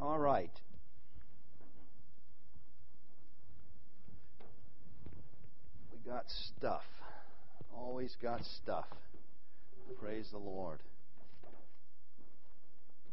All 0.00 0.18
right. 0.18 0.50
We 5.92 6.10
got 6.10 6.24
stuff. 6.56 6.84
Always 7.76 8.16
got 8.22 8.42
stuff. 8.62 8.86
Praise 10.00 10.28
the 10.32 10.38
Lord. 10.38 10.78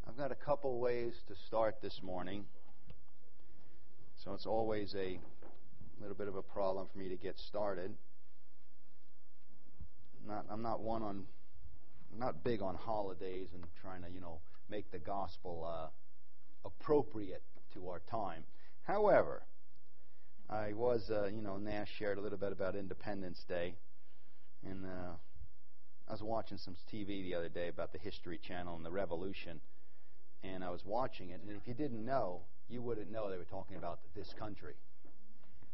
I've 0.07 0.15
got 0.15 0.31
a 0.31 0.35
couple 0.35 0.79
ways 0.79 1.11
to 1.27 1.33
start 1.47 1.81
this 1.81 1.99
morning. 2.01 2.45
So 4.23 4.33
it's 4.33 4.45
always 4.45 4.95
a 4.95 5.19
little 5.99 6.15
bit 6.15 6.29
of 6.29 6.37
a 6.37 6.41
problem 6.41 6.87
for 6.89 6.97
me 6.99 7.09
to 7.09 7.17
get 7.17 7.37
started. 7.37 7.91
I'm 10.21 10.33
not, 10.33 10.45
I'm 10.49 10.61
not 10.61 10.79
one 10.79 11.03
on, 11.03 11.25
I'm 12.13 12.19
not 12.19 12.45
big 12.45 12.61
on 12.61 12.75
holidays 12.75 13.49
and 13.53 13.65
trying 13.81 14.03
to, 14.03 14.09
you 14.09 14.21
know, 14.21 14.39
make 14.69 14.89
the 14.91 14.99
gospel 14.99 15.67
uh, 15.69 15.87
appropriate 16.65 17.43
to 17.73 17.89
our 17.89 18.01
time. 18.09 18.43
However, 18.83 19.43
I 20.49 20.73
was, 20.73 21.09
uh, 21.11 21.27
you 21.27 21.41
know, 21.41 21.57
Nash 21.57 21.89
shared 21.97 22.17
a 22.17 22.21
little 22.21 22.37
bit 22.37 22.51
about 22.51 22.75
Independence 22.75 23.43
Day, 23.47 23.75
and 24.65 24.85
uh, 24.85 25.13
I 26.07 26.11
was 26.11 26.23
watching 26.23 26.57
some 26.57 26.75
TV 26.91 27.23
the 27.23 27.35
other 27.35 27.49
day 27.49 27.67
about 27.67 27.91
the 27.91 27.99
History 27.99 28.39
Channel 28.41 28.75
and 28.75 28.85
the 28.85 28.91
Revolution, 28.91 29.59
and 30.43 30.63
I 30.63 30.69
was 30.69 30.85
watching 30.85 31.31
it, 31.31 31.41
and 31.41 31.55
if 31.55 31.67
you 31.67 31.73
didn't 31.73 32.05
know, 32.05 32.41
you 32.69 32.81
wouldn't 32.81 33.11
know 33.11 33.29
they 33.29 33.37
were 33.37 33.43
talking 33.43 33.77
about 33.77 33.99
this 34.15 34.33
country. 34.37 34.75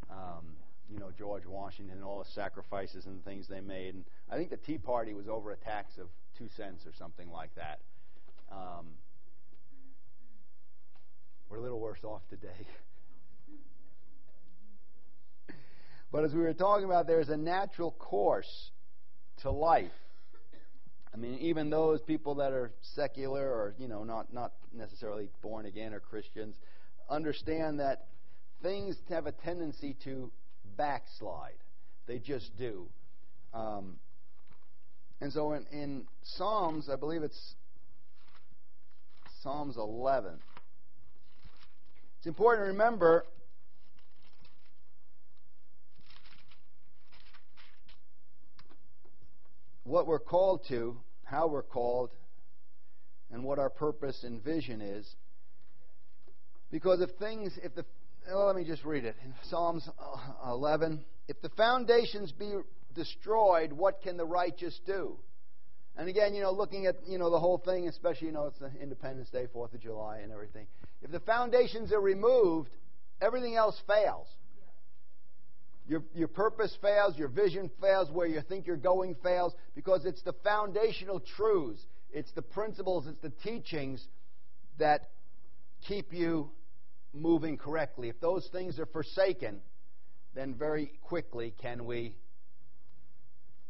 Um, 0.09 0.55
you 0.89 0.99
know, 0.99 1.11
George 1.17 1.45
Washington 1.45 1.95
and 1.95 2.03
all 2.03 2.19
the 2.19 2.29
sacrifices 2.31 3.05
and 3.05 3.23
things 3.23 3.47
they 3.47 3.61
made. 3.61 3.95
And 3.95 4.03
I 4.29 4.37
think 4.37 4.49
the 4.49 4.57
Tea 4.57 4.77
Party 4.77 5.13
was 5.13 5.27
over 5.27 5.51
a 5.51 5.55
tax 5.55 5.97
of 5.97 6.07
two 6.37 6.47
cents 6.55 6.85
or 6.85 6.91
something 6.97 7.31
like 7.31 7.53
that. 7.55 7.79
Um, 8.51 8.87
we're 11.53 11.59
a 11.59 11.61
little 11.61 11.79
worse 11.79 12.03
off 12.03 12.23
today. 12.31 12.65
but 16.11 16.23
as 16.23 16.33
we 16.33 16.41
were 16.41 16.53
talking 16.53 16.85
about, 16.85 17.05
there's 17.05 17.29
a 17.29 17.37
natural 17.37 17.91
course 17.91 18.71
to 19.43 19.51
life. 19.51 19.91
I 21.13 21.17
mean, 21.17 21.37
even 21.41 21.69
those 21.69 22.01
people 22.01 22.33
that 22.35 22.53
are 22.53 22.71
secular 22.95 23.43
or 23.43 23.75
you 23.77 23.87
know 23.87 24.03
not 24.03 24.33
not 24.33 24.53
necessarily 24.73 25.29
born 25.43 25.67
again 25.67 25.93
or 25.93 25.99
Christians 25.99 26.55
understand 27.07 27.79
that 27.79 28.07
things 28.63 28.95
have 29.09 29.27
a 29.27 29.31
tendency 29.31 29.95
to 30.05 30.31
backslide. 30.75 31.53
They 32.07 32.17
just 32.17 32.57
do. 32.57 32.87
Um, 33.53 33.97
and 35.21 35.31
so 35.31 35.53
in, 35.53 35.67
in 35.71 36.07
Psalms, 36.23 36.89
I 36.89 36.95
believe 36.95 37.21
it's 37.21 37.53
Psalms 39.43 39.77
11. 39.77 40.39
It's 42.23 42.27
important 42.29 42.67
to 42.67 42.71
remember 42.71 43.25
what 49.83 50.07
we're 50.07 50.19
called 50.19 50.61
to, 50.69 50.95
how 51.25 51.47
we're 51.47 51.63
called, 51.63 52.11
and 53.29 53.43
what 53.43 53.59
our 53.59 53.69
purpose 53.69 54.23
and 54.23 54.41
vision 54.41 54.79
is. 54.79 55.05
Because 56.71 57.01
if 57.01 57.09
things, 57.19 57.59
if 57.61 57.75
the, 57.75 57.83
well, 58.33 58.47
let 58.47 58.55
me 58.55 58.63
just 58.63 58.85
read 58.85 59.03
it. 59.03 59.17
In 59.25 59.33
Psalms 59.49 59.85
uh, 59.99 60.49
11, 60.49 61.03
if 61.27 61.41
the 61.41 61.49
foundations 61.49 62.31
be 62.31 62.53
destroyed, 62.95 63.73
what 63.73 64.01
can 64.01 64.15
the 64.15 64.23
righteous 64.23 64.79
do? 64.85 65.17
And 65.95 66.09
again, 66.09 66.33
you 66.33 66.41
know, 66.41 66.51
looking 66.51 66.87
at 66.87 66.95
you 67.07 67.17
know 67.17 67.29
the 67.29 67.39
whole 67.39 67.59
thing, 67.59 67.87
especially 67.87 68.27
you 68.27 68.33
know 68.33 68.47
it's 68.47 68.59
the 68.59 68.71
Independence 68.81 69.29
Day, 69.29 69.47
Fourth 69.51 69.73
of 69.73 69.81
July, 69.81 70.19
and 70.19 70.31
everything. 70.31 70.67
If 71.01 71.11
the 71.11 71.19
foundations 71.19 71.91
are 71.91 72.01
removed, 72.01 72.71
everything 73.21 73.55
else 73.55 73.79
fails. 73.85 74.27
Your, 75.85 76.01
your 76.15 76.29
purpose 76.29 76.75
fails, 76.81 77.17
your 77.17 77.27
vision 77.27 77.69
fails, 77.81 78.09
where 78.09 78.25
you 78.25 78.41
think 78.41 78.65
you're 78.65 78.77
going 78.77 79.15
fails, 79.21 79.53
because 79.75 80.05
it's 80.05 80.21
the 80.21 80.33
foundational 80.43 81.21
truths, 81.35 81.81
it's 82.11 82.31
the 82.31 82.41
principles, 82.41 83.05
it's 83.05 83.19
the 83.21 83.33
teachings 83.43 84.05
that 84.79 85.09
keep 85.85 86.13
you 86.13 86.49
moving 87.13 87.57
correctly. 87.57 88.07
If 88.07 88.19
those 88.21 88.47
things 88.51 88.79
are 88.79 88.85
forsaken, 88.85 89.59
then 90.33 90.55
very 90.55 90.93
quickly 91.01 91.53
can 91.61 91.85
we 91.85 92.15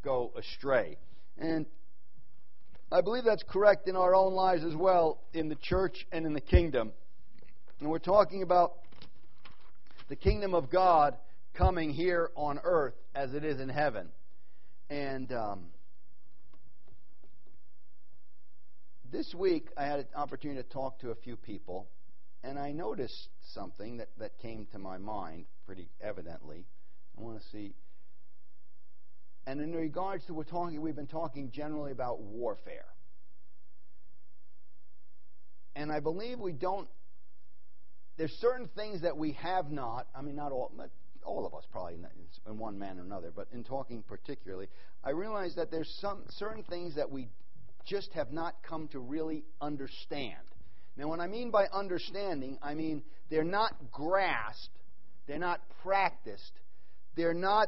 go 0.04 0.32
astray. 0.38 0.98
And 1.38 1.66
I 2.94 3.02
believe 3.02 3.24
that's 3.24 3.42
correct 3.50 3.88
in 3.88 3.96
our 3.96 4.14
own 4.14 4.34
lives 4.34 4.64
as 4.64 4.76
well, 4.76 5.20
in 5.34 5.50
the 5.50 5.56
church 5.56 6.06
and 6.12 6.28
in 6.28 6.34
the 6.34 6.42
kingdom. 6.42 6.92
And 7.80 7.90
we're 7.90 7.98
talking 7.98 8.44
about 8.44 8.74
the 10.10 10.16
kingdom 10.16 10.54
of 10.54 10.70
God 10.70 11.18
coming 11.56 11.90
here 11.90 12.30
on 12.36 12.60
earth 12.64 12.94
as 13.16 13.34
it 13.34 13.44
is 13.44 13.60
in 13.60 13.68
heaven. 13.68 14.10
And 14.92 15.32
um, 15.32 15.66
this 19.12 19.34
week, 19.34 19.70
I 19.76 19.86
had 19.86 20.02
an 20.02 20.08
opportunity 20.16 20.62
to 20.62 20.70
talk 20.70 21.00
to 21.00 21.10
a 21.10 21.16
few 21.16 21.36
people, 21.36 21.88
and 22.44 22.60
I 22.60 22.74
noticed 22.74 23.30
something 23.56 23.98
that, 23.98 24.10
that 24.20 24.38
came 24.38 24.68
to 24.72 24.78
my 24.78 25.00
mind 25.00 25.46
pretty 25.66 25.90
evidently. 26.00 26.68
I 27.18 27.22
want 27.22 27.42
to 27.42 27.48
see. 27.50 27.74
And 29.46 29.60
in 29.60 29.74
regards 29.74 30.26
to 30.26 30.34
we're 30.34 30.44
talking, 30.44 30.82
we've 30.82 30.96
been 30.96 31.08
talking 31.08 31.52
generally 31.52 31.92
about 31.92 32.22
warfare. 32.22 32.86
And 35.76 35.92
I 35.92 36.00
believe 36.00 36.40
we 36.40 36.54
don't 36.54 36.88
there's 38.18 38.32
certain 38.34 38.70
things 38.76 39.02
that 39.02 39.18
we 39.18 39.34
have 39.34 39.72
not. 39.72 40.08
I 40.16 40.22
mean, 40.22 40.36
not 40.36 40.52
all, 40.52 40.72
all 41.26 41.46
of 41.46 41.54
us 41.56 41.64
probably 41.72 41.96
in 42.48 42.58
one 42.58 42.78
manner 42.78 43.02
or 43.02 43.06
another, 43.06 43.32
but 43.36 43.48
in 43.52 43.64
talking 43.64 44.04
particularly, 44.04 44.68
I 45.04 45.12
realize 45.12 45.56
that 45.56 45.72
there's 45.72 45.92
some 46.00 46.24
certain 46.30 46.64
things 46.64 46.96
that 46.96 47.10
we 47.10 47.30
just 47.86 48.12
have 48.14 48.32
not 48.32 48.56
come 48.68 48.88
to 48.90 49.00
really 49.00 49.44
understand. 49.62 50.38
Now, 50.96 51.08
what 51.08 51.20
I 51.20 51.28
mean 51.28 51.50
by 51.50 51.66
understanding, 51.74 52.60
I 52.62 52.76
mean 52.76 53.02
they're 53.30 53.44
not 53.44 53.74
grasped, 53.92 54.78
they're 55.28 55.40
not 55.40 55.62
practiced, 55.82 56.52
they're 57.16 57.34
not 57.34 57.68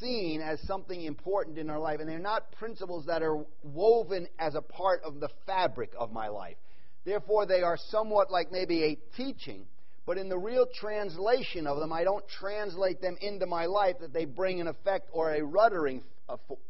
seen 0.00 0.40
as 0.40 0.60
something 0.62 1.02
important 1.02 1.58
in 1.58 1.70
our 1.70 1.78
life, 1.78 2.00
and 2.00 2.08
they're 2.08 2.18
not 2.18 2.52
principles 2.52 3.06
that 3.06 3.22
are 3.22 3.44
woven 3.62 4.26
as 4.38 4.54
a 4.54 4.62
part 4.62 5.02
of 5.04 5.20
the 5.20 5.28
fabric 5.46 5.92
of 5.98 6.12
my 6.12 6.28
life. 6.28 6.56
Therefore, 7.04 7.46
they 7.46 7.62
are 7.62 7.76
somewhat 7.90 8.30
like 8.30 8.50
maybe 8.50 8.82
a 8.84 8.98
teaching, 9.16 9.66
but 10.06 10.18
in 10.18 10.28
the 10.28 10.38
real 10.38 10.66
translation 10.80 11.66
of 11.66 11.78
them, 11.78 11.92
I 11.92 12.04
don't 12.04 12.24
translate 12.28 13.00
them 13.00 13.16
into 13.20 13.46
my 13.46 13.66
life 13.66 13.96
that 14.00 14.12
they 14.12 14.24
bring 14.24 14.60
an 14.60 14.66
effect 14.66 15.08
or 15.12 15.34
a 15.34 15.40
ruddering 15.40 16.02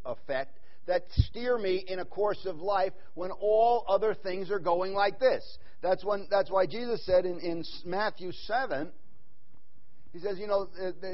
effect 0.05 0.57
that 0.85 1.03
steer 1.11 1.57
me 1.57 1.83
in 1.87 1.99
a 1.99 2.05
course 2.05 2.45
of 2.45 2.59
life 2.59 2.93
when 3.13 3.31
all 3.31 3.83
other 3.87 4.13
things 4.15 4.49
are 4.49 4.59
going 4.59 4.93
like 4.93 5.19
this. 5.19 5.43
That's, 5.81 6.03
when, 6.03 6.27
that's 6.29 6.49
why 6.49 6.65
Jesus 6.65 7.05
said 7.05 7.25
in, 7.25 7.39
in 7.39 7.63
Matthew 7.85 8.31
7, 8.31 8.91
he 10.13 10.19
says, 10.19 10.39
You 10.39 10.47
know, 10.47 10.67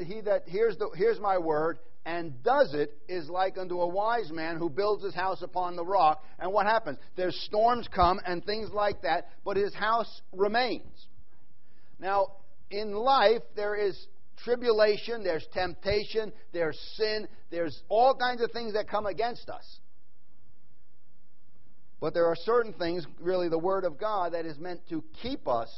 he 0.06 0.20
that 0.22 0.44
hears, 0.46 0.76
the, 0.78 0.90
hears 0.96 1.18
my 1.20 1.38
word 1.38 1.78
and 2.06 2.42
does 2.42 2.74
it 2.74 2.96
is 3.08 3.28
like 3.28 3.56
unto 3.56 3.80
a 3.80 3.88
wise 3.88 4.30
man 4.30 4.58
who 4.58 4.68
builds 4.68 5.02
his 5.02 5.14
house 5.14 5.42
upon 5.42 5.76
the 5.76 5.84
rock. 5.84 6.22
And 6.38 6.52
what 6.52 6.66
happens? 6.66 6.98
There's 7.16 7.38
storms 7.46 7.88
come 7.94 8.20
and 8.26 8.44
things 8.44 8.70
like 8.72 9.02
that, 9.02 9.28
but 9.44 9.56
his 9.56 9.74
house 9.74 10.20
remains. 10.32 11.06
Now, 11.98 12.32
in 12.70 12.92
life, 12.92 13.42
there 13.56 13.74
is 13.74 14.06
tribulation, 14.44 15.24
there's 15.24 15.46
temptation, 15.54 16.32
there's 16.52 16.78
sin, 16.96 17.28
there's 17.50 17.82
all 17.88 18.14
kinds 18.14 18.42
of 18.42 18.50
things 18.50 18.74
that 18.74 18.88
come 18.88 19.06
against 19.06 19.48
us. 19.48 19.64
But 22.00 22.12
there 22.12 22.26
are 22.26 22.36
certain 22.36 22.74
things, 22.74 23.06
really, 23.18 23.48
the 23.48 23.58
Word 23.58 23.84
of 23.84 23.98
God, 23.98 24.34
that 24.34 24.44
is 24.44 24.58
meant 24.58 24.80
to 24.90 25.02
keep 25.22 25.48
us 25.48 25.70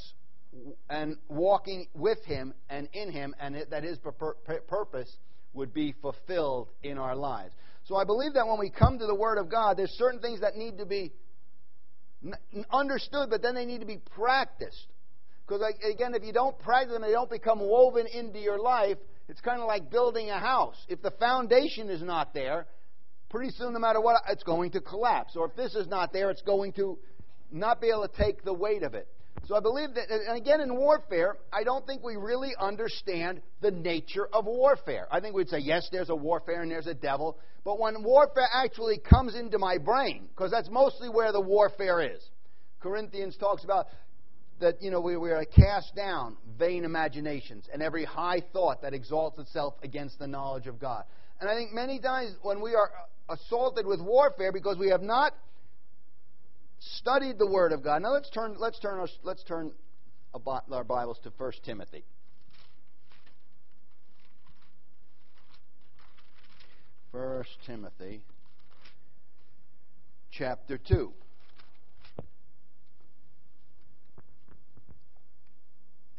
and 0.88 1.18
walking 1.28 1.86
with 1.94 2.24
Him 2.24 2.54
and 2.68 2.88
in 2.92 3.12
Him, 3.12 3.34
and 3.38 3.56
that 3.70 3.84
His 3.84 3.98
purpose 4.66 5.16
would 5.56 5.74
be 5.74 5.94
fulfilled 6.00 6.68
in 6.82 6.98
our 6.98 7.16
lives. 7.16 7.52
So 7.84 7.96
I 7.96 8.04
believe 8.04 8.34
that 8.34 8.46
when 8.46 8.58
we 8.58 8.70
come 8.70 8.98
to 8.98 9.06
the 9.06 9.14
Word 9.14 9.38
of 9.38 9.50
God, 9.50 9.76
there's 9.76 9.90
certain 9.92 10.20
things 10.20 10.40
that 10.40 10.56
need 10.56 10.78
to 10.78 10.86
be 10.86 11.12
understood, 12.70 13.30
but 13.30 13.42
then 13.42 13.54
they 13.54 13.64
need 13.64 13.80
to 13.80 13.86
be 13.86 14.00
practiced. 14.14 14.86
Because, 15.46 15.62
again, 15.88 16.14
if 16.14 16.24
you 16.24 16.32
don't 16.32 16.58
practice 16.58 16.92
them, 16.92 17.02
they 17.02 17.12
don't 17.12 17.30
become 17.30 17.60
woven 17.60 18.06
into 18.12 18.40
your 18.40 18.58
life. 18.58 18.98
It's 19.28 19.40
kind 19.40 19.60
of 19.60 19.68
like 19.68 19.90
building 19.90 20.30
a 20.30 20.38
house. 20.38 20.76
If 20.88 21.02
the 21.02 21.12
foundation 21.12 21.88
is 21.88 22.02
not 22.02 22.34
there, 22.34 22.66
pretty 23.30 23.52
soon, 23.52 23.72
no 23.72 23.78
matter 23.78 24.00
what, 24.00 24.20
it's 24.28 24.42
going 24.42 24.72
to 24.72 24.80
collapse. 24.80 25.36
Or 25.36 25.46
if 25.46 25.54
this 25.54 25.74
is 25.76 25.86
not 25.86 26.12
there, 26.12 26.30
it's 26.30 26.42
going 26.42 26.72
to 26.74 26.98
not 27.52 27.80
be 27.80 27.88
able 27.88 28.08
to 28.08 28.16
take 28.16 28.44
the 28.44 28.52
weight 28.52 28.82
of 28.82 28.94
it. 28.94 29.08
So 29.44 29.54
I 29.54 29.60
believe 29.60 29.94
that, 29.94 30.10
and 30.10 30.36
again, 30.36 30.60
in 30.60 30.76
warfare, 30.76 31.36
I 31.52 31.62
don't 31.62 31.86
think 31.86 32.02
we 32.02 32.16
really 32.16 32.50
understand 32.58 33.42
the 33.60 33.70
nature 33.70 34.28
of 34.32 34.46
warfare. 34.46 35.06
I 35.10 35.20
think 35.20 35.36
we'd 35.36 35.48
say, 35.48 35.58
yes, 35.58 35.88
there's 35.92 36.10
a 36.10 36.16
warfare 36.16 36.62
and 36.62 36.70
there's 36.70 36.88
a 36.88 36.94
devil. 36.94 37.38
But 37.64 37.78
when 37.78 38.02
warfare 38.02 38.48
actually 38.52 38.98
comes 38.98 39.36
into 39.36 39.58
my 39.58 39.78
brain, 39.78 40.28
because 40.30 40.50
that's 40.50 40.68
mostly 40.68 41.08
where 41.08 41.30
the 41.30 41.40
warfare 41.40 42.00
is, 42.00 42.20
Corinthians 42.80 43.36
talks 43.36 43.62
about 43.62 43.86
that 44.60 44.80
you 44.80 44.90
know 44.90 45.00
we, 45.00 45.16
we 45.16 45.30
are 45.30 45.44
cast 45.44 45.94
down 45.94 46.36
vain 46.58 46.84
imaginations 46.84 47.68
and 47.72 47.82
every 47.82 48.04
high 48.04 48.42
thought 48.52 48.82
that 48.82 48.94
exalts 48.94 49.38
itself 49.38 49.74
against 49.82 50.18
the 50.18 50.26
knowledge 50.26 50.66
of 50.66 50.80
God. 50.80 51.04
And 51.40 51.50
I 51.50 51.54
think 51.54 51.72
many 51.72 51.98
times 52.00 52.34
when 52.42 52.60
we 52.62 52.74
are 52.74 52.90
uh, 53.28 53.34
assaulted 53.34 53.86
with 53.86 54.00
warfare 54.00 54.52
because 54.52 54.78
we 54.78 54.88
have 54.88 55.02
not 55.02 55.34
studied 56.94 57.38
the 57.38 57.46
Word 57.46 57.72
of 57.72 57.82
God. 57.82 58.02
Now 58.02 58.12
let's 58.12 58.30
turn 58.30 58.56
let's 58.58 58.78
turn 58.78 58.98
our, 58.98 59.08
let's 59.22 59.42
turn 59.44 59.72
our 60.34 60.84
Bibles 60.84 61.18
to 61.24 61.32
1 61.36 61.52
Timothy. 61.64 62.04
1 67.10 67.44
Timothy 67.66 68.20
chapter 70.30 70.76
2. 70.76 71.12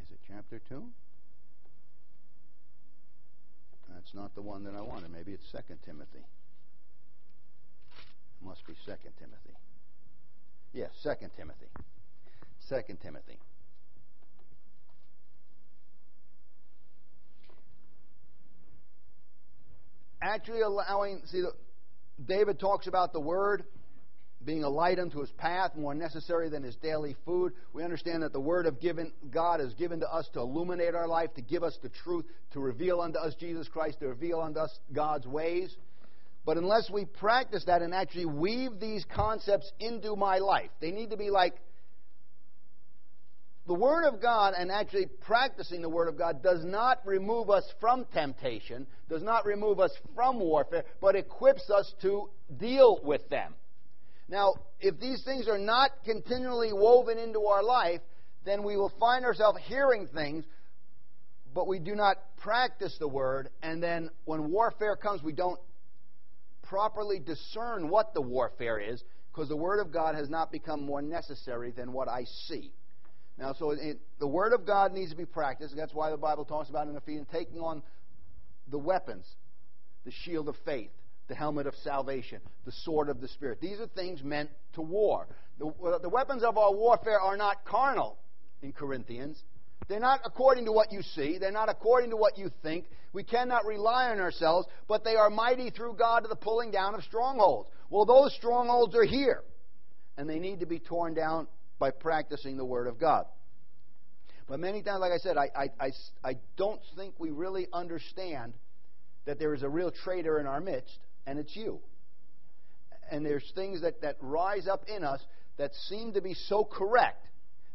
Is 0.02 0.10
it 0.10 0.20
chapter 0.28 0.60
2? 0.70 0.84
That's 3.94 4.14
not 4.16 4.34
the 4.36 4.42
one 4.42 4.64
that 4.64 4.74
I 4.74 4.82
wanted. 4.82 5.12
Maybe 5.12 5.34
it's 5.34 5.52
2 5.52 5.58
Timothy. 5.86 6.20
It 8.42 8.46
must 8.46 8.66
be 8.66 8.74
2 8.86 8.92
Timothy. 9.20 9.54
Yes, 10.74 10.92
2 11.04 11.10
Timothy. 11.38 11.68
2 12.70 12.98
Timothy. 13.02 13.40
actually 20.22 20.62
allowing, 20.62 21.22
see, 21.26 21.44
David 22.26 22.60
talks 22.60 22.88
about 22.88 23.14
the 23.14 23.20
Word 23.20 23.64
being 24.44 24.64
a 24.64 24.70
light 24.70 25.00
unto 25.00 25.20
his 25.20 25.32
path, 25.32 25.76
more 25.76 25.96
necessary 25.96 26.48
than 26.50 26.64
his 26.64 26.76
daily 26.78 27.16
food. 27.26 27.54
We 27.74 27.84
understand 27.84 28.24
that 28.24 28.34
the 28.34 28.40
Word 28.40 28.66
of 28.66 28.80
given, 28.80 29.12
God 29.32 29.60
is 29.60 29.74
given 29.74 30.00
to 30.02 30.14
us 30.14 30.30
to 30.34 30.40
illuminate 30.40 30.96
our 30.96 31.08
life, 31.08 31.34
to 31.36 31.42
give 31.42 31.64
us 31.64 31.78
the 31.82 31.90
truth, 31.90 32.26
to 32.52 32.60
reveal 32.60 33.02
unto 33.02 33.20
us 33.20 33.36
Jesus 33.36 33.68
Christ, 33.68 34.00
to 34.00 34.08
reveal 34.08 34.40
unto 34.40 34.60
us 34.60 34.80
God's 34.94 35.26
ways. 35.26 35.76
But 36.48 36.56
unless 36.56 36.90
we 36.90 37.04
practice 37.04 37.66
that 37.66 37.82
and 37.82 37.94
actually 37.94 38.26
weave 38.26 38.80
these 38.80 39.04
concepts 39.14 39.70
into 39.82 40.16
my 40.16 40.38
life, 40.38 40.70
they 40.80 40.92
need 40.92 41.10
to 41.10 41.18
be 41.18 41.30
like 41.30 41.56
the 43.68 43.74
Word 43.74 44.06
of 44.06 44.22
God 44.22 44.54
and 44.58 44.72
actually 44.72 45.08
practicing 45.08 45.82
the 45.82 45.90
Word 45.90 46.08
of 46.08 46.18
God 46.18 46.42
does 46.42 46.64
not 46.64 47.06
remove 47.06 47.50
us 47.50 47.66
from 47.82 48.06
temptation, 48.14 48.88
does 49.10 49.22
not 49.22 49.46
remove 49.46 49.82
us 49.82 49.92
from 50.16 50.40
warfare, 50.40 50.86
but 51.02 51.18
equips 51.18 51.70
us 51.70 51.94
to 52.04 52.30
deal 52.58 53.02
with 53.04 53.28
them. 53.28 53.54
Now, 54.30 54.54
if 54.80 54.98
these 55.02 55.22
things 55.26 55.50
are 55.50 55.58
not 55.58 55.92
continually 56.06 56.72
woven 56.72 57.18
into 57.18 57.42
our 57.42 57.62
life, 57.62 58.00
then 58.46 58.64
we 58.64 58.78
will 58.78 58.94
find 59.02 59.26
ourselves 59.26 59.60
hearing 59.66 60.08
things, 60.16 60.46
but 61.54 61.68
we 61.68 61.80
do 61.80 61.94
not 61.94 62.16
practice 62.38 62.96
the 63.02 63.08
Word, 63.10 63.50
and 63.62 63.84
then 63.84 64.10
when 64.24 64.50
warfare 64.50 64.96
comes, 64.96 65.22
we 65.22 65.34
don't 65.34 65.60
properly 66.70 67.20
discern 67.20 67.90
what 67.90 68.14
the 68.14 68.22
warfare 68.22 68.80
is 68.80 69.04
because 69.32 69.50
the 69.50 69.56
Word 69.56 69.80
of 69.80 69.92
God 69.92 70.16
has 70.16 70.30
not 70.30 70.52
become 70.52 70.84
more 70.84 71.02
necessary 71.02 71.72
than 71.72 71.94
what 71.94 72.08
I 72.08 72.26
see. 72.48 72.72
Now, 73.38 73.54
so 73.54 73.72
it, 73.72 74.00
the 74.20 74.28
Word 74.28 74.54
of 74.54 74.66
God 74.66 74.94
needs 74.94 75.12
to 75.12 75.18
be 75.18 75.26
practiced. 75.26 75.76
That's 75.76 75.94
why 75.94 76.10
the 76.10 76.18
Bible 76.18 76.44
talks 76.44 76.70
about 76.70 76.88
in 76.88 76.96
Ephesians 76.96 77.28
taking 77.32 77.60
on 77.60 77.84
the 78.70 78.80
weapons, 78.80 79.26
the 80.06 80.12
shield 80.12 80.50
of 80.50 80.56
faith, 80.66 80.90
the 81.28 81.36
helmet 81.36 81.68
of 81.68 81.76
salvation, 81.84 82.42
the 82.66 82.72
sword 82.72 83.10
of 83.10 83.22
the 83.22 83.28
Spirit. 83.28 83.62
These 83.62 83.80
are 83.80 83.88
things 83.88 84.24
meant 84.24 84.50
to 84.74 84.82
war. 84.82 85.28
The, 85.60 86.00
the 86.02 86.10
weapons 86.10 86.44
of 86.44 86.58
our 86.58 86.74
warfare 86.74 87.20
are 87.20 87.38
not 87.38 87.64
carnal 87.66 88.18
in 88.62 88.74
Corinthians. 88.74 89.42
They're 89.88 90.00
not 90.00 90.22
according 90.26 90.66
to 90.66 90.72
what 90.72 90.92
you 90.92 91.02
see. 91.02 91.38
They're 91.38 91.52
not 91.52 91.70
according 91.70 92.10
to 92.10 92.18
what 92.18 92.38
you 92.38 92.52
think. 92.62 92.86
We 93.14 93.24
cannot 93.24 93.66
rely 93.66 94.10
on 94.10 94.20
ourselves, 94.20 94.68
but 94.88 95.04
they 95.04 95.16
are 95.16 95.30
mighty 95.30 95.70
through 95.70 95.94
God 95.94 96.22
to 96.22 96.28
the 96.28 96.36
pulling 96.36 96.72
down 96.72 96.94
of 96.94 97.04
strongholds. 97.04 97.70
Well, 97.90 98.06
those 98.06 98.34
strongholds 98.36 98.96
are 98.96 99.06
here, 99.06 99.44
and 100.18 100.30
they 100.30 100.40
need 100.40 100.60
to 100.60 100.66
be 100.66 100.80
torn 100.80 101.14
down 101.14 101.48
by 101.80 101.92
practicing 101.92 102.58
the 102.58 102.66
Word 102.66 102.88
of 102.88 103.00
God. 103.00 103.26
But 104.48 104.60
many 104.60 104.82
times, 104.82 105.02
like 105.02 105.12
I 105.12 105.18
said, 105.18 105.38
I, 105.38 105.50
I, 105.56 105.70
I, 105.80 105.92
I 106.24 106.38
don't 106.58 106.82
think 106.96 107.16
we 107.18 107.32
really 107.32 107.68
understand 107.74 108.54
that 109.26 109.40
there 109.40 109.54
is 109.54 109.62
a 109.62 109.70
real 109.70 109.92
traitor 109.92 110.40
in 110.40 110.48
our 110.48 110.62
midst, 110.62 110.98
and 111.26 111.38
it's 111.38 111.56
you. 111.56 111.80
And 113.12 113.26
there's 113.26 113.50
things 113.56 113.82
that, 113.82 114.02
that 114.02 114.18
rise 114.22 114.68
up 114.68 114.86
in 114.88 115.04
us 115.04 115.22
that 115.58 115.74
seem 115.90 116.14
to 116.14 116.22
be 116.22 116.34
so 116.34 116.64
correct, 116.64 117.26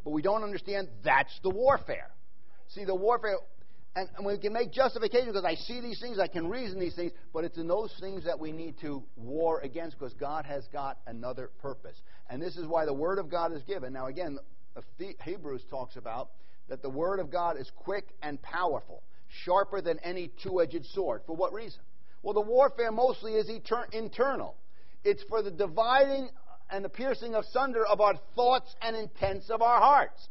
but 0.05 0.11
we 0.11 0.23
don't 0.23 0.43
understand 0.43 0.89
that's 1.05 1.33
the 1.43 1.51
warfare. 1.51 2.11
See, 2.69 2.85
the 2.85 2.95
warfare, 2.95 3.37
and, 3.95 4.09
and 4.17 4.27
we 4.27 4.39
can 4.39 4.53
make 4.53 4.73
justification 4.73 5.27
because 5.27 5.45
I 5.45 5.55
see 5.55 5.81
these 5.81 6.01
things, 6.01 6.19
I 6.19 6.27
can 6.27 6.49
reason 6.49 6.81
these 6.81 6.95
things, 6.95 7.13
but 7.33 7.45
it's 7.45 7.59
in 7.59 7.69
those 7.69 7.93
things 8.01 8.25
that 8.25 8.39
we 8.39 8.53
need 8.53 8.79
to 8.81 9.03
war 9.17 9.61
against 9.61 9.99
because 9.99 10.15
God 10.15 10.45
has 10.47 10.67
got 10.73 10.99
another 11.07 11.51
purpose. 11.61 11.97
And 12.31 12.41
this 12.41 12.57
is 12.57 12.67
why 12.67 12.87
the 12.87 12.95
Word 12.95 13.19
of 13.19 13.31
God 13.31 13.53
is 13.53 13.63
given. 13.65 13.93
Now, 13.93 14.07
again, 14.07 14.39
Hebrews 15.23 15.63
talks 15.71 15.97
about 15.97 16.31
that 16.69 16.83
the 16.83 16.91
Word 16.91 17.21
of 17.21 17.31
God 17.31 17.59
is 17.59 17.71
quick 17.77 18.07
and 18.23 18.41
powerful, 18.41 19.03
sharper 19.45 19.81
than 19.83 19.99
any 20.01 20.31
two 20.43 20.63
edged 20.63 20.87
sword. 20.87 21.23
For 21.27 21.37
what 21.37 21.53
reason? 21.53 21.81
Well, 22.23 22.35
the 22.35 22.41
warfare 22.41 22.93
mostly 22.93 23.33
is 23.35 23.51
etern- 23.51 23.93
internal. 23.93 24.57
It's 25.05 25.23
for 25.25 25.43
the 25.43 25.51
dividing 25.51 26.31
and 26.73 26.85
the 26.85 26.89
piercing 26.89 27.35
of 27.35 27.45
sunder 27.53 27.85
of 27.87 28.01
our 28.01 28.15
thoughts 28.35 28.75
and 28.81 28.97
intents 28.97 29.51
of 29.51 29.63
our 29.63 29.79
hearts 29.79 30.29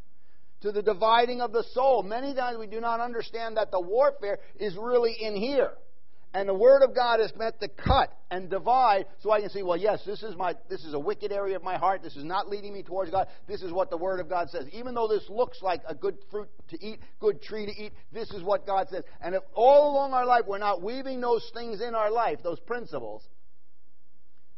to 0.61 0.71
the 0.71 0.81
dividing 0.81 1.41
of 1.41 1.51
the 1.51 1.63
soul. 1.71 2.03
Many 2.03 2.33
times 2.33 2.57
we 2.57 2.67
do 2.67 2.81
not 2.81 2.99
understand 2.99 3.57
that 3.57 3.71
the 3.71 3.79
warfare 3.79 4.39
is 4.59 4.75
really 4.75 5.15
in 5.19 5.35
here. 5.35 5.71
And 6.33 6.47
the 6.47 6.53
Word 6.53 6.81
of 6.81 6.95
God 6.95 7.19
is 7.19 7.33
meant 7.35 7.59
to 7.59 7.67
cut 7.67 8.09
and 8.29 8.49
divide 8.49 9.05
so 9.19 9.31
I 9.31 9.41
can 9.41 9.49
see, 9.49 9.63
well, 9.63 9.75
yes, 9.75 9.99
this 10.05 10.23
is, 10.23 10.33
my, 10.37 10.55
this 10.69 10.85
is 10.85 10.93
a 10.93 10.99
wicked 10.99 11.29
area 11.33 11.57
of 11.57 11.63
my 11.63 11.77
heart. 11.77 12.01
This 12.01 12.15
is 12.15 12.23
not 12.23 12.47
leading 12.47 12.73
me 12.73 12.83
towards 12.83 13.11
God. 13.11 13.27
This 13.49 13.61
is 13.61 13.73
what 13.73 13.89
the 13.89 13.97
Word 13.97 14.21
of 14.21 14.29
God 14.29 14.49
says. 14.49 14.65
Even 14.71 14.95
though 14.95 15.09
this 15.09 15.25
looks 15.29 15.61
like 15.61 15.81
a 15.85 15.93
good 15.93 16.17
fruit 16.29 16.47
to 16.69 16.81
eat, 16.81 16.99
good 17.19 17.41
tree 17.41 17.65
to 17.65 17.71
eat, 17.71 17.91
this 18.13 18.31
is 18.31 18.43
what 18.43 18.65
God 18.65 18.87
says. 18.89 19.03
And 19.19 19.35
if 19.35 19.43
all 19.53 19.91
along 19.91 20.13
our 20.13 20.25
life 20.25 20.43
we're 20.47 20.57
not 20.57 20.81
weaving 20.81 21.19
those 21.19 21.51
things 21.53 21.81
in 21.81 21.95
our 21.95 22.09
life, 22.09 22.39
those 22.43 22.61
principles, 22.61 23.23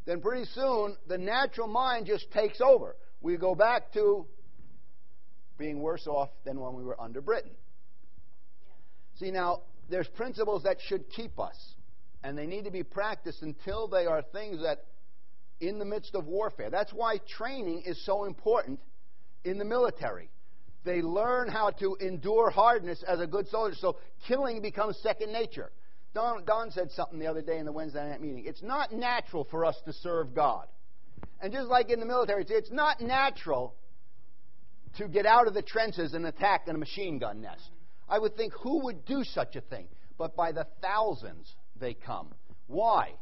then 0.06 0.20
pretty 0.20 0.44
soon 0.54 0.96
the 1.06 1.18
natural 1.18 1.68
mind 1.68 2.06
just 2.06 2.30
takes 2.30 2.60
over. 2.60 2.96
We 3.20 3.36
go 3.36 3.54
back 3.54 3.92
to 3.94 4.26
being 5.56 5.80
worse 5.80 6.06
off 6.06 6.30
than 6.44 6.60
when 6.60 6.74
we 6.74 6.84
were 6.84 7.00
under 7.00 7.20
Britain. 7.20 7.52
See, 9.18 9.30
now, 9.30 9.62
there's 9.88 10.08
principles 10.08 10.64
that 10.64 10.78
should 10.88 11.08
keep 11.10 11.38
us, 11.38 11.56
and 12.22 12.36
they 12.36 12.46
need 12.46 12.64
to 12.64 12.70
be 12.70 12.82
practiced 12.82 13.42
until 13.42 13.86
they 13.86 14.06
are 14.06 14.22
things 14.22 14.62
that, 14.62 14.84
in 15.60 15.78
the 15.78 15.84
midst 15.84 16.14
of 16.14 16.26
warfare, 16.26 16.70
that's 16.70 16.92
why 16.92 17.18
training 17.36 17.82
is 17.86 18.04
so 18.04 18.24
important 18.24 18.80
in 19.44 19.58
the 19.58 19.64
military. 19.64 20.30
They 20.84 21.00
learn 21.00 21.48
how 21.48 21.70
to 21.70 21.96
endure 22.00 22.50
hardness 22.50 23.02
as 23.06 23.20
a 23.20 23.26
good 23.26 23.48
soldier, 23.48 23.76
so 23.78 23.96
killing 24.26 24.60
becomes 24.60 24.98
second 25.02 25.32
nature. 25.32 25.70
Don, 26.14 26.44
Don 26.44 26.70
said 26.70 26.90
something 26.92 27.18
the 27.18 27.26
other 27.26 27.42
day 27.42 27.58
in 27.58 27.66
the 27.66 27.72
Wednesday 27.72 28.08
night 28.08 28.20
meeting. 28.20 28.44
It's 28.46 28.62
not 28.62 28.92
natural 28.92 29.44
for 29.50 29.64
us 29.64 29.76
to 29.84 29.92
serve 29.92 30.34
God. 30.34 30.66
And 31.40 31.52
just 31.52 31.68
like 31.68 31.90
in 31.90 31.98
the 32.00 32.06
military, 32.06 32.46
it's 32.48 32.70
not 32.70 33.00
natural 33.00 33.74
to 34.96 35.08
get 35.08 35.26
out 35.26 35.48
of 35.48 35.54
the 35.54 35.62
trenches 35.62 36.14
and 36.14 36.24
attack 36.24 36.68
in 36.68 36.76
a 36.76 36.78
machine 36.78 37.18
gun 37.18 37.40
nest. 37.40 37.68
I 38.08 38.18
would 38.18 38.36
think 38.36 38.52
who 38.62 38.84
would 38.84 39.04
do 39.04 39.24
such 39.24 39.56
a 39.56 39.60
thing? 39.60 39.88
But 40.16 40.36
by 40.36 40.52
the 40.52 40.66
thousands 40.80 41.52
they 41.80 41.94
come. 41.94 42.28
Why? 42.68 43.14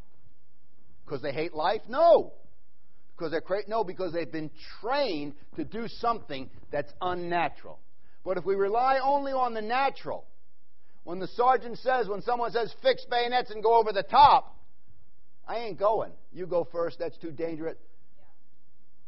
Because 1.05 1.23
they 1.23 1.33
hate 1.33 1.55
life? 1.55 1.81
No. 1.89 2.35
Because 3.17 3.31
they're 3.31 3.41
cra- 3.41 3.69
no, 3.69 3.85
because 3.85 4.13
they've 4.13 4.31
been 4.31 4.51
trained 4.81 5.35
to 5.57 5.65
do 5.65 5.89
something 5.89 6.51
that's 6.71 6.93
unnatural. 7.01 7.81
But 8.25 8.37
if 8.37 8.45
we 8.45 8.55
rely 8.55 9.01
only 9.03 9.33
on 9.33 9.55
the 9.55 9.63
natural, 9.63 10.27
when 11.05 11.19
the 11.19 11.29
sergeant 11.29 11.79
says, 11.79 12.09
when 12.09 12.23
someone 12.23 12.53
says, 12.53 12.75
fix 12.83 13.05
bayonets 13.11 13.51
and 13.51 13.63
go 13.63 13.77
over 13.77 13.93
the 13.93 14.03
top, 14.03 14.57
I 15.47 15.59
ain't 15.59 15.79
going. 15.79 16.13
You 16.33 16.47
go 16.47 16.67
first, 16.71 16.99
that's 16.99 17.19
too 17.19 17.33
dangerous. 17.33 17.77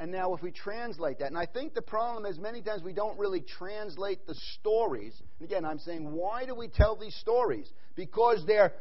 And 0.01 0.11
now, 0.11 0.35
if 0.35 0.43
we 0.43 0.51
translate 0.51 1.21
that, 1.21 1.29
and 1.29 1.39
I 1.39 1.47
think 1.47 1.73
the 1.73 1.83
problem 1.83 2.27
is 2.27 2.37
many 2.37 2.63
times 2.63 2.83
we 2.83 2.93
don't 2.93 3.17
really 3.17 3.41
translate 3.41 4.27
the 4.27 4.35
stories. 4.59 5.15
And 5.39 5.49
again, 5.49 5.65
I'm 5.65 5.79
saying, 5.79 6.11
why 6.11 6.47
do 6.47 6.55
we 6.55 6.67
tell 6.67 6.97
these 6.97 7.15
stories? 7.15 7.71
Because 7.95 8.45
they're 8.45 8.73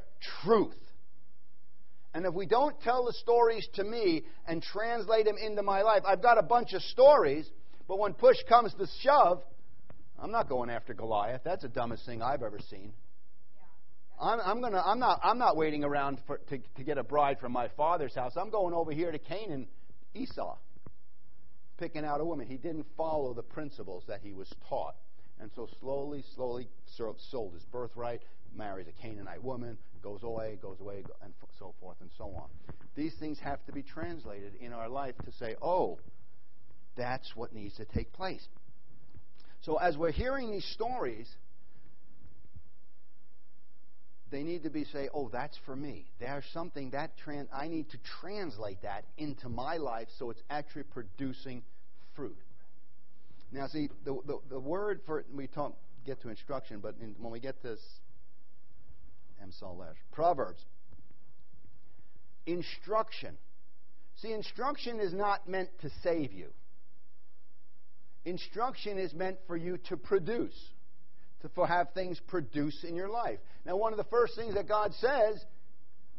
truth. 0.43 0.74
And 2.15 2.25
if 2.25 2.34
we 2.34 2.48
don't 2.48 2.79
tell 2.82 3.05
the 3.05 3.13
stories 3.13 3.67
to 3.75 3.84
me 3.84 4.24
and 4.48 4.62
translate 4.62 5.25
them 5.25 5.36
into 5.38 5.62
my 5.62 5.84
life, 5.84 6.01
I've 6.05 6.22
got 6.22 6.39
a 6.39 6.43
bunch 6.43 6.74
of 6.74 6.82
stories, 6.82 7.48
but 7.88 8.00
when 8.00 8.13
push 8.13 8.38
comes 8.50 8.74
to 8.74 8.88
shove, 9.01 9.43
I'm 10.20 10.32
not 10.32 10.50
going 10.50 10.70
after 10.70 10.93
Goliath. 10.93 11.41
That's 11.43 11.62
the 11.62 11.70
dumbest 11.70 12.05
thing 12.05 12.22
I've 12.22 12.43
ever 12.43 12.60
seen. 12.70 12.93
I'm, 14.20 14.39
I'm, 14.39 14.62
gonna, 14.62 14.82
I'm, 14.86 15.00
not, 15.00 15.20
I'm 15.24 15.38
not 15.38 15.58
waiting 15.58 15.84
around 15.84 16.20
for, 16.27 16.38
to, 16.50 16.58
to 16.58 16.84
get 16.84 16.98
a 16.98 17.03
bride 17.03 17.39
from 17.39 17.51
my 17.51 17.70
father's 17.75 18.15
house. 18.15 18.34
I'm 18.36 18.50
going 18.50 18.74
over 18.74 18.91
here 18.91 19.12
to 19.12 19.20
Canaan, 19.20 19.67
Esau 20.13 20.58
picking 21.77 22.05
out 22.05 22.22
a 22.22 22.25
woman. 22.25 22.48
He 22.48 22.58
didn't 22.58 22.86
follow 22.96 23.34
the 23.34 23.43
principles 23.43 24.03
that 24.08 24.22
he 24.24 24.34
was 24.34 24.51
taught. 24.70 24.96
And 25.39 25.51
so 25.55 25.67
slowly, 25.82 26.24
slowly 26.36 26.70
sold 26.96 27.53
his 27.53 27.63
birthright, 27.65 28.22
marries 28.55 28.88
a 28.88 29.01
Canaanite 29.01 29.43
woman, 29.43 29.77
goes 30.01 30.24
away, 30.24 30.58
goes 30.62 30.79
away, 30.79 31.03
and 31.22 31.34
so 31.60 31.74
forth 31.79 31.98
and 32.01 32.10
so 32.17 32.25
on. 32.25 32.48
These 32.96 33.15
things 33.20 33.39
have 33.39 33.65
to 33.65 33.72
be 33.72 33.82
translated 33.82 34.53
in 34.62 34.72
our 34.72 34.88
life 34.88 35.15
to 35.25 35.32
say, 35.34 35.55
oh, 35.62 36.00
that's 36.96 37.36
what 37.36 37.53
needs 37.53 37.75
to 37.77 37.86
take 37.86 38.13
place. 38.13 38.46
So 39.62 39.77
as 39.77 39.98
we're 39.98 40.12
hearing 40.12 40.51
these 40.51 40.70
stories, 40.74 41.27
they 44.34 44.42
need 44.42 44.63
to 44.63 44.72
be 44.72 44.84
say, 44.86 45.10
"Oh, 45.13 45.30
that's 45.30 45.56
for 45.63 45.75
me." 45.75 46.08
There's 46.20 46.44
something 46.54 46.90
that 46.90 47.16
trans- 47.18 47.50
I 47.54 47.68
need 47.68 47.92
to 47.92 48.00
translate 48.20 48.82
that 48.82 49.06
into 49.16 49.48
my 49.48 49.78
life 49.78 50.08
so 50.18 50.32
it's 50.32 50.42
actually 50.50 50.84
producing 50.84 51.63
fruit. 52.16 52.36
Now, 53.52 53.68
see, 53.68 53.90
the 54.04 54.20
the, 54.25 54.40
the 54.50 54.60
word 54.60 55.02
for 55.06 55.24
we 55.32 55.46
talk 55.46 55.78
get 56.04 56.20
to 56.24 56.30
instruction, 56.30 56.80
but 56.80 56.96
in, 57.00 57.16
when 57.20 57.32
we 57.32 57.40
get 57.40 57.62
to 57.62 57.78
Emsalesh, 59.40 59.98
Proverbs, 60.12 60.66
instruction. 62.48 63.38
See, 64.16 64.34
instruction 64.34 65.00
is 65.00 65.13
not 65.13 65.48
meant 65.48 65.70
to 65.82 65.92
save 66.02 66.34
you. 66.34 66.48
Instruction 68.25 68.98
is 68.98 69.13
meant 69.13 69.38
for 69.46 69.56
you 69.56 69.78
to 69.90 69.98
produce, 69.98 70.56
to 71.50 71.66
have 71.66 71.88
things 71.94 72.20
produce 72.28 72.84
in 72.84 72.96
your 72.96 73.10
life. 73.10 73.40
Now, 73.66 73.76
one 73.76 73.94
of 73.94 73.98
the 73.98 74.06
first 74.06 74.36
things 74.36 74.56
that 74.56 74.68
God 74.68 74.94
says 74.96 75.44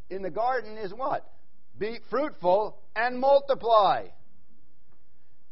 in 0.09 0.21
the 0.21 0.29
garden 0.29 0.77
is 0.77 0.93
what? 0.93 1.29
Be 1.77 1.99
fruitful 2.09 2.77
and 2.95 3.19
multiply. 3.19 4.07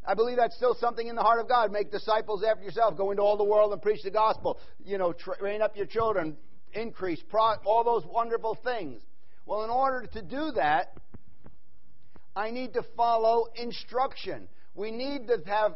I 0.06 0.13
believe 0.15 0.38
that's 0.38 0.56
still 0.56 0.75
something 0.75 1.08
in 1.08 1.15
the 1.15 1.22
heart 1.22 1.39
of 1.39 1.48
God. 1.48 1.72
Make 1.72 1.92
disciples 1.92 2.44
after 2.44 2.63
yourself. 2.63 2.98
Go 2.98 3.12
into 3.12 3.24
all 3.24 3.38
the 3.38 3.44
world 3.44 3.72
and 3.72 3.82
preach 3.82 4.03
the 4.03 4.12
gospel. 4.12 4.60
You 4.84 4.98
know, 4.98 5.13
train 5.13 5.62
up 5.62 5.75
your 5.75 5.86
children. 5.86 6.38
Increase. 6.74 7.22
Pro- 7.30 7.56
all 7.65 7.84
those 7.84 8.06
wonderful 8.06 8.58
things. 8.63 9.01
Well, 9.46 9.63
in 9.63 9.70
order 9.70 10.08
to 10.13 10.22
do 10.22 10.51
that, 10.56 10.94
I 12.36 12.51
need 12.51 12.74
to 12.74 12.84
follow 12.98 13.48
instruction. 13.56 14.48
We 14.75 14.92
need 14.92 15.27
to 15.27 15.38
have 15.46 15.74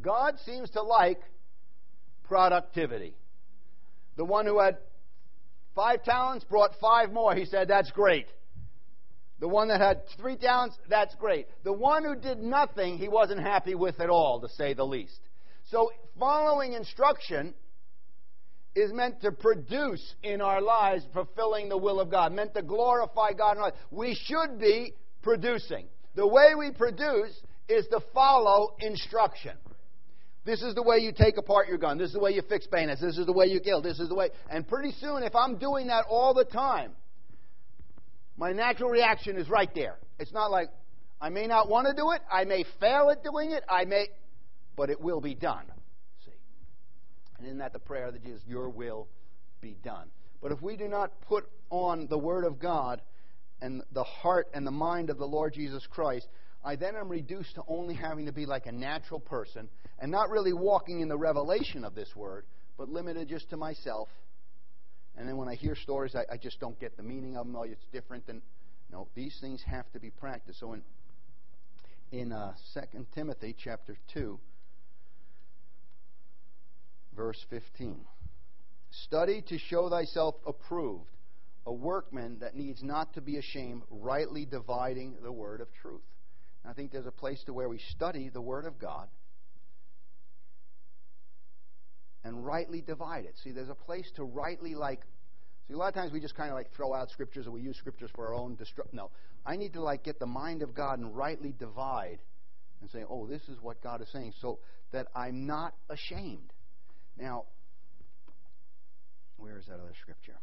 God 0.00 0.34
seems 0.44 0.70
to 0.70 0.82
like 0.82 1.20
productivity. 2.24 3.14
The 4.16 4.24
one 4.24 4.46
who 4.46 4.60
had 4.60 4.78
five 5.74 6.04
talents 6.04 6.44
brought 6.44 6.70
five 6.80 7.12
more. 7.12 7.34
He 7.34 7.44
said, 7.44 7.68
That's 7.68 7.90
great. 7.90 8.26
The 9.40 9.48
one 9.48 9.68
that 9.68 9.80
had 9.80 10.02
three 10.18 10.36
talents, 10.36 10.78
that's 10.88 11.14
great. 11.16 11.48
The 11.64 11.72
one 11.72 12.04
who 12.04 12.14
did 12.16 12.38
nothing, 12.38 12.98
he 12.98 13.08
wasn't 13.08 13.40
happy 13.40 13.74
with 13.74 14.00
at 14.00 14.08
all, 14.08 14.40
to 14.40 14.48
say 14.48 14.74
the 14.74 14.86
least. 14.86 15.18
So, 15.70 15.90
following 16.18 16.74
instruction 16.74 17.52
is 18.74 18.92
meant 18.92 19.20
to 19.22 19.32
produce 19.32 20.14
in 20.22 20.40
our 20.40 20.60
lives 20.60 21.04
fulfilling 21.12 21.68
the 21.68 21.76
will 21.76 22.00
of 22.00 22.10
God, 22.10 22.32
meant 22.32 22.54
to 22.54 22.62
glorify 22.62 23.32
God 23.32 23.52
in 23.52 23.58
our 23.58 23.64
lives. 23.64 23.76
We 23.90 24.14
should 24.14 24.58
be 24.58 24.94
producing. 25.22 25.86
The 26.14 26.26
way 26.26 26.54
we 26.56 26.70
produce 26.70 27.32
is 27.68 27.86
to 27.88 28.00
follow 28.12 28.76
instruction. 28.80 29.56
This 30.44 30.62
is 30.62 30.74
the 30.74 30.82
way 30.82 30.98
you 30.98 31.12
take 31.12 31.38
apart 31.38 31.68
your 31.68 31.78
gun. 31.78 31.96
This 31.96 32.08
is 32.08 32.12
the 32.12 32.20
way 32.20 32.32
you 32.32 32.42
fix 32.42 32.66
bayonets. 32.66 33.00
This 33.00 33.16
is 33.16 33.24
the 33.24 33.32
way 33.32 33.46
you 33.46 33.60
kill. 33.60 33.80
This 33.80 33.98
is 33.98 34.08
the 34.08 34.14
way. 34.14 34.28
And 34.50 34.68
pretty 34.68 34.92
soon, 35.00 35.22
if 35.22 35.34
I'm 35.34 35.56
doing 35.56 35.86
that 35.86 36.04
all 36.08 36.34
the 36.34 36.44
time, 36.44 36.92
my 38.36 38.52
natural 38.52 38.90
reaction 38.90 39.36
is 39.36 39.48
right 39.48 39.70
there. 39.74 39.96
It's 40.18 40.32
not 40.32 40.50
like 40.50 40.68
I 41.20 41.30
may 41.30 41.46
not 41.46 41.70
want 41.70 41.86
to 41.86 41.94
do 41.94 42.10
it. 42.10 42.20
I 42.30 42.44
may 42.44 42.64
fail 42.78 43.08
at 43.10 43.24
doing 43.24 43.52
it. 43.52 43.62
I 43.68 43.86
may, 43.86 44.08
but 44.76 44.90
it 44.90 45.00
will 45.00 45.20
be 45.20 45.34
done. 45.34 45.64
See? 46.26 46.32
And 47.38 47.46
isn't 47.46 47.58
that 47.58 47.72
the 47.72 47.78
prayer 47.78 48.10
that 48.10 48.22
Jesus, 48.22 48.42
your 48.46 48.68
will 48.68 49.08
be 49.62 49.76
done? 49.82 50.08
But 50.42 50.52
if 50.52 50.60
we 50.60 50.76
do 50.76 50.88
not 50.88 51.22
put 51.22 51.48
on 51.70 52.06
the 52.08 52.18
Word 52.18 52.44
of 52.44 52.58
God 52.58 53.00
and 53.62 53.82
the 53.92 54.04
heart 54.04 54.48
and 54.52 54.66
the 54.66 54.72
mind 54.72 55.08
of 55.08 55.16
the 55.16 55.26
Lord 55.26 55.54
Jesus 55.54 55.86
Christ, 55.86 56.28
I 56.64 56.76
then 56.76 56.96
am 56.96 57.08
reduced 57.08 57.56
to 57.56 57.62
only 57.68 57.94
having 57.94 58.26
to 58.26 58.32
be 58.32 58.46
like 58.46 58.66
a 58.66 58.72
natural 58.72 59.20
person 59.20 59.68
and 59.98 60.10
not 60.10 60.30
really 60.30 60.52
walking 60.52 61.00
in 61.00 61.08
the 61.08 61.16
revelation 61.16 61.84
of 61.84 61.94
this 61.94 62.16
word, 62.16 62.46
but 62.78 62.88
limited 62.88 63.28
just 63.28 63.50
to 63.50 63.56
myself. 63.56 64.08
And 65.16 65.28
then 65.28 65.36
when 65.36 65.48
I 65.48 65.54
hear 65.54 65.76
stories, 65.76 66.14
I, 66.16 66.24
I 66.32 66.36
just 66.38 66.58
don't 66.60 66.78
get 66.80 66.96
the 66.96 67.02
meaning 67.02 67.36
of 67.36 67.46
them. 67.46 67.54
Oh, 67.56 67.62
it's 67.62 67.84
different 67.92 68.26
than. 68.26 68.42
No, 68.90 69.08
these 69.14 69.36
things 69.40 69.62
have 69.66 69.90
to 69.92 70.00
be 70.00 70.10
practiced. 70.10 70.60
So 70.60 70.72
in 70.72 70.82
in 72.12 72.32
uh, 72.32 72.52
2 72.74 73.06
Timothy 73.14 73.56
chapter 73.58 73.96
2, 74.12 74.38
verse 77.16 77.44
15, 77.50 78.04
study 78.90 79.42
to 79.48 79.58
show 79.58 79.90
thyself 79.90 80.36
approved, 80.46 81.10
a 81.66 81.72
workman 81.72 82.38
that 82.40 82.54
needs 82.54 82.82
not 82.82 83.14
to 83.14 83.20
be 83.20 83.38
ashamed, 83.38 83.82
rightly 83.90 84.44
dividing 84.44 85.16
the 85.22 85.32
word 85.32 85.60
of 85.60 85.68
truth. 85.82 86.02
I 86.66 86.72
think 86.72 86.92
there's 86.92 87.06
a 87.06 87.12
place 87.12 87.42
to 87.44 87.52
where 87.52 87.68
we 87.68 87.78
study 87.90 88.30
the 88.30 88.40
Word 88.40 88.64
of 88.64 88.78
God 88.78 89.08
and 92.24 92.44
rightly 92.44 92.80
divide 92.80 93.26
it. 93.26 93.34
See, 93.44 93.52
there's 93.52 93.68
a 93.68 93.74
place 93.74 94.10
to 94.16 94.24
rightly 94.24 94.74
like. 94.74 95.00
See, 95.68 95.74
a 95.74 95.76
lot 95.76 95.88
of 95.88 95.94
times 95.94 96.12
we 96.12 96.20
just 96.20 96.34
kind 96.34 96.50
of 96.50 96.56
like 96.56 96.72
throw 96.74 96.94
out 96.94 97.10
scriptures 97.10 97.46
and 97.46 97.54
we 97.54 97.60
use 97.60 97.76
scriptures 97.76 98.10
for 98.14 98.28
our 98.28 98.34
own 98.34 98.56
destru- 98.56 98.92
No, 98.92 99.10
I 99.44 99.56
need 99.56 99.74
to 99.74 99.82
like 99.82 100.04
get 100.04 100.18
the 100.18 100.26
mind 100.26 100.62
of 100.62 100.74
God 100.74 100.98
and 100.98 101.14
rightly 101.14 101.54
divide 101.58 102.18
and 102.80 102.90
say, 102.90 103.02
oh, 103.08 103.26
this 103.26 103.42
is 103.48 103.58
what 103.60 103.82
God 103.82 104.02
is 104.02 104.08
saying, 104.12 104.32
so 104.40 104.58
that 104.92 105.06
I'm 105.14 105.46
not 105.46 105.74
ashamed. 105.88 106.52
Now, 107.18 107.44
where 109.38 109.58
is 109.58 109.66
that 109.66 109.74
other 109.74 109.94
scripture? 110.00 110.38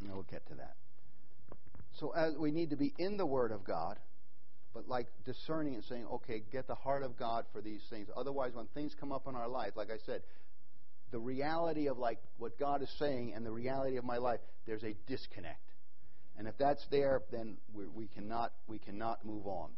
No, 0.00 0.14
we'll 0.14 0.22
get 0.24 0.46
to 0.48 0.54
that. 0.54 0.74
So 1.98 2.10
as 2.10 2.34
we 2.36 2.50
need 2.50 2.70
to 2.70 2.76
be 2.76 2.92
in 2.98 3.16
the 3.16 3.26
Word 3.26 3.52
of 3.52 3.64
God, 3.64 3.98
but 4.74 4.88
like 4.88 5.08
discerning 5.24 5.74
and 5.74 5.84
saying, 5.84 6.06
okay, 6.10 6.42
get 6.50 6.66
the 6.66 6.74
heart 6.74 7.02
of 7.02 7.18
God 7.18 7.44
for 7.52 7.60
these 7.60 7.82
things. 7.90 8.08
Otherwise, 8.16 8.52
when 8.54 8.66
things 8.68 8.94
come 8.98 9.12
up 9.12 9.26
in 9.28 9.34
our 9.34 9.48
life, 9.48 9.72
like 9.76 9.90
I 9.90 9.98
said, 10.06 10.22
the 11.10 11.18
reality 11.18 11.88
of 11.88 11.98
like 11.98 12.18
what 12.38 12.58
God 12.58 12.82
is 12.82 12.88
saying 12.98 13.34
and 13.34 13.44
the 13.44 13.50
reality 13.50 13.98
of 13.98 14.04
my 14.04 14.16
life, 14.16 14.40
there's 14.66 14.82
a 14.82 14.94
disconnect. 15.06 15.60
And 16.38 16.48
if 16.48 16.56
that's 16.56 16.84
there, 16.90 17.20
then 17.30 17.58
we, 17.74 17.86
we 17.86 18.06
cannot 18.06 18.52
we 18.66 18.78
cannot 18.78 19.24
move 19.26 19.46
on. 19.46 19.68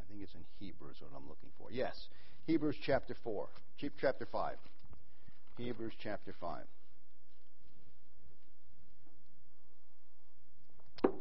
I 0.00 0.04
think 0.10 0.22
it's 0.22 0.34
in 0.34 0.44
Hebrews 0.58 0.96
what 1.00 1.12
I'm 1.16 1.28
looking 1.28 1.50
for. 1.56 1.70
Yes, 1.70 1.94
Hebrews 2.46 2.76
chapter 2.84 3.14
four, 3.22 3.48
chapter 4.00 4.26
five. 4.26 4.56
Hebrews 5.56 5.92
chapter 6.02 6.34
five. 6.40 6.64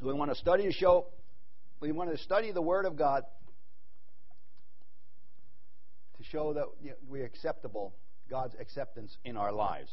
We 0.01 0.13
want 0.13 0.31
to 0.31 0.35
study 0.35 0.63
to 0.63 0.71
show, 0.71 1.07
we 1.79 1.91
want 1.91 2.11
to 2.11 2.17
study 2.17 2.51
the 2.51 2.61
Word 2.61 2.85
of 2.85 2.95
God 2.95 3.23
to 6.17 6.23
show 6.23 6.53
that 6.53 6.65
we're 7.07 7.25
acceptable, 7.25 7.93
God's 8.29 8.55
acceptance 8.59 9.17
in 9.23 9.37
our 9.37 9.51
lives. 9.51 9.89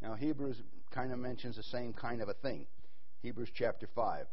Now, 0.00 0.14
Hebrews 0.14 0.60
kind 0.92 1.12
of 1.12 1.18
mentions 1.18 1.56
the 1.56 1.62
same 1.64 1.92
kind 1.92 2.22
of 2.22 2.28
a 2.28 2.34
thing. 2.34 2.66
Hebrews 3.22 3.50
chapter 3.54 3.88
5. 3.94 4.26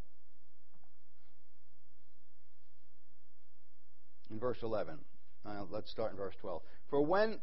In 4.31 4.39
verse 4.39 4.57
11. 4.62 5.00
Uh, 5.45 5.63
let's 5.69 5.91
start 5.91 6.12
in 6.12 6.17
verse 6.17 6.33
12. 6.41 6.62
For 6.89 7.01
when, 7.05 7.39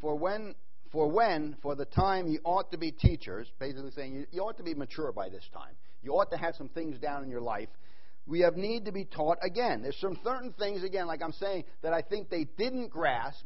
for 0.00 0.16
when, 0.16 0.54
for 0.90 1.10
when, 1.10 1.56
for 1.62 1.74
the 1.74 1.84
time 1.84 2.26
you 2.28 2.40
ought 2.44 2.70
to 2.72 2.78
be 2.78 2.92
teachers, 2.92 3.50
basically 3.58 3.90
saying 3.90 4.14
you, 4.14 4.26
you 4.30 4.40
ought 4.42 4.56
to 4.56 4.62
be 4.62 4.74
mature 4.74 5.12
by 5.12 5.28
this 5.28 5.44
time. 5.52 5.74
You 6.04 6.12
ought 6.12 6.30
to 6.30 6.36
have 6.36 6.54
some 6.54 6.68
things 6.68 6.98
down 6.98 7.24
in 7.24 7.30
your 7.30 7.40
life. 7.40 7.68
We 8.26 8.40
have 8.40 8.56
need 8.56 8.84
to 8.86 8.92
be 8.92 9.04
taught 9.04 9.38
again. 9.42 9.82
There's 9.82 9.98
some 10.00 10.18
certain 10.22 10.52
things, 10.52 10.84
again, 10.84 11.06
like 11.06 11.22
I'm 11.22 11.32
saying, 11.32 11.64
that 11.82 11.92
I 11.92 12.02
think 12.02 12.30
they 12.30 12.44
didn't 12.44 12.88
grasp, 12.88 13.44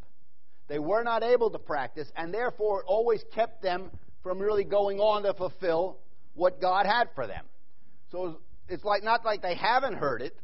they 0.68 0.78
were 0.78 1.02
not 1.02 1.22
able 1.22 1.50
to 1.50 1.58
practice, 1.58 2.08
and 2.16 2.32
therefore 2.32 2.80
it 2.80 2.84
always 2.86 3.24
kept 3.34 3.62
them 3.62 3.90
from 4.22 4.38
really 4.38 4.64
going 4.64 5.00
on 5.00 5.22
to 5.22 5.34
fulfill 5.34 5.98
what 6.34 6.60
God 6.60 6.86
had 6.86 7.08
for 7.14 7.26
them. 7.26 7.44
So 8.12 8.38
it's 8.68 8.84
like 8.84 9.02
not 9.02 9.24
like 9.24 9.42
they 9.42 9.54
haven't 9.54 9.94
heard 9.94 10.22
it, 10.22 10.36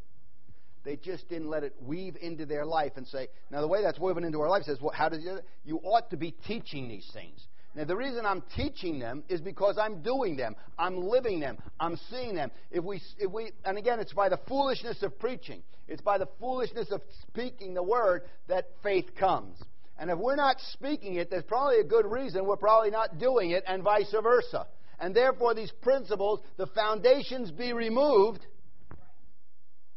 they 0.85 0.97
just 0.97 1.29
didn't 1.29 1.49
let 1.49 1.65
it 1.65 1.75
weave 1.81 2.17
into 2.21 2.45
their 2.47 2.67
life 2.67 2.93
and 2.97 3.07
say, 3.07 3.29
now 3.51 3.61
the 3.61 3.69
way 3.69 3.83
that's 3.83 3.99
woven 3.99 4.25
into 4.25 4.41
our 4.41 4.49
life 4.49 4.65
says, 4.65 4.79
well, 4.81 4.93
how 4.95 5.09
does 5.09 5.23
you, 5.23 5.39
you 5.65 5.79
ought 5.79 6.11
to 6.11 6.17
be 6.17 6.33
teaching 6.47 6.89
these 6.89 7.09
things. 7.13 7.47
Now, 7.75 7.85
the 7.85 7.97
reason 7.97 8.25
I'm 8.25 8.43
teaching 8.55 9.01
them 9.01 9.25
is 9.29 9.41
because 9.41 9.79
I'm 9.79 10.01
doing 10.03 10.37
them. 10.37 10.55
I'm 10.79 10.97
living 10.97 11.41
them. 11.41 11.59
I'm 11.81 11.99
seeing 12.09 12.37
them. 12.37 12.53
If 12.71 12.85
we, 12.85 13.01
if 13.19 13.31
we, 13.33 13.51
and 13.65 13.77
again, 13.77 13.99
it's 13.99 14.13
by 14.13 14.29
the 14.29 14.39
foolishness 14.47 15.03
of 15.03 15.19
preaching. 15.19 15.63
It's 15.89 16.03
by 16.03 16.19
the 16.19 16.29
foolishness 16.39 16.93
of 16.93 17.03
speaking 17.23 17.75
the 17.75 17.83
word 17.83 18.23
that 18.49 18.67
faith 18.83 19.17
comes. 19.19 19.61
And 19.99 20.09
if 20.09 20.19
we're 20.19 20.37
not 20.37 20.57
speaking 20.73 21.17
it, 21.17 21.31
there's 21.31 21.45
probably 21.45 21.81
a 21.81 21.85
good 21.85 22.07
reason 22.07 22.47
we're 22.47 22.57
probably 22.57 22.91
not 22.91 23.19
doing 23.19 23.51
it, 23.51 23.65
and 23.67 23.83
vice 23.83 24.15
versa. 24.23 24.67
And 25.01 25.15
therefore, 25.15 25.55
these 25.55 25.73
principles, 25.83 26.41
the 26.57 26.67
foundations 26.69 27.51
be 27.51 27.73
removed, 27.73 28.41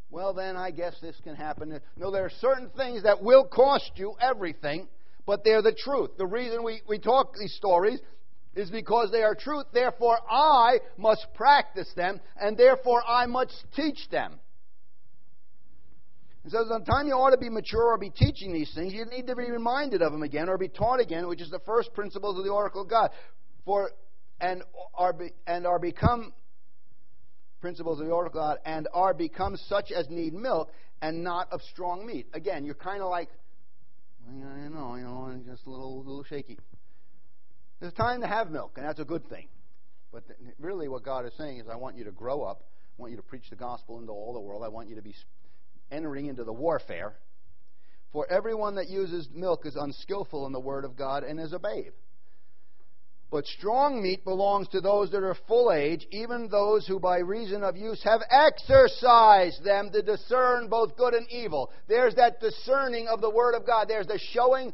well, 0.10 0.34
then 0.34 0.56
I 0.56 0.72
guess 0.72 0.96
this 1.02 1.16
can 1.24 1.36
happen. 1.36 1.80
No, 1.96 2.12
there 2.12 2.26
are 2.26 2.32
certain 2.42 2.70
things 2.76 3.04
that 3.04 3.22
will 3.22 3.46
cost 3.46 3.92
you 3.96 4.16
everything, 4.20 4.88
but 5.28 5.44
they're 5.44 5.62
the 5.62 5.76
truth. 5.78 6.12
The 6.18 6.26
reason 6.26 6.64
we, 6.64 6.82
we 6.88 6.98
talk 6.98 7.36
these 7.40 7.54
stories 7.54 8.00
is 8.56 8.72
because 8.72 9.12
they 9.12 9.22
are 9.22 9.36
truth. 9.36 9.66
Therefore, 9.72 10.18
I 10.28 10.80
must 10.98 11.28
practice 11.36 11.92
them, 11.96 12.20
and 12.42 12.58
therefore 12.58 13.04
I 13.08 13.28
must 13.28 13.54
teach 13.76 14.10
them. 14.10 14.40
And 16.44 16.52
so, 16.52 16.64
the 16.64 16.84
time 16.90 17.08
you 17.08 17.14
ought 17.14 17.32
to 17.32 17.38
be 17.38 17.50
mature 17.50 17.84
or 17.84 17.98
be 17.98 18.10
teaching 18.10 18.54
these 18.54 18.74
things, 18.74 18.94
you 18.94 19.06
need 19.06 19.28
to 19.28 19.36
be 19.36 19.52
reminded 19.52 20.02
of 20.02 20.14
them 20.14 20.24
again 20.24 20.50
or 20.50 20.58
be 20.58 20.70
taught 20.70 21.02
again, 21.02 21.28
which 21.28 21.42
is 21.42 21.52
the 21.52 21.60
first 21.60 21.94
principles 21.94 22.40
of 22.40 22.46
the 22.46 22.50
oracle 22.50 22.82
of 22.82 22.90
God. 22.90 23.12
For 23.66 23.92
and 24.40 24.64
are 24.96 25.14
be, 25.14 25.32
and 25.46 25.68
are 25.68 25.80
become 25.80 26.34
principles 27.60 28.00
of 28.00 28.06
the 28.06 28.12
oracle 28.14 28.40
of 28.40 28.46
God 28.46 28.58
and 28.66 28.88
are 28.94 29.14
become 29.14 29.58
such 29.68 29.92
as 29.92 30.10
need 30.10 30.34
milk 30.34 30.72
and 31.02 31.24
not 31.24 31.52
of 31.52 31.62
strong 31.74 32.06
meat. 32.06 32.28
Again, 32.34 32.64
you're 32.64 32.76
kind 32.76 33.02
of 33.02 33.10
like, 33.10 33.30
you 34.32 34.70
know, 34.70 34.96
you 34.96 35.04
know, 35.04 35.40
just 35.48 35.66
a 35.66 35.70
little, 35.70 36.00
little 36.00 36.24
shaky. 36.24 36.58
There's 37.80 37.94
time 37.94 38.22
to 38.22 38.28
have 38.28 38.50
milk, 38.50 38.74
and 38.78 38.86
that's 38.86 39.00
a 39.00 39.06
good 39.06 39.30
thing. 39.30 39.48
But 40.12 40.24
really, 40.60 40.88
what 40.88 41.04
God 41.04 41.26
is 41.26 41.34
saying 41.38 41.60
is, 41.60 41.68
I 41.72 41.76
want 41.76 41.98
you 41.98 42.04
to 42.06 42.12
grow 42.12 42.44
up. 42.44 42.64
I 42.98 43.02
want 43.02 43.12
you 43.12 43.18
to 43.18 43.24
preach 43.24 43.50
the 43.50 43.56
gospel 43.56 44.00
into 44.00 44.12
all 44.12 44.34
the 44.34 44.40
world. 44.40 44.64
I 44.64 44.70
want 44.70 44.90
you 44.90 44.96
to 44.96 45.02
be 45.02 45.14
entering 45.92 46.26
into 46.26 46.44
the 46.44 46.54
warfare. 46.54 47.14
For 48.12 48.26
everyone 48.32 48.76
that 48.76 48.90
uses 48.90 49.30
milk 49.34 49.66
is 49.66 49.76
unskillful 49.76 50.46
in 50.48 50.54
the 50.54 50.60
word 50.60 50.86
of 50.86 50.96
God 50.96 51.24
and 51.24 51.40
is 51.40 51.54
a 51.54 51.60
babe. 51.60 51.94
But 53.30 53.46
strong 53.46 54.02
meat 54.02 54.24
belongs 54.24 54.70
to 54.70 54.80
those 54.80 55.12
that 55.12 55.22
are 55.22 55.36
full 55.48 55.74
age, 55.74 56.08
even 56.12 56.48
those 56.48 56.88
who 56.88 56.98
by 56.98 57.18
reason 57.20 57.62
of 57.62 57.76
use 57.76 58.02
have 58.04 58.22
exercised 58.30 59.66
them 59.66 59.90
to 59.92 60.02
discern 60.02 60.70
both 60.70 60.96
good 60.96 61.14
and 61.14 61.28
evil. 61.30 61.70
There's 61.90 62.16
that 62.16 62.40
discerning 62.40 63.08
of 63.10 63.20
the 63.20 63.30
Word 63.30 63.54
of 63.54 63.66
God. 63.66 63.90
There's 63.90 64.08
the 64.08 64.20
showing 64.32 64.74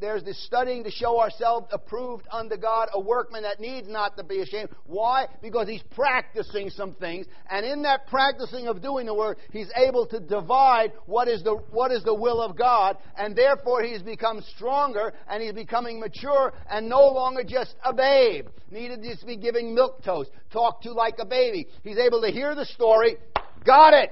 there's 0.00 0.24
this 0.24 0.44
studying 0.44 0.84
to 0.84 0.90
show 0.90 1.20
ourselves 1.20 1.66
approved 1.70 2.26
unto 2.30 2.56
God, 2.56 2.88
a 2.92 3.00
workman 3.00 3.42
that 3.42 3.60
needs 3.60 3.88
not 3.88 4.16
to 4.16 4.24
be 4.24 4.40
ashamed. 4.40 4.70
Why? 4.84 5.26
Because 5.42 5.68
he's 5.68 5.82
practicing 5.94 6.70
some 6.70 6.94
things, 6.94 7.26
and 7.50 7.64
in 7.64 7.82
that 7.82 8.06
practicing 8.06 8.66
of 8.66 8.82
doing 8.82 9.06
the 9.06 9.14
work, 9.14 9.38
he's 9.52 9.70
able 9.76 10.06
to 10.06 10.20
divide 10.20 10.92
what 11.06 11.28
is 11.28 11.42
the 11.42 11.54
what 11.70 11.90
is 11.90 12.02
the 12.04 12.14
will 12.14 12.40
of 12.40 12.56
God, 12.56 12.98
and 13.16 13.36
therefore 13.36 13.82
he's 13.82 14.02
become 14.02 14.42
stronger 14.56 15.12
and 15.28 15.42
he's 15.42 15.52
becoming 15.52 16.00
mature 16.00 16.52
and 16.70 16.88
no 16.88 17.06
longer 17.06 17.42
just 17.44 17.74
a 17.84 17.92
babe. 17.92 18.46
Needed 18.70 19.02
to 19.02 19.26
be 19.26 19.36
giving 19.36 19.74
milk 19.74 20.02
toast, 20.02 20.30
talk 20.52 20.82
to 20.82 20.92
like 20.92 21.14
a 21.18 21.26
baby. 21.26 21.68
He's 21.82 21.98
able 21.98 22.20
to 22.22 22.30
hear 22.30 22.54
the 22.54 22.64
story, 22.64 23.16
got 23.64 23.94
it. 23.94 24.10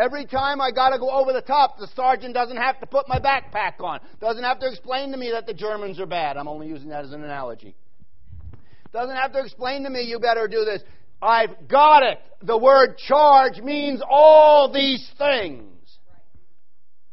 Every 0.00 0.24
time 0.24 0.60
I 0.60 0.70
got 0.70 0.90
to 0.90 0.98
go 0.98 1.10
over 1.10 1.32
the 1.32 1.42
top, 1.42 1.78
the 1.78 1.88
sergeant 1.94 2.32
doesn't 2.32 2.56
have 2.56 2.80
to 2.80 2.86
put 2.86 3.06
my 3.06 3.18
backpack 3.18 3.80
on. 3.80 4.00
Doesn't 4.20 4.44
have 4.44 4.58
to 4.60 4.68
explain 4.68 5.10
to 5.12 5.18
me 5.18 5.30
that 5.32 5.46
the 5.46 5.52
Germans 5.52 6.00
are 6.00 6.06
bad. 6.06 6.36
I'm 6.36 6.48
only 6.48 6.68
using 6.68 6.88
that 6.88 7.04
as 7.04 7.12
an 7.12 7.22
analogy. 7.22 7.74
Doesn't 8.92 9.14
have 9.14 9.32
to 9.32 9.40
explain 9.40 9.84
to 9.84 9.90
me, 9.90 10.02
you 10.02 10.18
better 10.18 10.48
do 10.48 10.64
this. 10.64 10.82
I've 11.20 11.68
got 11.68 12.02
it. 12.02 12.18
The 12.42 12.56
word 12.56 12.96
charge 12.96 13.58
means 13.58 14.00
all 14.08 14.72
these 14.72 15.06
things. 15.18 15.66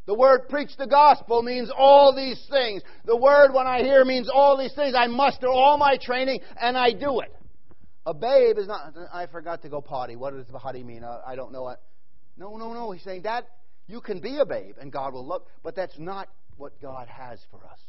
The 0.06 0.13
word 0.13 0.48
preach 0.48 0.72
the 0.77 0.88
gospel 0.88 1.44
means 1.44 1.70
all 1.77 2.15
these 2.15 2.41
things. 2.50 2.82
The 3.03 3.17
word 3.17 3.51
when 3.53 3.67
I 3.67 3.84
hear 3.84 4.06
means 4.06 4.29
all 4.34 4.58
these 4.58 4.74
things. 4.74 4.96
I 4.98 5.08
muster 5.08 5.50
all 5.50 5.77
my 5.77 5.98
training 6.01 6.39
and 6.60 6.77
I 6.77 6.94
do 6.94 7.20
it. 7.20 7.36
A 8.06 8.13
babe 8.13 8.58
is 8.58 8.67
not, 8.67 8.94
I 9.12 9.27
forgot 9.27 9.63
to 9.63 9.70
go 9.70 9.82
potty. 9.82 10.15
What 10.15 10.34
does 10.34 10.46
potty 10.46 10.82
mean? 10.82 11.03
Uh, 11.03 11.20
I 11.27 11.36
don't 11.36 11.51
know. 11.51 11.75
No, 12.38 12.58
no, 12.58 12.74
no. 12.74 12.91
He's 12.91 13.03
saying 13.03 13.24
that 13.24 13.48
you 13.88 14.01
can 14.01 14.20
be 14.20 14.38
a 14.38 14.46
babe 14.46 14.75
and 14.79 14.91
God 14.91 15.13
will 15.13 15.25
love, 15.25 15.44
but 15.63 15.75
that's 15.75 15.98
not 15.98 16.29
what 16.58 16.79
God 16.82 17.08
has 17.08 17.39
for 17.51 17.58
us. 17.65 17.79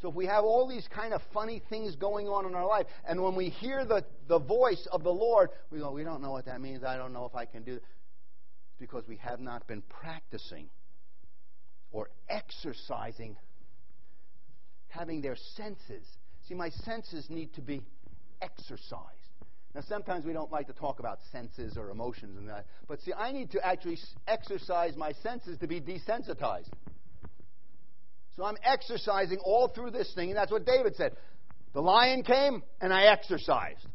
So 0.00 0.10
if 0.10 0.14
we 0.14 0.26
have 0.26 0.44
all 0.44 0.68
these 0.68 0.86
kind 0.94 1.12
of 1.12 1.20
funny 1.34 1.60
things 1.68 1.96
going 1.96 2.28
on 2.28 2.46
in 2.46 2.54
our 2.54 2.66
life, 2.66 2.86
and 3.06 3.20
when 3.20 3.34
we 3.34 3.48
hear 3.48 3.84
the, 3.84 4.04
the 4.28 4.38
voice 4.38 4.86
of 4.92 5.02
the 5.02 5.10
Lord, 5.10 5.50
we 5.72 5.80
go, 5.80 5.90
we 5.90 6.04
don't 6.04 6.22
know 6.22 6.30
what 6.30 6.44
that 6.44 6.60
means. 6.60 6.84
I 6.84 6.96
don't 6.96 7.12
know 7.12 7.24
if 7.24 7.34
I 7.34 7.46
can 7.46 7.64
do 7.64 7.74
it. 7.74 7.82
Because 8.78 9.02
we 9.08 9.16
have 9.16 9.40
not 9.40 9.66
been 9.66 9.82
practicing 9.82 10.68
or 11.90 12.10
exercising 12.28 13.36
having 14.88 15.20
their 15.20 15.36
senses. 15.56 16.06
See, 16.48 16.54
my 16.54 16.70
senses 16.70 17.26
need 17.28 17.54
to 17.54 17.60
be 17.60 17.82
exercised. 18.40 19.17
Now, 19.78 19.84
sometimes 19.88 20.24
we 20.24 20.32
don't 20.32 20.50
like 20.50 20.66
to 20.66 20.72
talk 20.72 20.98
about 20.98 21.20
senses 21.30 21.76
or 21.76 21.90
emotions 21.90 22.36
and 22.36 22.48
that. 22.48 22.66
But 22.88 23.00
see, 23.00 23.12
I 23.12 23.30
need 23.30 23.52
to 23.52 23.64
actually 23.64 23.96
exercise 24.26 24.96
my 24.96 25.12
senses 25.22 25.56
to 25.58 25.68
be 25.68 25.80
desensitized. 25.80 26.66
So 28.34 28.42
I'm 28.42 28.56
exercising 28.64 29.38
all 29.44 29.68
through 29.68 29.92
this 29.92 30.12
thing, 30.16 30.30
and 30.30 30.36
that's 30.36 30.50
what 30.50 30.66
David 30.66 30.96
said. 30.96 31.12
The 31.74 31.80
lion 31.80 32.24
came, 32.24 32.64
and 32.80 32.92
I 32.92 33.04
exercised. 33.04 33.86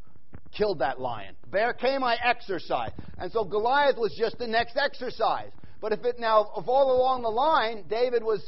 Killed 0.57 0.79
that 0.79 1.01
lion. 1.01 1.35
Bear 1.51 1.73
came, 1.73 2.01
I 2.01 2.15
exercised. 2.23 2.93
And 3.19 3.29
so 3.33 3.43
Goliath 3.43 3.97
was 3.97 4.15
just 4.17 4.37
the 4.37 4.47
next 4.47 4.77
exercise. 4.77 5.51
But 5.81 5.91
if 5.91 6.05
it 6.05 6.17
now, 6.17 6.49
if 6.55 6.65
all 6.65 6.95
along 6.95 7.23
the 7.23 7.29
line, 7.29 7.83
David 7.89 8.23
was, 8.23 8.41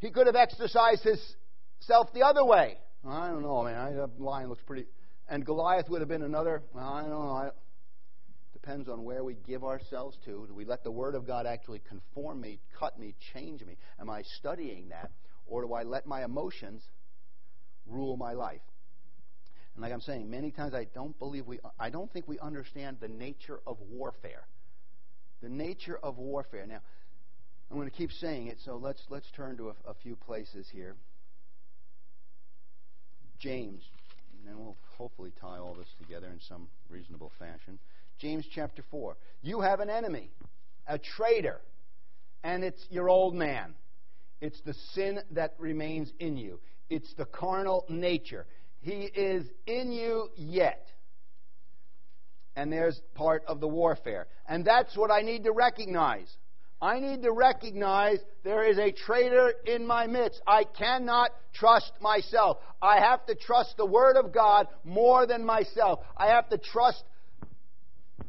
he 0.00 0.10
could 0.10 0.26
have 0.26 0.36
exercised 0.36 1.02
his 1.02 1.34
self 1.78 2.12
the 2.12 2.24
other 2.24 2.44
way. 2.44 2.76
I 3.08 3.28
don't 3.28 3.40
know, 3.40 3.62
man. 3.62 3.96
That 3.96 4.20
lion 4.20 4.50
looks 4.50 4.62
pretty. 4.66 4.84
And 5.30 5.46
Goliath 5.46 5.88
would 5.88 6.00
have 6.00 6.08
been 6.08 6.22
another, 6.24 6.60
well, 6.74 6.92
I 6.92 7.02
don't 7.02 7.10
know. 7.10 7.30
I, 7.30 7.50
depends 8.52 8.88
on 8.88 9.04
where 9.04 9.22
we 9.22 9.36
give 9.46 9.62
ourselves 9.62 10.18
to. 10.24 10.44
Do 10.48 10.54
we 10.54 10.64
let 10.64 10.82
the 10.82 10.90
Word 10.90 11.14
of 11.14 11.24
God 11.24 11.46
actually 11.46 11.80
conform 11.88 12.40
me, 12.40 12.58
cut 12.76 12.98
me, 12.98 13.14
change 13.32 13.64
me? 13.64 13.76
Am 14.00 14.10
I 14.10 14.22
studying 14.38 14.88
that? 14.88 15.12
Or 15.46 15.62
do 15.62 15.72
I 15.72 15.84
let 15.84 16.04
my 16.04 16.24
emotions 16.24 16.82
rule 17.86 18.16
my 18.16 18.32
life? 18.32 18.60
And 19.76 19.82
like 19.82 19.92
I'm 19.92 20.00
saying, 20.00 20.28
many 20.28 20.50
times 20.50 20.74
I 20.74 20.88
don't 20.94 21.16
believe 21.20 21.46
we, 21.46 21.60
I 21.78 21.90
don't 21.90 22.12
think 22.12 22.26
we 22.26 22.40
understand 22.40 22.96
the 23.00 23.08
nature 23.08 23.60
of 23.68 23.78
warfare. 23.88 24.48
The 25.42 25.48
nature 25.48 25.98
of 26.02 26.18
warfare. 26.18 26.66
Now, 26.66 26.80
I'm 27.70 27.76
going 27.76 27.88
to 27.88 27.96
keep 27.96 28.10
saying 28.10 28.48
it, 28.48 28.58
so 28.64 28.76
let's, 28.76 29.00
let's 29.08 29.30
turn 29.36 29.56
to 29.58 29.68
a, 29.68 29.90
a 29.90 29.94
few 30.02 30.16
places 30.16 30.66
here. 30.72 30.96
James 33.38 33.84
and 34.48 34.58
we'll 34.58 34.76
hopefully 34.96 35.32
tie 35.40 35.58
all 35.58 35.74
this 35.74 35.88
together 35.98 36.26
in 36.28 36.40
some 36.40 36.68
reasonable 36.88 37.32
fashion. 37.38 37.78
James 38.18 38.44
chapter 38.52 38.82
4. 38.90 39.16
You 39.42 39.60
have 39.60 39.80
an 39.80 39.90
enemy, 39.90 40.30
a 40.86 40.98
traitor, 40.98 41.60
and 42.42 42.64
it's 42.64 42.84
your 42.90 43.08
old 43.08 43.34
man. 43.34 43.74
It's 44.40 44.60
the 44.62 44.74
sin 44.94 45.20
that 45.32 45.54
remains 45.58 46.12
in 46.18 46.36
you, 46.36 46.60
it's 46.88 47.12
the 47.14 47.26
carnal 47.26 47.84
nature. 47.88 48.46
He 48.80 49.02
is 49.02 49.44
in 49.66 49.92
you 49.92 50.28
yet. 50.36 50.86
And 52.56 52.72
there's 52.72 53.00
part 53.14 53.44
of 53.46 53.60
the 53.60 53.68
warfare. 53.68 54.26
And 54.48 54.64
that's 54.64 54.96
what 54.96 55.10
I 55.10 55.20
need 55.20 55.44
to 55.44 55.52
recognize. 55.52 56.34
I 56.82 56.98
need 56.98 57.22
to 57.22 57.32
recognize 57.32 58.18
there 58.42 58.64
is 58.64 58.78
a 58.78 58.90
traitor 58.90 59.52
in 59.66 59.86
my 59.86 60.06
midst. 60.06 60.40
I 60.46 60.64
cannot 60.64 61.30
trust 61.52 61.92
myself. 62.00 62.56
I 62.80 63.00
have 63.00 63.26
to 63.26 63.34
trust 63.34 63.76
the 63.76 63.84
Word 63.84 64.16
of 64.16 64.32
God 64.32 64.66
more 64.82 65.26
than 65.26 65.44
myself. 65.44 66.00
I 66.16 66.28
have 66.28 66.48
to 66.48 66.58
trust 66.58 67.04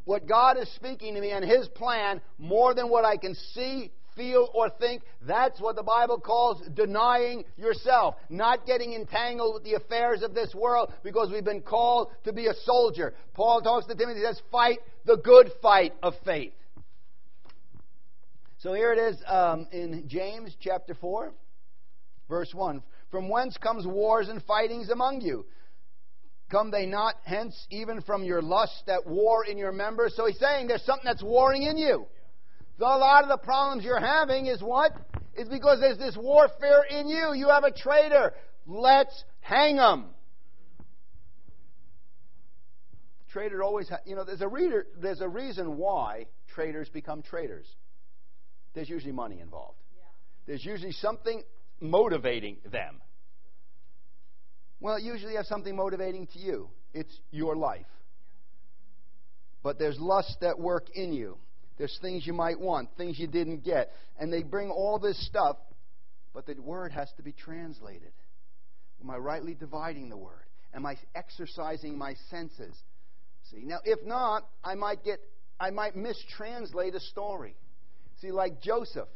what 0.04 0.28
God 0.28 0.58
is 0.58 0.70
speaking 0.76 1.16
to 1.16 1.22
me 1.22 1.32
and 1.32 1.46
His 1.46 1.68
plan 1.70 2.20
more 2.38 2.74
than 2.74 2.90
what 2.90 3.06
I 3.06 3.16
can 3.16 3.36
see, 3.54 3.90
feel, 4.18 4.50
or 4.54 4.70
think. 4.70 5.04
That's 5.22 5.62
what 5.62 5.78
the 5.78 5.84
Bible 5.84 6.20
calls 6.20 6.62
denying 6.74 7.46
yourself, 7.56 8.16
not 8.30 8.66
getting 8.66 8.94
entangled 8.94 9.54
with 9.54 9.64
the 9.64 9.76
affairs 9.76 10.24
of 10.24 10.34
this 10.34 10.54
world 10.54 10.92
because 11.04 11.32
we've 11.32 11.46
been 11.46 11.62
called 11.62 12.12
to 12.26 12.34
be 12.34 12.48
a 12.48 12.54
soldier. 12.66 13.14
Paul 13.34 13.62
talks 13.62 13.86
to 13.88 13.96
Timothy, 13.96 14.20
he 14.20 14.26
says, 14.26 14.42
fight 14.52 14.80
the 15.06 15.16
good 15.16 15.52
fight 15.62 15.94
of 16.04 16.16
faith. 16.26 16.52
So 18.62 18.74
here 18.74 18.94
it 18.94 19.00
is 19.00 19.18
um, 19.26 19.68
in 19.72 20.04
James 20.08 20.56
chapter 20.60 20.94
4, 20.94 21.34
verse 22.30 22.54
1. 22.54 22.84
From 23.10 23.28
whence 23.28 23.58
comes 23.58 23.88
wars 23.88 24.30
and 24.30 24.40
fightings 24.44 24.92
among 24.92 25.22
you? 25.22 25.48
Come 26.52 26.70
they 26.70 26.86
not 26.86 27.16
hence 27.24 27.56
even 27.72 28.02
from 28.02 28.24
your 28.24 28.40
lust 28.40 28.84
that 28.86 29.08
war 29.08 29.44
in 29.46 29.58
your 29.58 29.72
members? 29.72 30.14
So 30.16 30.28
he's 30.28 30.38
saying 30.38 30.68
there's 30.68 30.86
something 30.86 31.06
that's 31.06 31.24
warring 31.24 31.64
in 31.64 31.76
you. 31.76 32.06
So 32.78 32.86
a 32.86 33.00
lot 33.00 33.24
of 33.24 33.30
the 33.30 33.38
problems 33.38 33.84
you're 33.84 34.00
having 34.00 34.46
is 34.46 34.62
what? 34.62 34.92
Is 35.36 35.50
because 35.50 35.80
there's 35.80 35.98
this 35.98 36.16
warfare 36.16 36.84
in 36.88 37.08
you. 37.08 37.34
You 37.34 37.50
have 37.50 37.64
a 37.64 37.72
traitor. 37.72 38.34
Let's 38.68 39.24
hang 39.40 39.78
him. 39.78 40.06
Traitor 43.32 43.64
always, 43.64 43.90
ha- 43.90 44.02
you 44.06 44.16
know, 44.16 44.24
there's 44.24 44.42
a 44.42 44.48
reader, 44.48 44.86
there's 45.02 45.22
a 45.22 45.30
reason 45.30 45.78
why 45.78 46.28
traitors 46.54 46.90
become 46.90 47.24
traitors 47.24 47.66
there's 48.74 48.90
usually 48.90 49.12
money 49.12 49.40
involved. 49.40 49.78
Yeah. 49.96 50.04
There's 50.48 50.66
usually 50.66 50.94
something 50.94 51.44
motivating 51.80 52.58
them. 52.72 53.02
Well, 54.80 54.96
it 54.96 55.04
usually 55.04 55.36
has 55.36 55.48
something 55.48 55.76
motivating 55.76 56.28
to 56.28 56.40
you. 56.40 56.70
It's 56.94 57.16
your 57.32 57.56
life. 57.56 57.86
But 59.64 59.78
there's 59.78 60.00
lust 60.00 60.38
that 60.42 60.60
work 60.60 60.90
in 60.96 61.14
you. 61.14 61.38
There's 61.78 61.98
things 62.02 62.26
you 62.26 62.34
might 62.34 62.60
want, 62.60 62.90
things 62.98 63.20
you 63.20 63.28
didn't 63.28 63.64
get. 63.64 63.92
And 64.20 64.32
they 64.32 64.44
bring 64.44 64.70
all 64.70 65.00
this 65.00 65.24
stuff, 65.28 65.58
but 66.34 66.46
the 66.46 66.60
word 66.62 66.92
has 66.92 67.12
to 67.18 67.24
be 67.24 67.32
translated. 67.32 68.12
Am 69.02 69.10
I 69.10 69.18
rightly 69.18 69.54
dividing 69.54 70.10
the 70.10 70.18
word? 70.18 70.46
Am 70.74 70.86
I 70.86 70.96
exercising 71.16 71.98
my 71.98 72.16
senses? 72.30 72.76
See, 73.50 73.64
now 73.64 73.80
if 73.84 74.06
not, 74.06 74.48
I 74.64 74.76
might 74.76 75.04
get 75.04 75.20
I 75.60 75.70
might 75.70 75.96
mistranslate 75.96 76.96
a 76.96 77.00
story. 77.00 77.56
See, 78.22 78.32
like 78.32 78.62
Joseph. 78.62 79.08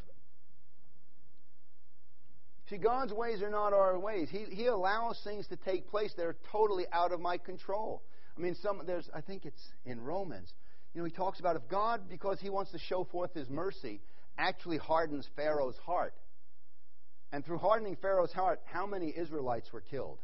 See, 2.69 2.77
God's 2.77 3.13
ways 3.13 3.43
are 3.43 3.51
not 3.51 3.73
our 3.73 3.99
ways. 3.99 4.27
He, 4.31 4.45
he 4.49 4.65
allows 4.65 5.21
things 5.23 5.45
to 5.47 5.55
take 5.55 5.87
place 5.87 6.11
that 6.17 6.25
are 6.25 6.35
totally 6.51 6.85
out 6.91 7.11
of 7.11 7.19
my 7.19 7.37
control. 7.37 8.01
I 8.35 8.41
mean, 8.41 8.55
some 8.55 8.81
there's 8.87 9.07
I 9.13 9.21
think 9.21 9.45
it's 9.45 9.61
in 9.85 10.01
Romans. 10.01 10.51
You 10.93 11.01
know, 11.01 11.05
he 11.05 11.11
talks 11.11 11.39
about 11.39 11.55
if 11.55 11.67
God, 11.69 12.09
because 12.09 12.39
he 12.39 12.49
wants 12.49 12.71
to 12.71 12.79
show 12.79 13.03
forth 13.03 13.33
his 13.33 13.49
mercy, 13.49 14.01
actually 14.37 14.77
hardens 14.77 15.27
Pharaoh's 15.35 15.77
heart. 15.85 16.15
And 17.31 17.45
through 17.45 17.59
hardening 17.59 17.97
Pharaoh's 18.01 18.31
heart, 18.31 18.61
how 18.65 18.87
many 18.87 19.13
Israelites 19.15 19.71
were 19.71 19.81
killed? 19.81 20.19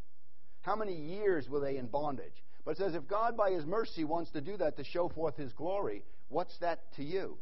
How 0.61 0.75
many 0.75 0.95
years 0.95 1.47
were 1.49 1.59
they 1.59 1.77
in 1.77 1.87
bondage? 1.87 2.43
But 2.63 2.71
it 2.71 2.77
says, 2.77 2.95
if 2.95 3.07
God, 3.07 3.35
by 3.35 3.51
his 3.51 3.65
mercy, 3.65 4.03
wants 4.03 4.31
to 4.31 4.41
do 4.41 4.55
that 4.57 4.77
to 4.77 4.83
show 4.83 5.09
forth 5.09 5.35
his 5.35 5.51
glory, 5.53 6.03
what's 6.29 6.57
that 6.59 6.79
to 6.95 7.03
you? 7.03 7.37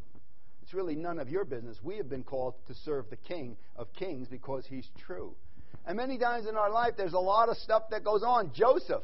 It's 0.70 0.76
really 0.76 0.96
none 0.96 1.18
of 1.18 1.30
your 1.30 1.46
business. 1.46 1.78
We 1.82 1.98
have 1.98 2.12
been 2.12 2.22
called 2.22 2.54
to 2.68 2.76
serve 2.76 3.10
the 3.10 3.16
King 3.16 3.58
of 3.76 3.92
Kings 3.92 4.28
because 4.28 4.68
he's 4.70 4.88
true. 5.04 5.34
And 5.88 5.98
many 5.98 6.20
times 6.20 6.46
in 6.48 6.56
our 6.56 6.70
life, 6.70 6.94
there's 6.96 7.14
a 7.14 7.20
lot 7.20 7.50
of 7.50 7.58
stuff 7.58 7.90
that 7.90 8.04
goes 8.04 8.22
on. 8.22 8.52
Joseph. 8.54 9.02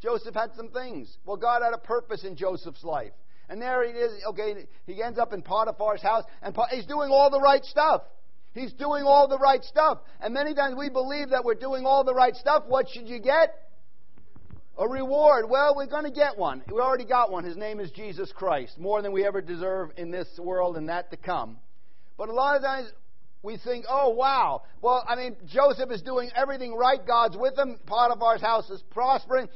Joseph 0.00 0.34
had 0.34 0.52
some 0.56 0.70
things. 0.70 1.14
Well, 1.26 1.36
God 1.36 1.60
had 1.62 1.74
a 1.74 1.78
purpose 1.78 2.24
in 2.24 2.36
Joseph's 2.36 2.82
life. 2.82 3.12
And 3.50 3.60
there 3.60 3.86
he 3.86 3.90
is. 3.90 4.12
Okay, 4.28 4.66
he 4.86 5.02
ends 5.02 5.18
up 5.18 5.34
in 5.34 5.42
Potiphar's 5.42 6.00
house, 6.00 6.24
and 6.40 6.56
he's 6.70 6.86
doing 6.86 7.10
all 7.10 7.28
the 7.28 7.38
right 7.38 7.62
stuff. 7.62 8.00
He's 8.54 8.72
doing 8.72 9.04
all 9.04 9.28
the 9.28 9.38
right 9.38 9.62
stuff. 9.62 9.98
And 10.22 10.32
many 10.32 10.54
times 10.54 10.74
we 10.74 10.88
believe 10.88 11.28
that 11.30 11.44
we're 11.44 11.54
doing 11.54 11.84
all 11.84 12.02
the 12.02 12.14
right 12.14 12.34
stuff. 12.34 12.64
What 12.66 12.88
should 12.88 13.10
you 13.10 13.20
get? 13.20 13.50
A 14.80 14.88
reward. 14.88 15.50
Well, 15.50 15.74
we're 15.76 15.84
going 15.84 16.04
to 16.04 16.10
get 16.10 16.38
one. 16.38 16.62
We 16.66 16.80
already 16.80 17.04
got 17.04 17.30
one. 17.30 17.44
His 17.44 17.58
name 17.58 17.80
is 17.80 17.90
Jesus 17.90 18.32
Christ. 18.34 18.78
More 18.78 19.02
than 19.02 19.12
we 19.12 19.26
ever 19.26 19.42
deserve 19.42 19.90
in 19.98 20.10
this 20.10 20.26
world 20.38 20.78
and 20.78 20.88
that 20.88 21.10
to 21.10 21.18
come. 21.18 21.58
But 22.16 22.30
a 22.30 22.32
lot 22.32 22.56
of 22.56 22.62
times 22.62 22.90
we 23.42 23.58
think, 23.58 23.84
oh, 23.90 24.08
wow. 24.08 24.62
Well, 24.80 25.04
I 25.06 25.16
mean, 25.16 25.36
Joseph 25.46 25.90
is 25.90 26.00
doing 26.00 26.30
everything 26.34 26.74
right. 26.74 26.98
God's 27.06 27.36
with 27.36 27.58
him. 27.58 27.78
Potiphar's 27.84 28.40
house 28.40 28.70
is 28.70 28.82
prospering. 28.90 29.50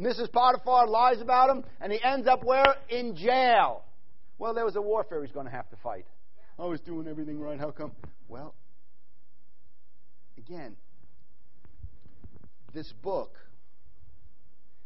Mrs. 0.00 0.32
Potiphar 0.32 0.86
lies 0.86 1.20
about 1.20 1.50
him, 1.50 1.64
and 1.78 1.92
he 1.92 2.02
ends 2.02 2.26
up 2.26 2.42
where? 2.42 2.74
In 2.88 3.16
jail. 3.16 3.84
Well, 4.38 4.54
there 4.54 4.64
was 4.64 4.76
a 4.76 4.82
warfare 4.82 5.22
he's 5.22 5.32
going 5.32 5.44
to 5.44 5.52
have 5.52 5.68
to 5.68 5.76
fight. 5.82 6.06
Oh, 6.58 6.68
I 6.68 6.68
was 6.68 6.80
doing 6.80 7.06
everything 7.06 7.38
right. 7.38 7.58
How 7.58 7.70
come? 7.70 7.92
Well, 8.28 8.54
again, 10.38 10.74
this 12.72 12.90
book 13.02 13.34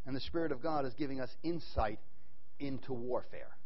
and 0.07 0.15
the 0.15 0.21
Spirit 0.21 0.53
of 0.53 0.63
God 0.63 0.85
is 0.87 0.95
giving 0.95 1.21
us 1.21 1.31
insight 1.43 1.99
into 2.59 2.93
warfare. 2.93 3.57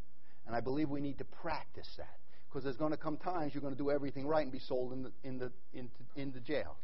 And 0.47 0.55
I 0.55 0.61
believe 0.61 0.89
we 0.89 1.01
need 1.01 1.19
to 1.19 1.25
practice 1.25 1.89
that. 1.99 2.19
Because 2.49 2.65
there's 2.65 2.77
going 2.77 2.93
to 2.93 2.97
come 2.97 3.17
times 3.17 3.53
you're 3.55 3.61
going 3.61 3.75
to 3.75 3.79
do 3.79 3.91
everything 3.91 4.27
right 4.27 4.43
and 4.43 4.53
be 4.53 4.61
sold 4.61 4.93
in 4.93 5.03
the, 5.03 5.13
in 5.25 5.39
the, 5.39 5.51
into, 5.75 5.95
into 6.17 6.41
jail. 6.41 6.77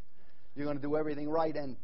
You're 0.55 0.67
going 0.67 0.77
to 0.77 0.83
do 0.83 0.97
everything 0.97 1.31
right 1.31 1.55
and 1.55 1.77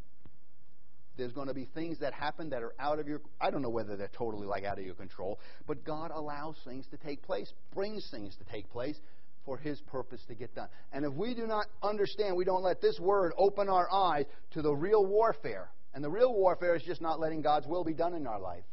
there's 1.16 1.32
going 1.32 1.48
to 1.48 1.54
be 1.54 1.66
things 1.74 1.98
that 1.98 2.14
happen 2.14 2.50
that 2.50 2.62
are 2.62 2.74
out 2.78 2.98
of 2.98 3.08
your 3.08 3.20
I 3.40 3.50
don't 3.50 3.60
know 3.60 3.70
whether 3.70 3.96
they're 3.96 4.10
totally 4.16 4.46
like 4.46 4.64
out 4.64 4.78
of 4.78 4.84
your 4.84 4.94
control, 4.94 5.40
but 5.66 5.84
God 5.84 6.12
allows 6.14 6.56
things 6.64 6.86
to 6.92 6.96
take 6.96 7.22
place, 7.22 7.52
brings 7.74 8.08
things 8.10 8.36
to 8.36 8.44
take 8.52 8.70
place 8.70 8.96
for 9.44 9.56
his 9.56 9.80
purpose 9.80 10.20
to 10.28 10.34
get 10.34 10.54
done. 10.54 10.68
And 10.92 11.04
if 11.04 11.12
we 11.12 11.34
do 11.34 11.46
not 11.46 11.66
understand, 11.82 12.36
we 12.36 12.44
don't 12.44 12.62
let 12.62 12.80
this 12.80 12.98
word 13.00 13.32
open 13.36 13.68
our 13.68 13.92
eyes 13.92 14.26
to 14.52 14.62
the 14.62 14.72
real 14.72 15.04
warfare, 15.04 15.70
and 15.94 16.04
the 16.04 16.10
real 16.10 16.32
warfare 16.32 16.74
is 16.74 16.82
just 16.82 17.00
not 17.00 17.20
letting 17.20 17.42
God's 17.42 17.66
will 17.66 17.84
be 17.84 17.94
done 17.94 18.14
in 18.14 18.26
our 18.26 18.40
life, 18.40 18.64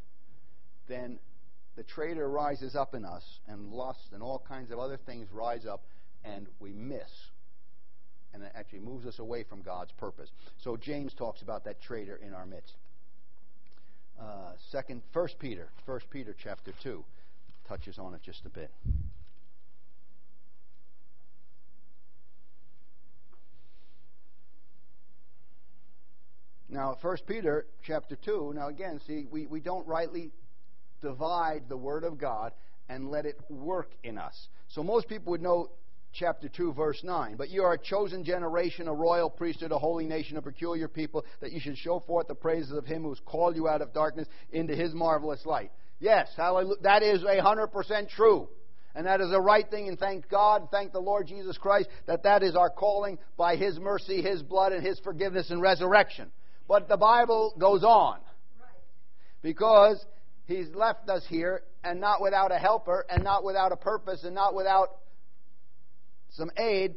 then 0.88 1.18
the 1.76 1.82
traitor 1.82 2.28
rises 2.28 2.74
up 2.74 2.94
in 2.94 3.04
us, 3.04 3.24
and 3.48 3.70
lust 3.70 4.12
and 4.12 4.22
all 4.22 4.42
kinds 4.48 4.70
of 4.70 4.78
other 4.78 4.96
things 4.96 5.28
rise 5.32 5.66
up, 5.66 5.82
and 6.24 6.46
we 6.58 6.72
miss. 6.72 7.10
And 8.32 8.42
it 8.42 8.52
actually 8.54 8.80
moves 8.80 9.06
us 9.06 9.18
away 9.18 9.44
from 9.44 9.62
God's 9.62 9.92
purpose. 9.92 10.30
So 10.58 10.76
James 10.76 11.14
talks 11.14 11.42
about 11.42 11.64
that 11.64 11.80
traitor 11.82 12.16
in 12.16 12.34
our 12.34 12.46
midst. 12.46 12.74
Uh, 14.20 14.52
second, 14.70 15.02
First 15.12 15.38
Peter, 15.38 15.68
First 15.84 16.08
Peter 16.10 16.34
chapter 16.42 16.72
two, 16.82 17.04
touches 17.68 17.98
on 17.98 18.14
it 18.14 18.22
just 18.22 18.44
a 18.46 18.50
bit. 18.50 18.70
Now, 26.68 26.96
1 27.00 27.16
Peter 27.26 27.66
chapter 27.86 28.16
2, 28.16 28.52
now 28.56 28.68
again, 28.68 29.00
see, 29.06 29.26
we, 29.30 29.46
we 29.46 29.60
don't 29.60 29.86
rightly 29.86 30.32
divide 31.00 31.68
the 31.68 31.76
Word 31.76 32.04
of 32.04 32.18
God 32.18 32.52
and 32.88 33.08
let 33.10 33.26
it 33.26 33.38
work 33.48 33.90
in 34.02 34.18
us. 34.18 34.48
So 34.68 34.82
most 34.82 35.08
people 35.08 35.30
would 35.30 35.42
know 35.42 35.70
chapter 36.12 36.48
2, 36.48 36.72
verse 36.72 37.00
9. 37.04 37.36
But 37.36 37.50
you 37.50 37.62
are 37.62 37.74
a 37.74 37.78
chosen 37.78 38.24
generation, 38.24 38.88
a 38.88 38.94
royal 38.94 39.30
priesthood, 39.30 39.70
a 39.70 39.78
holy 39.78 40.06
nation, 40.06 40.36
a 40.36 40.42
peculiar 40.42 40.88
people, 40.88 41.24
that 41.40 41.52
you 41.52 41.60
should 41.60 41.76
show 41.78 42.00
forth 42.00 42.26
the 42.28 42.34
praises 42.34 42.72
of 42.72 42.86
him 42.86 43.02
who 43.02 43.10
has 43.10 43.20
called 43.24 43.54
you 43.54 43.68
out 43.68 43.82
of 43.82 43.92
darkness 43.92 44.28
into 44.50 44.74
his 44.74 44.94
marvelous 44.94 45.44
light. 45.44 45.70
Yes, 46.00 46.28
hallelujah. 46.36 46.76
That 46.82 47.02
is 47.02 47.22
a 47.22 47.40
100% 47.40 48.08
true. 48.08 48.48
And 48.94 49.06
that 49.06 49.20
is 49.20 49.30
a 49.30 49.40
right 49.40 49.68
thing, 49.70 49.88
and 49.88 49.98
thank 49.98 50.26
God, 50.30 50.68
thank 50.70 50.92
the 50.92 51.00
Lord 51.00 51.26
Jesus 51.26 51.58
Christ, 51.58 51.90
that 52.06 52.22
that 52.22 52.42
is 52.42 52.56
our 52.56 52.70
calling 52.70 53.18
by 53.36 53.56
His 53.56 53.78
mercy, 53.78 54.22
His 54.22 54.42
blood, 54.42 54.72
and 54.72 54.84
His 54.84 54.98
forgiveness 55.00 55.50
and 55.50 55.60
resurrection. 55.60 56.32
But 56.68 56.88
the 56.88 56.96
Bible 56.96 57.54
goes 57.58 57.84
on. 57.84 58.18
Because 59.42 60.04
He's 60.46 60.68
left 60.74 61.08
us 61.08 61.24
here 61.28 61.62
and 61.82 62.00
not 62.00 62.22
without 62.22 62.52
a 62.52 62.58
helper 62.58 63.04
and 63.10 63.24
not 63.24 63.44
without 63.44 63.72
a 63.72 63.76
purpose 63.76 64.22
and 64.24 64.34
not 64.34 64.54
without 64.54 64.88
some 66.30 66.50
aid 66.56 66.94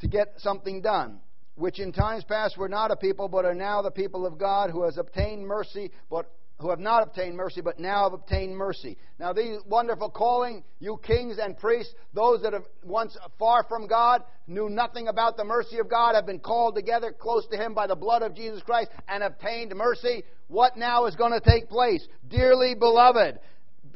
to 0.00 0.08
get 0.08 0.34
something 0.38 0.82
done. 0.82 1.20
Which 1.54 1.80
in 1.80 1.92
times 1.92 2.24
past 2.24 2.58
were 2.58 2.68
not 2.68 2.90
a 2.90 2.96
people, 2.96 3.28
but 3.28 3.46
are 3.46 3.54
now 3.54 3.80
the 3.80 3.90
people 3.90 4.26
of 4.26 4.36
God 4.36 4.70
who 4.70 4.84
has 4.84 4.98
obtained 4.98 5.46
mercy, 5.46 5.90
but 6.10 6.30
who 6.58 6.70
have 6.70 6.80
not 6.80 7.02
obtained 7.02 7.36
mercy, 7.36 7.60
but 7.60 7.78
now 7.78 8.04
have 8.04 8.14
obtained 8.14 8.56
mercy. 8.56 8.96
Now, 9.18 9.32
these 9.32 9.58
wonderful 9.66 10.10
calling, 10.10 10.64
you 10.80 10.98
kings 11.02 11.38
and 11.38 11.58
priests, 11.58 11.92
those 12.14 12.42
that 12.42 12.54
have 12.54 12.64
once 12.82 13.16
far 13.38 13.64
from 13.64 13.86
God, 13.86 14.22
knew 14.46 14.70
nothing 14.70 15.08
about 15.08 15.36
the 15.36 15.44
mercy 15.44 15.78
of 15.78 15.90
God, 15.90 16.14
have 16.14 16.24
been 16.24 16.40
called 16.40 16.74
together 16.74 17.12
close 17.12 17.46
to 17.48 17.58
Him 17.58 17.74
by 17.74 17.86
the 17.86 17.96
blood 17.96 18.22
of 18.22 18.34
Jesus 18.34 18.62
Christ 18.62 18.90
and 19.06 19.22
obtained 19.22 19.74
mercy. 19.74 20.24
What 20.48 20.78
now 20.78 21.06
is 21.06 21.14
going 21.14 21.32
to 21.32 21.40
take 21.40 21.68
place? 21.68 22.06
Dearly 22.28 22.74
beloved, 22.74 23.38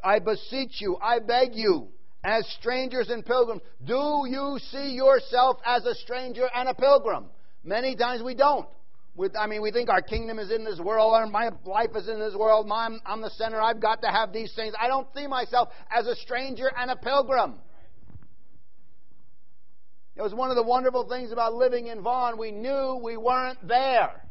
I 0.05 0.19
beseech 0.19 0.81
you, 0.81 0.99
I 1.01 1.19
beg 1.21 1.55
you, 1.55 1.89
as 2.23 2.47
strangers 2.59 3.09
and 3.09 3.25
pilgrims, 3.25 3.63
do 3.85 4.25
you 4.29 4.59
see 4.71 4.91
yourself 4.91 5.57
as 5.65 5.87
a 5.87 5.95
stranger 5.95 6.49
and 6.55 6.69
a 6.69 6.75
pilgrim? 6.75 7.27
Many 7.65 7.97
times 7.97 8.23
we 8.23 8.35
don't. 8.35 8.67
With, 9.17 9.37
I 9.37 9.47
mean, 9.47 9.61
we 9.61 9.71
think 9.71 9.91
our 9.91 10.03
kingdom 10.03 10.39
is 10.39 10.51
in 10.51 10.65
this 10.65 10.79
world, 10.79 11.13
or 11.15 11.27
my 11.27 11.51
life 11.65 11.91
is 11.97 12.09
in 12.09 12.21
this 12.21 12.35
world. 12.35 12.71
I'm, 12.73 13.01
I'm 13.05 13.21
the 13.21 13.31
center. 13.31 13.61
I've 13.61 13.81
got 13.81 14.03
to 14.03 14.09
have 14.09 14.33
these 14.33 14.53
things. 14.55 14.73
I 14.81 14.87
don't 14.87 15.07
see 15.15 15.27
myself 15.27 15.69
as 15.91 16.07
a 16.07 16.15
stranger 16.17 16.71
and 16.77 16.91
a 16.91 16.97
pilgrim. 16.97 17.57
It 20.17 20.23
was 20.23 20.35
one 20.35 20.51
of 20.51 20.57
the 20.57 20.63
wonderful 20.63 21.09
things 21.09 21.33
about 21.33 21.55
living 21.55 21.87
in 21.89 22.03
Vaughan. 22.03 22.39
We 22.39 22.51
knew 22.51 23.01
we 23.03 23.17
weren't 23.17 23.67
there. 23.67 24.29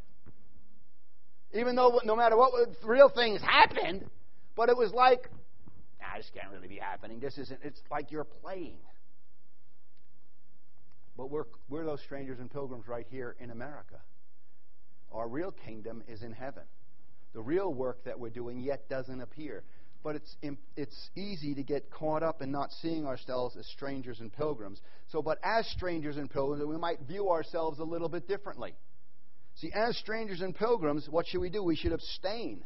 Even 1.54 1.76
though 1.76 2.00
no 2.04 2.16
matter 2.16 2.38
what 2.38 2.52
real 2.84 3.10
things 3.10 3.42
happened, 3.42 4.06
but 4.56 4.70
it 4.70 4.78
was 4.78 4.92
like, 4.92 5.30
nah, 6.00 6.18
this 6.18 6.30
can't 6.34 6.52
really 6.54 6.68
be 6.68 6.78
happening. 6.78 7.20
This 7.20 7.38
isn't, 7.38 7.60
it's 7.64 7.82
like 7.90 8.12
you're 8.12 8.24
playing. 8.24 8.78
But 11.18 11.32
we're, 11.32 11.46
we're 11.70 11.86
those 11.86 12.02
strangers 12.02 12.40
and 12.40 12.52
pilgrims 12.52 12.88
right 12.88 13.08
here 13.10 13.36
in 13.40 13.50
America. 13.52 14.00
Our 15.12 15.28
real 15.28 15.52
kingdom 15.52 16.04
is 16.08 16.22
in 16.22 16.32
heaven. 16.32 16.64
The 17.34 17.42
real 17.42 17.74
work 17.74 18.04
that 18.06 18.20
we're 18.20 18.30
doing 18.30 18.60
yet 18.60 18.90
doesn't 18.90 19.22
appear. 19.22 19.64
But 20.02 20.16
it's, 20.16 20.36
it's 20.78 21.10
easy 21.16 21.56
to 21.56 21.64
get 21.64 21.92
caught 21.92 22.24
up 22.24 22.42
in 22.42 22.52
not 22.52 22.72
seeing 22.82 23.06
ourselves 23.06 23.58
as 23.58 23.68
strangers 23.68 24.20
and 24.22 24.32
pilgrims. 24.32 24.80
So, 25.10 25.22
but 25.22 25.40
as 25.44 25.68
strangers 25.72 26.16
and 26.18 26.30
pilgrims, 26.30 26.64
we 26.66 26.78
might 26.78 27.02
view 27.02 27.30
ourselves 27.30 27.80
a 27.80 27.84
little 27.84 28.08
bit 28.08 28.28
differently. 28.28 28.76
See, 29.56 29.72
as 29.74 29.98
strangers 29.98 30.40
and 30.42 30.56
pilgrims, 30.56 31.08
what 31.10 31.28
should 31.28 31.42
we 31.42 31.50
do? 31.50 31.62
We 31.62 31.76
should 31.76 31.92
abstain 31.92 32.64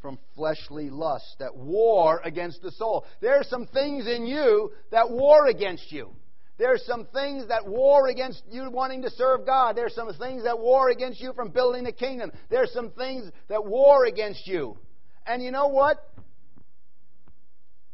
from 0.00 0.18
fleshly 0.36 0.88
lusts 0.88 1.34
that 1.40 1.56
war 1.56 2.20
against 2.22 2.62
the 2.62 2.70
soul. 2.70 3.04
There 3.20 3.34
are 3.34 3.44
some 3.44 3.66
things 3.66 4.06
in 4.06 4.24
you 4.24 4.70
that 4.92 5.10
war 5.10 5.46
against 5.48 5.90
you. 5.90 6.10
There's 6.58 6.84
some 6.86 7.06
things 7.12 7.48
that 7.48 7.66
war 7.66 8.08
against 8.08 8.42
you 8.50 8.70
wanting 8.70 9.02
to 9.02 9.10
serve 9.10 9.44
God. 9.44 9.76
There's 9.76 9.94
some 9.94 10.12
things 10.14 10.44
that 10.44 10.58
war 10.58 10.88
against 10.88 11.20
you 11.20 11.32
from 11.34 11.50
building 11.50 11.84
the 11.84 11.92
kingdom. 11.92 12.32
There's 12.48 12.72
some 12.72 12.90
things 12.90 13.30
that 13.48 13.64
war 13.64 14.06
against 14.06 14.46
you. 14.46 14.78
And 15.26 15.42
you 15.42 15.50
know 15.50 15.68
what? 15.68 15.98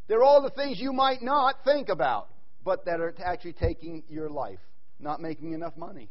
They're 0.07 0.22
all 0.22 0.42
the 0.42 0.51
things 0.51 0.79
you 0.79 0.92
might 0.92 1.22
not 1.22 1.57
think 1.64 1.88
about, 1.88 2.29
but 2.64 2.85
that 2.85 3.01
are 3.01 3.14
actually 3.25 3.55
taking 3.55 4.05
your 4.09 4.29
life. 4.29 4.61
Not 5.01 5.20
making 5.20 5.53
enough 5.53 5.77
money. 5.77 6.11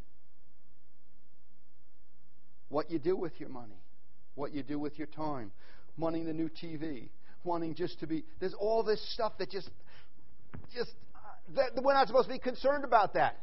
What 2.68 2.92
you 2.92 3.00
do 3.00 3.16
with 3.16 3.40
your 3.40 3.50
money. 3.50 3.80
What 4.36 4.54
you 4.54 4.64
do 4.64 4.80
with 4.80 4.98
your 4.98 5.08
time. 5.08 5.52
Wanting 5.98 6.26
the 6.26 6.34
new 6.34 6.50
TV. 6.50 7.10
Wanting 7.44 7.76
just 7.76 8.00
to 8.02 8.08
be. 8.08 8.26
There's 8.40 8.54
all 8.54 8.84
this 8.84 9.02
stuff 9.14 9.38
that 9.38 9.50
just. 9.50 9.70
Just. 10.74 10.92
That, 11.56 11.82
we're 11.84 11.94
not 11.94 12.08
supposed 12.08 12.28
to 12.28 12.34
be 12.34 12.40
concerned 12.40 12.84
about 12.84 13.14
that. 13.14 13.38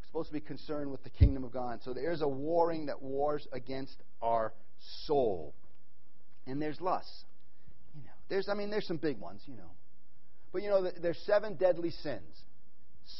We're 0.00 0.06
supposed 0.06 0.28
to 0.28 0.34
be 0.34 0.40
concerned 0.40 0.90
with 0.90 1.02
the 1.04 1.10
kingdom 1.10 1.44
of 1.44 1.52
God. 1.52 1.80
So 1.82 1.92
there's 1.92 2.22
a 2.22 2.28
warring 2.28 2.86
that 2.86 3.02
wars 3.02 3.46
against 3.52 3.96
our 4.22 4.52
soul. 5.04 5.54
And 6.46 6.62
there's 6.62 6.80
lust. 6.80 7.24
You 7.94 8.02
know, 8.02 8.12
there's, 8.28 8.48
I 8.48 8.54
mean, 8.54 8.70
there's 8.70 8.86
some 8.86 8.96
big 8.96 9.18
ones, 9.18 9.42
you 9.46 9.56
know. 9.56 9.70
But 10.52 10.62
you 10.62 10.70
know, 10.70 10.90
there's 11.00 11.18
seven 11.26 11.54
deadly 11.54 11.90
sins. 11.90 12.42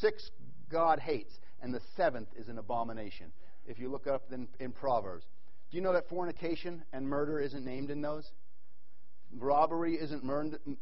Six 0.00 0.30
God 0.70 0.98
hates, 0.98 1.32
and 1.62 1.74
the 1.74 1.80
seventh 1.96 2.28
is 2.36 2.48
an 2.48 2.58
abomination. 2.58 3.32
If 3.66 3.78
you 3.78 3.90
look 3.90 4.06
up 4.06 4.32
in, 4.32 4.48
in 4.60 4.72
Proverbs, 4.72 5.24
do 5.70 5.76
you 5.76 5.82
know 5.82 5.92
that 5.92 6.08
fornication 6.08 6.82
and 6.92 7.06
murder 7.06 7.40
isn't 7.40 7.64
named 7.64 7.90
in 7.90 8.00
those? 8.00 8.30
Robbery 9.36 9.94
isn't 9.96 10.24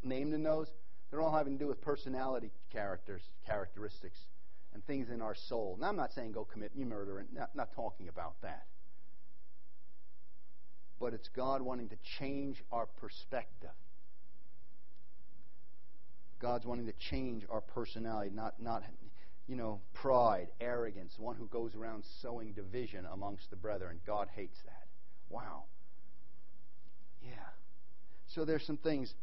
named 0.05 0.35
in 0.35 0.43
those. 0.45 0.69
They're 1.11 1.21
all 1.21 1.33
having 1.33 1.59
to 1.59 1.65
do 1.65 1.69
with 1.69 1.81
personality 1.81 2.51
characters, 2.73 3.23
characteristics, 3.47 4.19
and 4.75 4.85
things 4.87 5.09
in 5.09 5.23
our 5.23 5.35
soul. 5.35 5.79
Now, 5.81 5.89
I'm 5.89 5.97
not 5.97 6.13
saying 6.13 6.33
go 6.33 6.45
commit 6.45 6.77
murder, 6.77 7.19
and 7.19 7.33
not, 7.33 7.55
not 7.55 7.75
talking 7.75 8.09
about 8.09 8.35
that. 8.43 8.67
But 10.99 11.15
it's 11.15 11.29
God 11.29 11.63
wanting 11.63 11.89
to 11.91 11.97
change 12.19 12.63
our 12.73 12.87
perspective. 12.87 13.71
God's 16.41 16.67
wanting 16.67 16.87
to 16.87 16.95
change 17.11 17.45
our 17.49 17.61
personality, 17.61 18.31
not, 18.35 18.61
not 18.61 18.83
you 19.47 19.57
know, 19.57 19.81
pride, 19.95 20.49
arrogance, 20.61 21.15
one 21.19 21.37
who 21.37 21.47
goes 21.47 21.75
around 21.75 22.05
sowing 22.21 22.53
division 22.53 23.07
amongst 23.13 23.49
the 23.51 23.57
brethren. 23.57 24.01
God 24.07 24.29
hates 24.35 24.59
that. 24.65 24.87
Wow. 25.31 25.65
Yeah. 27.23 27.31
So 28.27 28.45
there's 28.45 28.67
some 28.67 28.77
things 28.77 29.15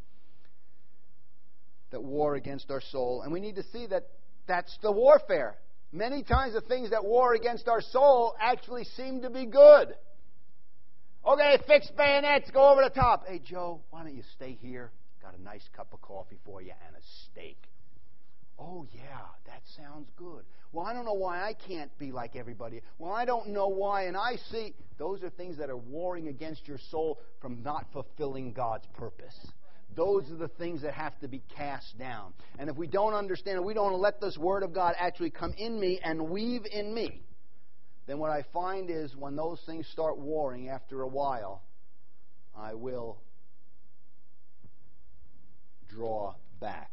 that 1.93 2.03
war 2.03 2.35
against 2.35 2.69
our 2.69 2.81
soul, 2.81 3.21
and 3.21 3.31
we 3.31 3.39
need 3.39 3.55
to 3.55 3.63
see 3.71 3.87
that 3.87 4.03
that's 4.45 4.77
the 4.81 4.91
warfare. 4.91 5.55
Many 5.91 6.23
times 6.23 6.53
the 6.53 6.61
things 6.61 6.89
that 6.89 7.05
war 7.05 7.33
against 7.33 7.67
our 7.67 7.81
soul 7.81 8.35
actually 8.41 8.83
seem 8.83 9.21
to 9.21 9.29
be 9.29 9.45
good. 9.45 9.95
Okay, 11.25 11.57
fix 11.65 11.89
bayonets, 11.95 12.51
go 12.51 12.69
over 12.69 12.81
the 12.83 12.89
top. 12.89 13.25
Hey, 13.27 13.39
Joe, 13.39 13.79
why 13.91 14.03
don't 14.03 14.15
you 14.15 14.23
stay 14.35 14.57
here? 14.61 14.91
Got 15.21 15.37
a 15.37 15.41
nice 15.41 15.63
cup 15.75 15.93
of 15.93 16.01
coffee 16.01 16.39
for 16.43 16.61
you 16.61 16.73
and 16.85 16.95
a 16.95 16.99
steak. 17.31 17.57
Oh, 18.59 18.85
yeah, 18.91 19.01
that 19.45 19.61
sounds 19.77 20.09
good. 20.17 20.43
Well, 20.73 20.85
I 20.85 20.93
don't 20.93 21.05
know 21.05 21.13
why 21.13 21.41
I 21.47 21.53
can't 21.53 21.95
be 21.97 22.11
like 22.11 22.35
everybody. 22.35 22.81
Well, 22.97 23.11
I 23.11 23.25
don't 23.25 23.49
know 23.49 23.67
why. 23.67 24.03
And 24.05 24.17
I 24.17 24.37
see 24.51 24.73
those 24.97 25.23
are 25.23 25.29
things 25.29 25.57
that 25.57 25.69
are 25.69 25.77
warring 25.77 26.27
against 26.27 26.67
your 26.67 26.79
soul 26.91 27.19
from 27.39 27.63
not 27.63 27.85
fulfilling 27.93 28.51
God's 28.51 28.85
purpose. 28.93 29.35
Those 29.95 30.31
are 30.31 30.35
the 30.35 30.47
things 30.47 30.81
that 30.81 30.93
have 30.93 31.17
to 31.19 31.27
be 31.27 31.41
cast 31.55 31.97
down. 31.97 32.33
And 32.57 32.69
if 32.69 32.75
we 32.75 32.87
don't 32.87 33.13
understand 33.13 33.57
it, 33.57 33.63
we 33.63 33.73
don't 33.73 33.99
let 33.99 34.19
this 34.21 34.37
Word 34.37 34.63
of 34.63 34.73
God 34.73 34.95
actually 34.97 35.29
come 35.29 35.53
in 35.57 35.79
me 35.79 35.99
and 36.03 36.29
weave 36.29 36.65
in 36.71 36.93
me, 36.93 37.21
then 38.07 38.19
what 38.19 38.31
I 38.31 38.43
find 38.53 38.89
is 38.89 39.15
when 39.15 39.35
those 39.35 39.61
things 39.65 39.87
start 39.87 40.17
warring 40.17 40.69
after 40.69 41.03
a 41.03 41.07
while, 41.07 41.63
I 42.55 42.73
will 42.73 43.17
draw 45.89 46.35
back. 46.59 46.91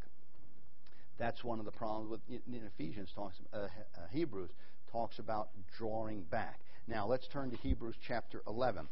That's 1.19 1.43
one 1.45 1.59
of 1.59 1.65
the 1.65 1.73
problems 1.73 2.11
with 2.11 2.21
in 2.29 2.63
Ephesians 2.75 3.11
talks 3.15 3.37
uh, 3.53 3.59
uh, 3.59 3.69
Hebrews 4.11 4.51
talks 4.91 5.19
about 5.19 5.51
drawing 5.77 6.23
back. 6.23 6.61
Now 6.87 7.07
let's 7.07 7.29
turn 7.29 7.51
to 7.51 7.57
Hebrews 7.59 7.97
chapter 8.07 8.43
11. 8.47 8.89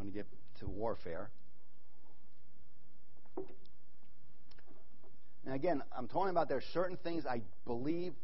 Going 0.00 0.12
to 0.12 0.16
get 0.16 0.26
to 0.60 0.66
warfare. 0.66 1.28
And 5.44 5.54
again, 5.54 5.82
I'm 5.94 6.08
talking 6.08 6.30
about 6.30 6.48
there 6.48 6.56
are 6.56 6.62
certain 6.72 6.96
things 6.96 7.26
I 7.26 7.42
believe 7.66 8.14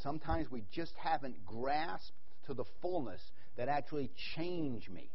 sometimes 0.00 0.48
we 0.48 0.62
just 0.70 0.92
haven't 0.96 1.44
grasped 1.44 2.12
to 2.46 2.54
the 2.54 2.62
fullness 2.80 3.20
that 3.56 3.68
actually 3.68 4.12
change 4.36 4.88
me 4.88 5.10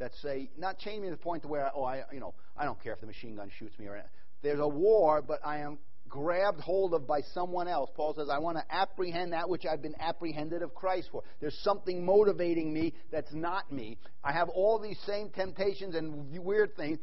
that 0.00 0.10
say 0.22 0.50
not 0.58 0.80
change 0.80 1.02
me 1.02 1.06
to 1.06 1.14
the 1.14 1.22
point 1.22 1.42
to 1.42 1.48
where 1.48 1.70
oh 1.72 1.84
I 1.84 2.02
you 2.12 2.18
know 2.18 2.34
I 2.56 2.64
don't 2.64 2.82
care 2.82 2.92
if 2.92 3.00
the 3.00 3.06
machine 3.06 3.36
gun 3.36 3.48
shoots 3.60 3.78
me 3.78 3.86
or 3.86 3.94
anything. 3.94 4.10
there's 4.42 4.58
a 4.58 4.66
war, 4.66 5.22
but 5.22 5.38
I 5.44 5.58
am 5.58 5.78
grabbed 6.12 6.60
hold 6.60 6.92
of 6.92 7.06
by 7.06 7.22
someone 7.32 7.66
else. 7.66 7.90
Paul 7.96 8.14
says 8.14 8.28
I 8.30 8.38
want 8.38 8.58
to 8.58 8.64
apprehend 8.70 9.32
that 9.32 9.48
which 9.48 9.64
I've 9.64 9.80
been 9.80 9.94
apprehended 9.98 10.60
of 10.60 10.74
Christ 10.74 11.08
for. 11.10 11.22
There's 11.40 11.58
something 11.62 12.04
motivating 12.04 12.70
me 12.70 12.92
that's 13.10 13.32
not 13.32 13.72
me. 13.72 13.96
I 14.22 14.32
have 14.32 14.50
all 14.50 14.78
these 14.78 14.98
same 15.06 15.30
temptations 15.30 15.94
and 15.94 16.38
weird 16.38 16.76
things, 16.76 16.98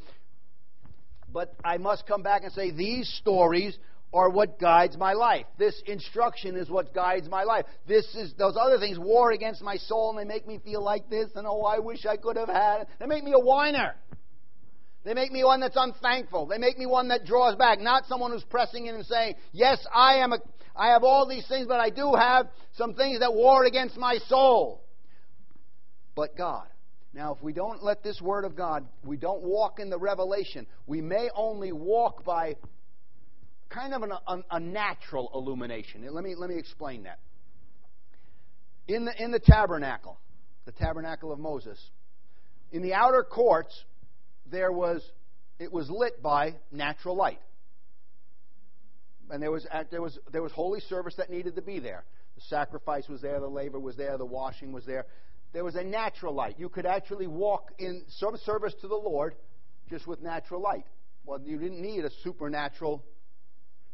but 1.33 1.55
I 1.65 1.77
must 1.79 2.05
come 2.05 2.21
back 2.21 2.43
and 2.43 2.53
say 2.53 2.69
these 2.69 3.11
stories 3.19 3.75
are 4.13 4.29
what 4.29 4.59
guides 4.59 4.95
my 4.95 5.13
life. 5.13 5.47
This 5.57 5.81
instruction 5.87 6.55
is 6.55 6.69
what 6.69 6.93
guides 6.93 7.27
my 7.27 7.43
life. 7.43 7.65
This 7.87 8.05
is 8.13 8.35
those 8.37 8.55
other 8.61 8.77
things 8.77 8.99
war 8.99 9.31
against 9.31 9.63
my 9.63 9.77
soul 9.77 10.11
and 10.11 10.19
they 10.19 10.31
make 10.31 10.47
me 10.47 10.59
feel 10.63 10.83
like 10.83 11.09
this 11.09 11.29
and 11.33 11.47
oh 11.47 11.63
I 11.63 11.79
wish 11.79 12.05
I 12.05 12.17
could 12.17 12.37
have 12.37 12.49
had. 12.49 12.85
They 12.99 13.07
make 13.07 13.23
me 13.23 13.33
a 13.33 13.39
whiner. 13.39 13.95
They 15.03 15.13
make 15.13 15.31
me 15.31 15.43
one 15.43 15.61
that's 15.61 15.77
unthankful. 15.77 16.47
They 16.47 16.57
make 16.57 16.77
me 16.77 16.85
one 16.85 17.07
that 17.07 17.25
draws 17.25 17.55
back, 17.55 17.79
not 17.79 18.05
someone 18.05 18.31
who's 18.31 18.43
pressing 18.43 18.87
in 18.87 18.95
and 18.95 19.05
saying, 19.05 19.35
"Yes, 19.51 19.85
I 19.93 20.15
am 20.15 20.33
a 20.33 20.39
I 20.75 20.89
have 20.89 21.03
all 21.03 21.25
these 21.27 21.47
things, 21.47 21.67
but 21.67 21.79
I 21.79 21.89
do 21.89 22.13
have 22.15 22.47
some 22.73 22.93
things 22.93 23.19
that 23.19 23.33
war 23.33 23.65
against 23.65 23.97
my 23.97 24.17
soul." 24.27 24.83
But 26.15 26.35
God. 26.35 26.67
Now, 27.13 27.33
if 27.33 27.41
we 27.41 27.53
don't 27.53 27.83
let 27.83 28.03
this 28.03 28.21
word 28.21 28.45
of 28.45 28.55
God, 28.55 28.87
we 29.03 29.17
don't 29.17 29.41
walk 29.41 29.79
in 29.79 29.89
the 29.89 29.97
revelation, 29.97 30.67
we 30.85 31.01
may 31.01 31.29
only 31.35 31.71
walk 31.71 32.23
by 32.23 32.55
kind 33.69 33.93
of 33.93 34.03
an, 34.03 34.11
a, 34.11 34.37
a 34.51 34.59
natural 34.59 35.31
illumination. 35.33 36.05
Let 36.11 36.23
me, 36.23 36.35
let 36.35 36.49
me 36.49 36.57
explain 36.57 37.03
that. 37.03 37.19
In 38.87 39.05
the, 39.05 39.23
in 39.23 39.31
the 39.31 39.39
tabernacle, 39.39 40.19
the 40.65 40.71
tabernacle 40.71 41.31
of 41.31 41.39
Moses, 41.39 41.79
in 42.71 42.81
the 42.81 42.93
outer 42.93 43.23
courts, 43.23 43.83
there 44.51 44.71
was, 44.71 45.03
it 45.59 45.71
was 45.71 45.89
lit 45.89 46.21
by 46.21 46.55
natural 46.71 47.15
light. 47.15 47.39
And 49.29 49.41
there 49.41 49.51
was, 49.51 49.65
uh, 49.71 49.83
there, 49.91 50.01
was, 50.01 50.17
there 50.31 50.41
was 50.41 50.51
holy 50.51 50.79
service 50.81 51.15
that 51.17 51.29
needed 51.29 51.55
to 51.55 51.61
be 51.61 51.79
there. 51.79 52.03
The 52.35 52.41
sacrifice 52.41 53.07
was 53.07 53.21
there, 53.21 53.39
the 53.39 53.47
labor 53.47 53.79
was 53.79 53.95
there, 53.95 54.17
the 54.17 54.25
washing 54.25 54.71
was 54.71 54.85
there. 54.85 55.05
There 55.53 55.63
was 55.63 55.75
a 55.75 55.83
natural 55.83 56.33
light. 56.33 56.55
You 56.57 56.69
could 56.69 56.85
actually 56.85 57.27
walk 57.27 57.71
in 57.79 58.03
some 58.07 58.37
service 58.37 58.73
to 58.81 58.87
the 58.87 58.95
Lord 58.95 59.35
just 59.89 60.07
with 60.07 60.21
natural 60.21 60.61
light. 60.61 60.85
Well, 61.25 61.41
you 61.41 61.57
didn't 61.57 61.81
need 61.81 62.05
a 62.05 62.09
supernatural 62.23 63.03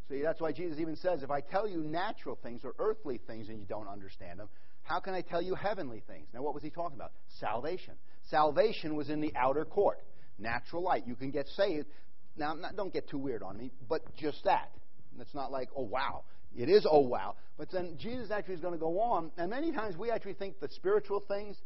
See, 0.10 0.22
that's 0.22 0.40
why 0.40 0.52
Jesus 0.52 0.80
even 0.80 0.96
says, 0.98 1.24
if 1.24 1.32
I 1.32 1.42
tell 1.42 1.68
you 1.68 1.80
natural 1.80 2.38
things 2.42 2.62
or 2.64 2.76
earthly 2.78 3.20
things 3.26 3.50
and 3.50 3.60
you 3.60 3.66
don't 3.66 3.88
understand 3.88 4.40
them, 4.40 4.50
how 4.84 5.00
can 5.00 5.16
I 5.16 5.22
tell 5.22 5.42
you 5.42 5.56
heavenly 5.56 6.04
things? 6.06 6.28
Now, 6.32 6.44
what 6.44 6.54
was 6.54 6.62
he 6.62 6.70
talking 6.70 6.96
about? 6.96 7.12
Salvation. 7.40 7.96
Salvation 8.30 8.96
was 8.96 9.10
in 9.10 9.20
the 9.20 9.34
outer 9.36 9.66
court. 9.66 10.00
Natural 10.38 10.84
light. 10.84 11.04
You 11.08 11.16
can 11.16 11.32
get 11.32 11.48
saved. 11.50 11.88
Now, 12.38 12.54
not, 12.54 12.76
don't 12.76 12.92
get 12.92 13.10
too 13.10 13.18
weird 13.18 13.44
on 13.44 13.58
me, 13.58 13.72
but 13.88 14.02
just 14.16 14.44
that. 14.44 14.72
It's 15.20 15.34
not 15.34 15.52
like, 15.52 15.70
oh, 15.76 15.84
wow. 15.84 16.24
It 16.56 16.70
is, 16.70 16.86
oh, 16.90 17.00
wow. 17.00 17.36
But 17.58 17.72
then 17.72 17.98
Jesus 17.98 18.32
actually 18.32 18.56
is 18.56 18.62
going 18.62 18.74
to 18.74 18.80
go 18.80 19.00
on, 19.00 19.32
and 19.38 19.50
many 19.50 19.72
times 19.72 19.96
we 19.98 20.12
actually 20.12 20.34
think 20.34 20.60
the 20.60 20.70
spiritual 20.70 21.22
things 21.22 21.58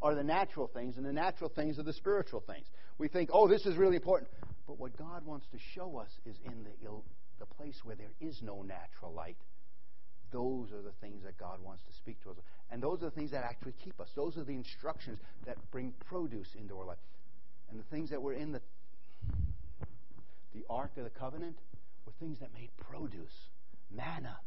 are 0.00 0.14
the 0.14 0.22
natural 0.22 0.68
things, 0.68 0.96
and 0.96 1.04
the 1.04 1.12
natural 1.12 1.50
things 1.50 1.78
are 1.78 1.82
the 1.82 1.92
spiritual 1.92 2.42
things. 2.46 2.66
We 2.96 3.08
think, 3.08 3.30
oh, 3.32 3.48
this 3.48 3.66
is 3.66 3.76
really 3.76 3.96
important. 3.96 4.30
But 4.66 4.78
what 4.78 4.96
God 4.96 5.24
wants 5.26 5.46
to 5.52 5.58
show 5.74 5.98
us 5.98 6.10
is 6.24 6.36
in 6.44 6.64
the 6.64 6.88
the 7.38 7.46
place 7.46 7.80
where 7.84 7.96
there 7.96 8.12
is 8.20 8.40
no 8.42 8.62
natural 8.62 9.12
light, 9.12 9.36
those 10.30 10.72
are 10.72 10.82
the 10.82 10.92
things 11.00 11.22
that 11.24 11.38
God 11.38 11.58
wants 11.62 11.82
to 11.84 11.92
speak 11.94 12.22
to 12.22 12.30
us. 12.30 12.36
And 12.70 12.82
those 12.82 13.00
are 13.02 13.06
the 13.06 13.10
things 13.12 13.30
that 13.30 13.44
actually 13.44 13.74
keep 13.82 13.98
us. 14.00 14.08
Those 14.14 14.36
are 14.36 14.44
the 14.44 14.54
instructions 14.54 15.18
that 15.46 15.56
bring 15.70 15.94
produce 16.08 16.48
into 16.58 16.78
our 16.78 16.84
life. 16.84 16.98
And 17.70 17.78
the 17.78 17.84
things 17.84 18.10
that 18.10 18.22
were 18.22 18.32
in 18.32 18.52
the 18.52 18.60
the 20.54 20.64
Ark 20.70 20.92
of 20.96 21.04
the 21.04 21.10
Covenant 21.10 21.58
were 22.06 22.12
things 22.18 22.38
that 22.40 22.52
made 22.54 22.70
produce. 22.78 23.48
Manna 23.94 24.38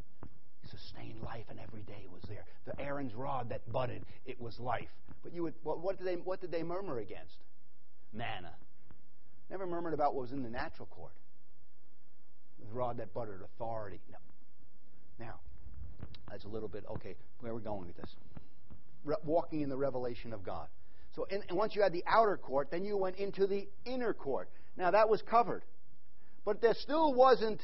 sustained 0.69 1.21
life, 1.23 1.45
and 1.49 1.59
every 1.59 1.81
day 1.81 2.05
was 2.11 2.21
there. 2.27 2.45
The 2.65 2.79
Aaron's 2.79 3.13
rod 3.13 3.49
that 3.49 3.69
budded, 3.71 4.03
it 4.25 4.39
was 4.39 4.59
life. 4.59 4.89
But 5.23 5.33
you 5.33 5.43
would, 5.43 5.53
what, 5.63 5.79
what, 5.79 5.97
did 5.97 6.07
they, 6.07 6.15
what 6.15 6.41
did 6.41 6.51
they 6.51 6.63
murmur 6.63 6.99
against? 6.99 7.37
Manna. 8.13 8.53
Never 9.49 9.67
murmured 9.67 9.93
about 9.93 10.13
what 10.15 10.23
was 10.23 10.31
in 10.31 10.43
the 10.43 10.49
natural 10.49 10.87
court 10.87 11.13
the 12.59 12.75
rod 12.75 12.97
that 12.97 13.13
buttered, 13.13 13.41
authority. 13.43 13.99
No. 14.11 14.17
Now, 15.25 15.39
that's 16.29 16.45
a 16.45 16.47
little 16.47 16.69
bit, 16.69 16.85
okay, 16.91 17.15
where 17.39 17.51
are 17.51 17.55
we 17.55 17.61
going 17.61 17.87
with 17.87 17.97
this? 17.97 18.15
Re- 19.03 19.15
walking 19.23 19.61
in 19.61 19.69
the 19.69 19.77
revelation 19.77 20.31
of 20.31 20.43
God. 20.43 20.67
So 21.15 21.25
in, 21.25 21.43
and 21.49 21.57
once 21.57 21.75
you 21.75 21.81
had 21.81 21.93
the 21.93 22.03
outer 22.07 22.37
court, 22.37 22.69
then 22.71 22.83
you 22.83 22.97
went 22.97 23.17
into 23.17 23.47
the 23.47 23.67
inner 23.85 24.13
court. 24.13 24.49
Now 24.77 24.91
that 24.91 25.09
was 25.09 25.21
covered. 25.21 25.63
But 26.45 26.61
there 26.61 26.73
still 26.73 27.13
wasn't 27.13 27.61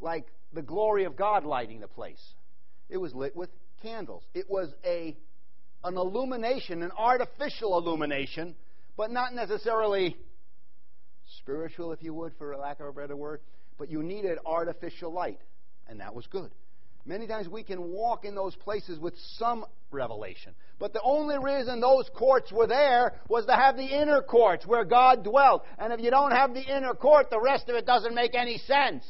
like 0.00 0.26
the 0.52 0.62
glory 0.62 1.04
of 1.04 1.16
God 1.16 1.44
lighting 1.44 1.80
the 1.80 1.88
place. 1.88 2.22
It 2.88 2.98
was 2.98 3.14
lit 3.14 3.34
with 3.36 3.50
candles. 3.82 4.24
It 4.34 4.50
was 4.50 4.68
a 4.84 5.16
an 5.84 5.96
illumination, 5.96 6.82
an 6.82 6.92
artificial 6.96 7.76
illumination, 7.76 8.54
but 8.96 9.10
not 9.10 9.34
necessarily 9.34 10.16
spiritual, 11.38 11.92
if 11.92 12.02
you 12.02 12.14
would, 12.14 12.32
for 12.38 12.56
lack 12.56 12.78
of 12.80 12.86
a 12.86 12.92
better 12.92 13.16
word. 13.16 13.40
But 13.78 13.90
you 13.90 14.02
needed 14.02 14.38
artificial 14.46 15.12
light, 15.12 15.40
and 15.88 16.00
that 16.00 16.14
was 16.14 16.26
good. 16.26 16.52
Many 17.04 17.26
times 17.26 17.48
we 17.48 17.64
can 17.64 17.90
walk 17.90 18.24
in 18.24 18.34
those 18.34 18.54
places 18.54 18.98
with 18.98 19.14
some 19.36 19.64
revelation. 19.90 20.54
But 20.78 20.92
the 20.92 21.02
only 21.02 21.36
reason 21.38 21.80
those 21.80 22.08
courts 22.14 22.52
were 22.52 22.66
there 22.66 23.14
was 23.28 23.44
to 23.46 23.54
have 23.54 23.76
the 23.76 23.86
inner 23.86 24.22
courts 24.22 24.66
where 24.66 24.84
God 24.84 25.24
dwelt. 25.24 25.64
And 25.78 25.92
if 25.92 26.00
you 26.00 26.10
don't 26.10 26.30
have 26.30 26.54
the 26.54 26.62
inner 26.62 26.94
court, 26.94 27.28
the 27.30 27.40
rest 27.40 27.68
of 27.68 27.74
it 27.74 27.86
doesn't 27.86 28.14
make 28.14 28.34
any 28.34 28.58
sense. 28.58 29.04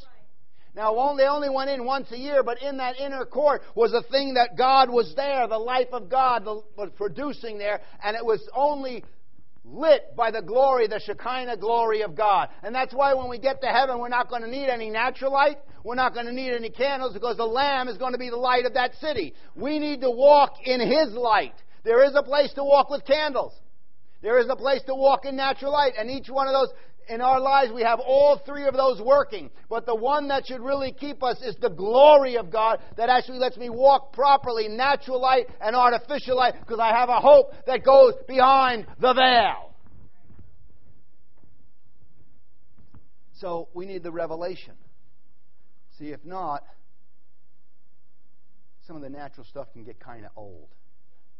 Now, 0.74 0.94
they 1.16 1.26
only 1.26 1.50
went 1.50 1.68
in 1.68 1.84
once 1.84 2.10
a 2.12 2.16
year, 2.16 2.42
but 2.42 2.62
in 2.62 2.78
that 2.78 2.98
inner 2.98 3.26
court 3.26 3.60
was 3.74 3.92
a 3.92 4.02
thing 4.10 4.34
that 4.34 4.56
God 4.56 4.88
was 4.88 5.14
there, 5.14 5.46
the 5.46 5.58
life 5.58 5.88
of 5.92 6.08
God 6.08 6.46
was 6.46 6.90
producing 6.96 7.58
there, 7.58 7.82
and 8.02 8.16
it 8.16 8.24
was 8.24 8.40
only 8.54 9.04
lit 9.64 10.16
by 10.16 10.30
the 10.30 10.42
glory, 10.42 10.86
the 10.86 11.00
Shekinah 11.00 11.56
glory 11.56 12.02
of 12.02 12.14
God. 12.14 12.48
And 12.62 12.74
that's 12.74 12.92
why 12.92 13.14
when 13.14 13.28
we 13.28 13.38
get 13.38 13.60
to 13.62 13.68
heaven, 13.68 13.98
we're 13.98 14.08
not 14.08 14.28
going 14.28 14.42
to 14.42 14.48
need 14.48 14.68
any 14.68 14.90
natural 14.90 15.32
light. 15.32 15.58
We're 15.84 15.94
not 15.94 16.14
going 16.14 16.26
to 16.26 16.32
need 16.32 16.52
any 16.52 16.70
candles 16.70 17.14
because 17.14 17.36
the 17.36 17.44
Lamb 17.46 17.88
is 17.88 17.96
going 17.96 18.12
to 18.12 18.18
be 18.18 18.30
the 18.30 18.36
light 18.36 18.66
of 18.66 18.74
that 18.74 18.94
city. 19.00 19.34
We 19.54 19.78
need 19.78 20.00
to 20.00 20.10
walk 20.10 20.54
in 20.64 20.80
His 20.80 21.12
light. 21.12 21.54
There 21.84 22.04
is 22.04 22.14
a 22.14 22.22
place 22.22 22.52
to 22.54 22.64
walk 22.64 22.90
with 22.90 23.04
candles. 23.04 23.52
There 24.22 24.38
is 24.38 24.46
a 24.48 24.56
place 24.56 24.82
to 24.86 24.94
walk 24.94 25.24
in 25.24 25.36
natural 25.36 25.72
light. 25.72 25.94
And 25.98 26.10
each 26.10 26.28
one 26.28 26.46
of 26.46 26.54
those, 26.54 26.68
in 27.08 27.20
our 27.20 27.40
lives, 27.40 27.72
we 27.72 27.82
have 27.82 28.00
all 28.00 28.40
three 28.44 28.64
of 28.64 28.74
those 28.74 29.00
working. 29.00 29.50
But 29.68 29.86
the 29.86 29.94
one 29.94 30.28
that 30.28 30.46
should 30.46 30.60
really 30.60 30.92
keep 30.92 31.22
us 31.22 31.40
is 31.42 31.56
the 31.60 31.70
glory 31.70 32.36
of 32.36 32.50
God 32.50 32.80
that 32.96 33.08
actually 33.08 33.38
lets 33.38 33.56
me 33.56 33.70
walk 33.70 34.12
properly, 34.12 34.68
natural 34.68 35.20
light 35.20 35.46
and 35.60 35.76
artificial 35.76 36.36
light, 36.36 36.54
because 36.60 36.78
I 36.80 36.88
have 36.88 37.08
a 37.08 37.20
hope 37.20 37.52
that 37.66 37.84
goes 37.84 38.14
behind 38.26 38.86
the 39.00 39.14
veil. 39.14 39.74
So 43.34 43.68
we 43.74 43.86
need 43.86 44.02
the 44.02 44.12
revelation. 44.12 44.74
See, 45.98 46.10
if 46.10 46.24
not, 46.24 46.62
some 48.86 48.96
of 48.96 49.02
the 49.02 49.10
natural 49.10 49.44
stuff 49.44 49.68
can 49.72 49.84
get 49.84 49.98
kind 50.00 50.24
of 50.24 50.30
old. 50.36 50.68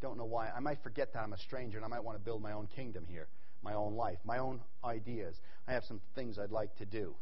Don't 0.00 0.18
know 0.18 0.24
why. 0.24 0.50
I 0.50 0.58
might 0.60 0.82
forget 0.82 1.12
that 1.12 1.20
I'm 1.20 1.32
a 1.32 1.38
stranger 1.38 1.76
and 1.76 1.84
I 1.84 1.88
might 1.88 2.02
want 2.02 2.18
to 2.18 2.24
build 2.24 2.42
my 2.42 2.52
own 2.52 2.66
kingdom 2.74 3.06
here, 3.08 3.28
my 3.62 3.74
own 3.74 3.94
life, 3.94 4.18
my 4.24 4.38
own 4.38 4.60
ideas. 4.84 5.36
I 5.68 5.72
have 5.72 5.84
some 5.84 6.00
things 6.14 6.38
I'd 6.38 6.50
like 6.50 6.76
to 6.76 6.84
do. 6.84 7.14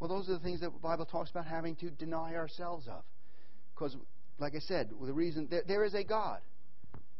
Well, 0.00 0.08
those 0.08 0.28
are 0.28 0.32
the 0.32 0.40
things 0.40 0.60
that 0.60 0.72
the 0.72 0.78
Bible 0.78 1.06
talks 1.06 1.30
about 1.30 1.46
having 1.46 1.76
to 1.76 1.90
deny 1.90 2.34
ourselves 2.34 2.88
of. 2.88 3.02
Because, 3.74 3.96
like 4.38 4.54
I 4.54 4.58
said, 4.58 4.90
the 4.90 5.12
reason 5.12 5.46
there, 5.50 5.62
there 5.66 5.84
is 5.84 5.94
a 5.94 6.02
God. 6.02 6.40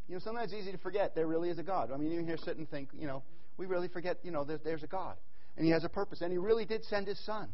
You 0.07 0.15
know, 0.15 0.19
sometimes 0.19 0.51
it's 0.51 0.61
easy 0.61 0.71
to 0.73 0.77
forget 0.77 1.15
there 1.15 1.27
really 1.27 1.49
is 1.49 1.59
a 1.59 1.63
God. 1.63 1.91
I 1.91 1.97
mean, 1.97 2.11
you 2.11 2.23
here 2.25 2.37
sit 2.37 2.57
and 2.57 2.69
think, 2.69 2.89
you 2.93 3.07
know, 3.07 3.23
we 3.57 3.65
really 3.65 3.87
forget, 3.87 4.17
you 4.23 4.31
know, 4.31 4.43
there, 4.43 4.59
there's 4.63 4.83
a 4.83 4.87
God. 4.87 5.15
And 5.55 5.65
He 5.65 5.71
has 5.71 5.85
a 5.85 5.89
purpose. 5.89 6.21
And 6.21 6.31
He 6.31 6.37
really 6.37 6.65
did 6.65 6.83
send 6.85 7.07
His 7.07 7.23
Son. 7.25 7.49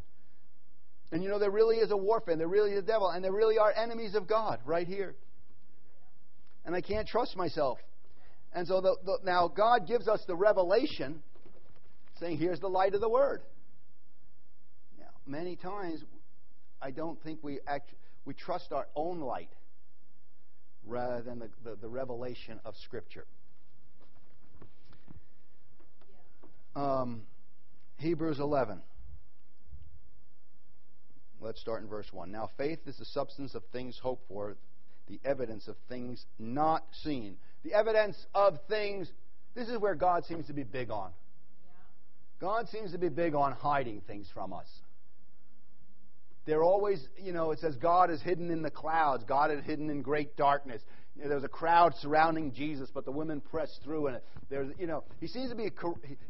And 1.11 1.23
you 1.23 1.29
know, 1.29 1.39
there 1.39 1.49
really 1.49 1.77
is 1.77 1.91
a 1.91 1.97
warfare, 1.97 2.33
and 2.33 2.41
there 2.41 2.47
really 2.47 2.71
is 2.71 2.79
a 2.79 2.85
devil, 2.85 3.09
and 3.09 3.23
there 3.23 3.31
really 3.31 3.57
are 3.57 3.71
enemies 3.71 4.13
of 4.13 4.27
God 4.27 4.59
right 4.65 4.87
here. 4.87 5.15
And 6.65 6.75
I 6.75 6.81
can't 6.81 7.07
trust 7.07 7.35
myself. 7.35 7.79
And 8.53 8.67
so 8.67 8.81
the, 8.81 8.95
the, 9.05 9.19
now 9.23 9.47
God 9.47 9.87
gives 9.87 10.07
us 10.07 10.23
the 10.27 10.35
revelation 10.35 11.21
saying, 12.19 12.37
here's 12.37 12.59
the 12.59 12.67
light 12.67 12.93
of 12.93 13.01
the 13.01 13.09
Word. 13.09 13.41
Now, 14.99 15.09
many 15.25 15.55
times, 15.55 16.03
I 16.81 16.91
don't 16.91 17.21
think 17.23 17.39
we, 17.43 17.59
act, 17.67 17.91
we 18.25 18.33
trust 18.33 18.71
our 18.71 18.87
own 18.95 19.19
light 19.19 19.49
rather 20.85 21.21
than 21.21 21.39
the, 21.39 21.49
the, 21.63 21.75
the 21.75 21.87
revelation 21.87 22.59
of 22.65 22.75
Scripture. 22.83 23.25
Um, 26.75 27.23
Hebrews 27.97 28.39
11. 28.39 28.81
Let's 31.41 31.61
start 31.61 31.81
in 31.81 31.87
verse 31.87 32.07
1. 32.11 32.31
Now, 32.31 32.49
faith 32.57 32.79
is 32.85 32.97
the 32.97 33.05
substance 33.05 33.55
of 33.55 33.63
things 33.71 33.97
hoped 34.01 34.27
for, 34.27 34.55
the 35.07 35.19
evidence 35.23 35.67
of 35.67 35.75
things 35.87 36.25
not 36.37 36.83
seen. 37.03 37.37
The 37.63 37.73
evidence 37.73 38.17
of 38.33 38.59
things, 38.67 39.11
this 39.55 39.67
is 39.67 39.77
where 39.77 39.95
God 39.95 40.25
seems 40.25 40.47
to 40.47 40.53
be 40.53 40.63
big 40.63 40.91
on. 40.91 41.11
God 42.39 42.69
seems 42.69 42.93
to 42.93 42.97
be 42.97 43.09
big 43.09 43.35
on 43.35 43.51
hiding 43.51 44.01
things 44.07 44.27
from 44.33 44.53
us. 44.53 44.67
They're 46.45 46.63
always, 46.63 47.05
you 47.21 47.33
know, 47.33 47.51
it 47.51 47.59
says 47.59 47.75
God 47.75 48.09
is 48.09 48.21
hidden 48.21 48.49
in 48.49 48.61
the 48.61 48.71
clouds, 48.71 49.23
God 49.27 49.51
is 49.51 49.63
hidden 49.65 49.89
in 49.89 50.01
great 50.01 50.35
darkness. 50.35 50.81
There 51.23 51.35
was 51.35 51.43
a 51.43 51.49
crowd 51.49 51.93
surrounding 52.01 52.53
Jesus, 52.53 52.89
but 52.93 53.05
the 53.05 53.11
women 53.11 53.41
pressed 53.41 53.81
through, 53.83 54.07
and 54.07 54.19
there's, 54.49 54.73
you 54.79 54.87
know, 54.87 55.03
he 55.19 55.27
seems 55.27 55.49
to 55.49 55.55
be 55.55 55.67
a, 55.67 55.71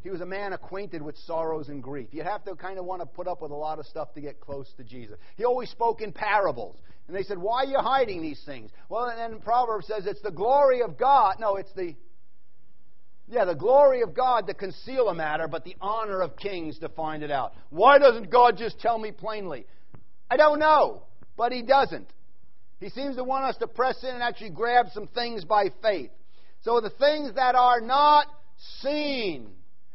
he 0.02 0.10
was 0.10 0.20
a 0.20 0.26
man 0.26 0.52
acquainted 0.52 1.00
with 1.00 1.16
sorrows 1.18 1.68
and 1.68 1.82
grief. 1.82 2.08
You 2.12 2.22
have 2.22 2.44
to 2.44 2.54
kind 2.56 2.78
of 2.78 2.84
want 2.84 3.00
to 3.00 3.06
put 3.06 3.28
up 3.28 3.40
with 3.40 3.52
a 3.52 3.56
lot 3.56 3.78
of 3.78 3.86
stuff 3.86 4.12
to 4.14 4.20
get 4.20 4.40
close 4.40 4.72
to 4.76 4.84
Jesus. 4.84 5.16
He 5.36 5.44
always 5.44 5.70
spoke 5.70 6.00
in 6.00 6.12
parables, 6.12 6.76
and 7.06 7.16
they 7.16 7.22
said, 7.22 7.38
"Why 7.38 7.64
are 7.64 7.66
you 7.66 7.78
hiding 7.78 8.22
these 8.22 8.42
things?" 8.44 8.70
Well, 8.88 9.06
and 9.06 9.18
then 9.18 9.40
Proverbs 9.40 9.86
says 9.86 10.06
it's 10.06 10.22
the 10.22 10.30
glory 10.30 10.82
of 10.82 10.98
God. 10.98 11.36
No, 11.38 11.56
it's 11.56 11.72
the 11.74 11.94
yeah, 13.28 13.44
the 13.44 13.54
glory 13.54 14.02
of 14.02 14.12
God 14.12 14.48
to 14.48 14.54
conceal 14.54 15.08
a 15.08 15.14
matter, 15.14 15.46
but 15.46 15.64
the 15.64 15.76
honor 15.80 16.20
of 16.20 16.36
kings 16.36 16.80
to 16.80 16.88
find 16.88 17.22
it 17.22 17.30
out. 17.30 17.52
Why 17.70 17.98
doesn't 17.98 18.28
God 18.28 18.56
just 18.56 18.80
tell 18.80 18.98
me 18.98 19.12
plainly? 19.12 19.66
I 20.28 20.36
don't 20.36 20.58
know, 20.58 21.04
but 21.36 21.52
He 21.52 21.62
doesn't. 21.62 22.12
He 22.80 22.88
seems 22.88 23.16
to 23.16 23.24
want 23.24 23.44
us 23.44 23.56
to 23.58 23.68
press 23.68 24.02
in 24.02 24.08
and 24.08 24.22
actually 24.22 24.50
grab 24.50 24.86
some 24.92 25.06
things 25.08 25.44
by 25.44 25.66
faith. 25.82 26.10
So 26.62 26.80
the 26.80 26.90
things 26.90 27.34
that 27.34 27.54
are 27.54 27.80
not 27.80 28.26
seen. 28.80 29.50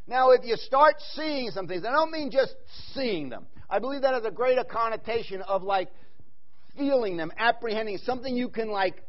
Now, 0.07 0.31
if 0.31 0.45
you 0.45 0.55
start 0.55 0.95
seeing 1.13 1.49
some 1.49 1.67
things, 1.67 1.83
I 1.83 1.91
don't 1.91 2.11
mean 2.11 2.29
just 2.31 2.55
seeing 2.93 3.29
them. 3.29 3.47
I 3.69 3.79
believe 3.79 4.01
that 4.01 4.13
has 4.13 4.25
a 4.25 4.31
greater 4.31 4.63
connotation 4.63 5.41
of 5.41 5.63
like 5.63 5.89
feeling 6.77 7.17
them, 7.17 7.31
apprehending, 7.37 7.97
something 7.99 8.35
you 8.35 8.49
can 8.49 8.69
like 8.69 9.01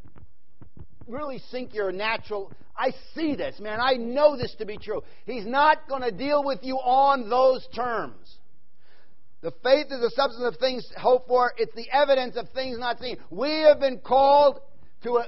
really 1.06 1.38
sink 1.50 1.74
your 1.74 1.92
natural. 1.92 2.52
I 2.76 2.92
see 3.14 3.34
this, 3.34 3.60
man. 3.60 3.78
I 3.80 3.94
know 3.94 4.36
this 4.36 4.54
to 4.58 4.66
be 4.66 4.78
true. 4.78 5.02
He's 5.24 5.46
not 5.46 5.88
going 5.88 6.02
to 6.02 6.10
deal 6.10 6.42
with 6.42 6.60
you 6.62 6.76
on 6.76 7.28
those 7.28 7.66
terms. 7.74 8.38
The 9.46 9.52
faith 9.62 9.92
is 9.92 10.00
the 10.00 10.10
substance 10.10 10.44
of 10.44 10.56
things 10.56 10.90
hoped 10.96 11.28
for. 11.28 11.52
It's 11.56 11.72
the 11.76 11.88
evidence 11.92 12.34
of 12.34 12.48
things 12.48 12.80
not 12.80 12.98
seen. 12.98 13.16
We 13.30 13.60
have 13.60 13.78
been 13.78 13.98
called 13.98 14.58
to 15.04 15.18
a, 15.18 15.26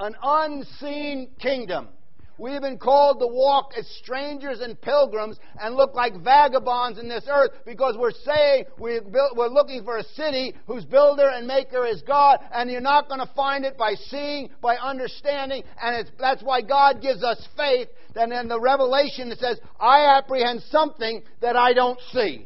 an 0.00 0.16
unseen 0.20 1.30
kingdom. 1.38 1.86
We 2.36 2.50
have 2.54 2.62
been 2.62 2.78
called 2.78 3.20
to 3.20 3.28
walk 3.28 3.74
as 3.78 3.86
strangers 4.02 4.58
and 4.58 4.80
pilgrims 4.80 5.38
and 5.62 5.76
look 5.76 5.94
like 5.94 6.20
vagabonds 6.20 6.98
in 6.98 7.08
this 7.08 7.28
earth 7.30 7.52
because 7.64 7.96
we're 7.96 8.10
saying 8.10 8.64
we're, 8.76 9.02
we're 9.36 9.46
looking 9.46 9.84
for 9.84 9.98
a 9.98 10.04
city 10.16 10.52
whose 10.66 10.84
builder 10.84 11.28
and 11.28 11.46
maker 11.46 11.86
is 11.86 12.02
God, 12.02 12.40
and 12.52 12.68
you're 12.68 12.80
not 12.80 13.06
going 13.06 13.20
to 13.20 13.32
find 13.36 13.64
it 13.64 13.78
by 13.78 13.94
seeing, 13.94 14.50
by 14.60 14.74
understanding, 14.78 15.62
and 15.80 16.10
that's 16.18 16.42
why 16.42 16.60
God 16.60 17.00
gives 17.00 17.22
us 17.22 17.46
faith. 17.56 17.86
And 18.16 18.32
in 18.32 18.48
the 18.48 18.58
revelation 18.58 19.30
it 19.30 19.38
says, 19.38 19.60
I 19.78 20.18
apprehend 20.18 20.62
something 20.72 21.22
that 21.40 21.54
I 21.54 21.72
don't 21.72 22.00
see. 22.12 22.44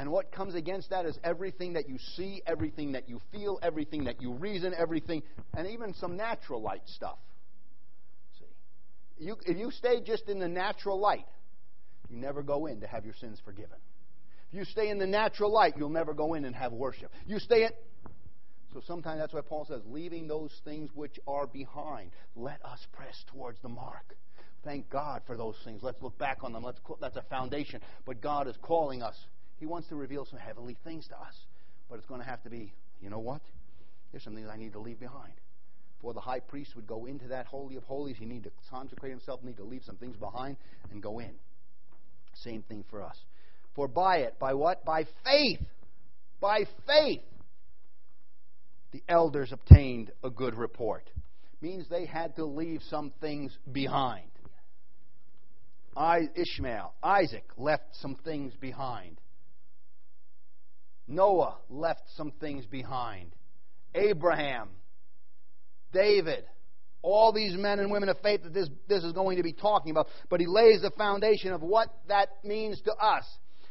And 0.00 0.10
what 0.10 0.32
comes 0.32 0.54
against 0.54 0.88
that 0.88 1.04
is 1.04 1.18
everything 1.22 1.74
that 1.74 1.86
you 1.86 1.98
see, 2.16 2.40
everything 2.46 2.92
that 2.92 3.06
you 3.06 3.20
feel, 3.30 3.58
everything 3.62 4.04
that 4.04 4.22
you 4.22 4.32
reason, 4.32 4.72
everything, 4.74 5.22
and 5.54 5.68
even 5.68 5.92
some 5.92 6.16
natural 6.16 6.62
light 6.62 6.80
stuff. 6.86 7.18
See? 8.38 9.26
You, 9.26 9.36
if 9.44 9.58
you 9.58 9.70
stay 9.70 10.00
just 10.00 10.30
in 10.30 10.38
the 10.38 10.48
natural 10.48 10.98
light, 10.98 11.26
you 12.08 12.16
never 12.16 12.42
go 12.42 12.64
in 12.64 12.80
to 12.80 12.86
have 12.86 13.04
your 13.04 13.12
sins 13.20 13.42
forgiven. 13.44 13.76
If 14.50 14.58
you 14.60 14.64
stay 14.64 14.88
in 14.88 14.96
the 14.96 15.06
natural 15.06 15.52
light, 15.52 15.74
you'll 15.76 15.90
never 15.90 16.14
go 16.14 16.32
in 16.32 16.46
and 16.46 16.56
have 16.56 16.72
worship. 16.72 17.12
You 17.26 17.38
stay 17.38 17.64
in. 17.64 17.70
So 18.72 18.80
sometimes 18.86 19.20
that's 19.20 19.34
why 19.34 19.42
Paul 19.42 19.66
says, 19.66 19.82
leaving 19.84 20.26
those 20.26 20.62
things 20.64 20.88
which 20.94 21.20
are 21.26 21.46
behind, 21.46 22.12
let 22.34 22.64
us 22.64 22.80
press 22.94 23.22
towards 23.30 23.58
the 23.60 23.68
mark. 23.68 24.16
Thank 24.64 24.88
God 24.88 25.20
for 25.26 25.36
those 25.36 25.56
things. 25.62 25.82
Let's 25.82 26.00
look 26.00 26.16
back 26.16 26.38
on 26.42 26.54
them. 26.54 26.62
Let's, 26.62 26.80
that's 27.02 27.16
a 27.18 27.24
foundation. 27.28 27.82
But 28.06 28.22
God 28.22 28.48
is 28.48 28.56
calling 28.62 29.02
us 29.02 29.16
he 29.60 29.66
wants 29.66 29.88
to 29.88 29.94
reveal 29.94 30.24
some 30.24 30.38
heavenly 30.38 30.76
things 30.82 31.06
to 31.08 31.14
us. 31.14 31.34
But 31.88 31.98
it's 31.98 32.06
going 32.06 32.20
to 32.20 32.26
have 32.26 32.42
to 32.44 32.50
be, 32.50 32.72
you 33.00 33.10
know 33.10 33.18
what? 33.18 33.42
There's 34.10 34.24
some 34.24 34.34
things 34.34 34.48
I 34.50 34.56
need 34.56 34.72
to 34.72 34.80
leave 34.80 34.98
behind. 34.98 35.34
For 36.00 36.14
the 36.14 36.20
high 36.20 36.40
priest 36.40 36.74
would 36.74 36.86
go 36.86 37.04
into 37.04 37.28
that 37.28 37.44
holy 37.44 37.76
of 37.76 37.84
holies, 37.84 38.16
he 38.18 38.24
need 38.24 38.44
to 38.44 38.50
consecrate 38.70 39.10
himself, 39.10 39.42
need 39.44 39.58
to 39.58 39.64
leave 39.64 39.82
some 39.84 39.96
things 39.96 40.16
behind 40.16 40.56
and 40.90 41.02
go 41.02 41.18
in. 41.18 41.32
Same 42.34 42.62
thing 42.62 42.84
for 42.88 43.02
us. 43.02 43.16
For 43.74 43.86
by 43.86 44.18
it, 44.18 44.38
by 44.38 44.54
what? 44.54 44.84
By 44.84 45.04
faith. 45.24 45.60
By 46.40 46.64
faith, 46.86 47.20
the 48.92 49.02
elders 49.08 49.52
obtained 49.52 50.10
a 50.24 50.30
good 50.30 50.54
report. 50.54 51.04
means 51.60 51.86
they 51.90 52.06
had 52.06 52.34
to 52.36 52.46
leave 52.46 52.80
some 52.88 53.12
things 53.20 53.56
behind. 53.70 54.30
I, 55.94 56.30
Ishmael, 56.34 56.94
Isaac 57.02 57.44
left 57.58 57.94
some 57.96 58.16
things 58.24 58.54
behind. 58.58 59.19
Noah 61.10 61.56
left 61.68 62.02
some 62.16 62.32
things 62.40 62.64
behind. 62.66 63.34
Abraham, 63.94 64.68
David, 65.92 66.44
all 67.02 67.32
these 67.32 67.56
men 67.56 67.80
and 67.80 67.90
women 67.90 68.08
of 68.08 68.18
faith 68.20 68.44
that 68.44 68.54
this, 68.54 68.68
this 68.88 69.02
is 69.02 69.12
going 69.12 69.36
to 69.38 69.42
be 69.42 69.52
talking 69.52 69.90
about. 69.90 70.06
But 70.28 70.40
he 70.40 70.46
lays 70.46 70.82
the 70.82 70.90
foundation 70.92 71.52
of 71.52 71.62
what 71.62 71.88
that 72.08 72.28
means 72.44 72.80
to 72.82 72.92
us. 72.92 73.24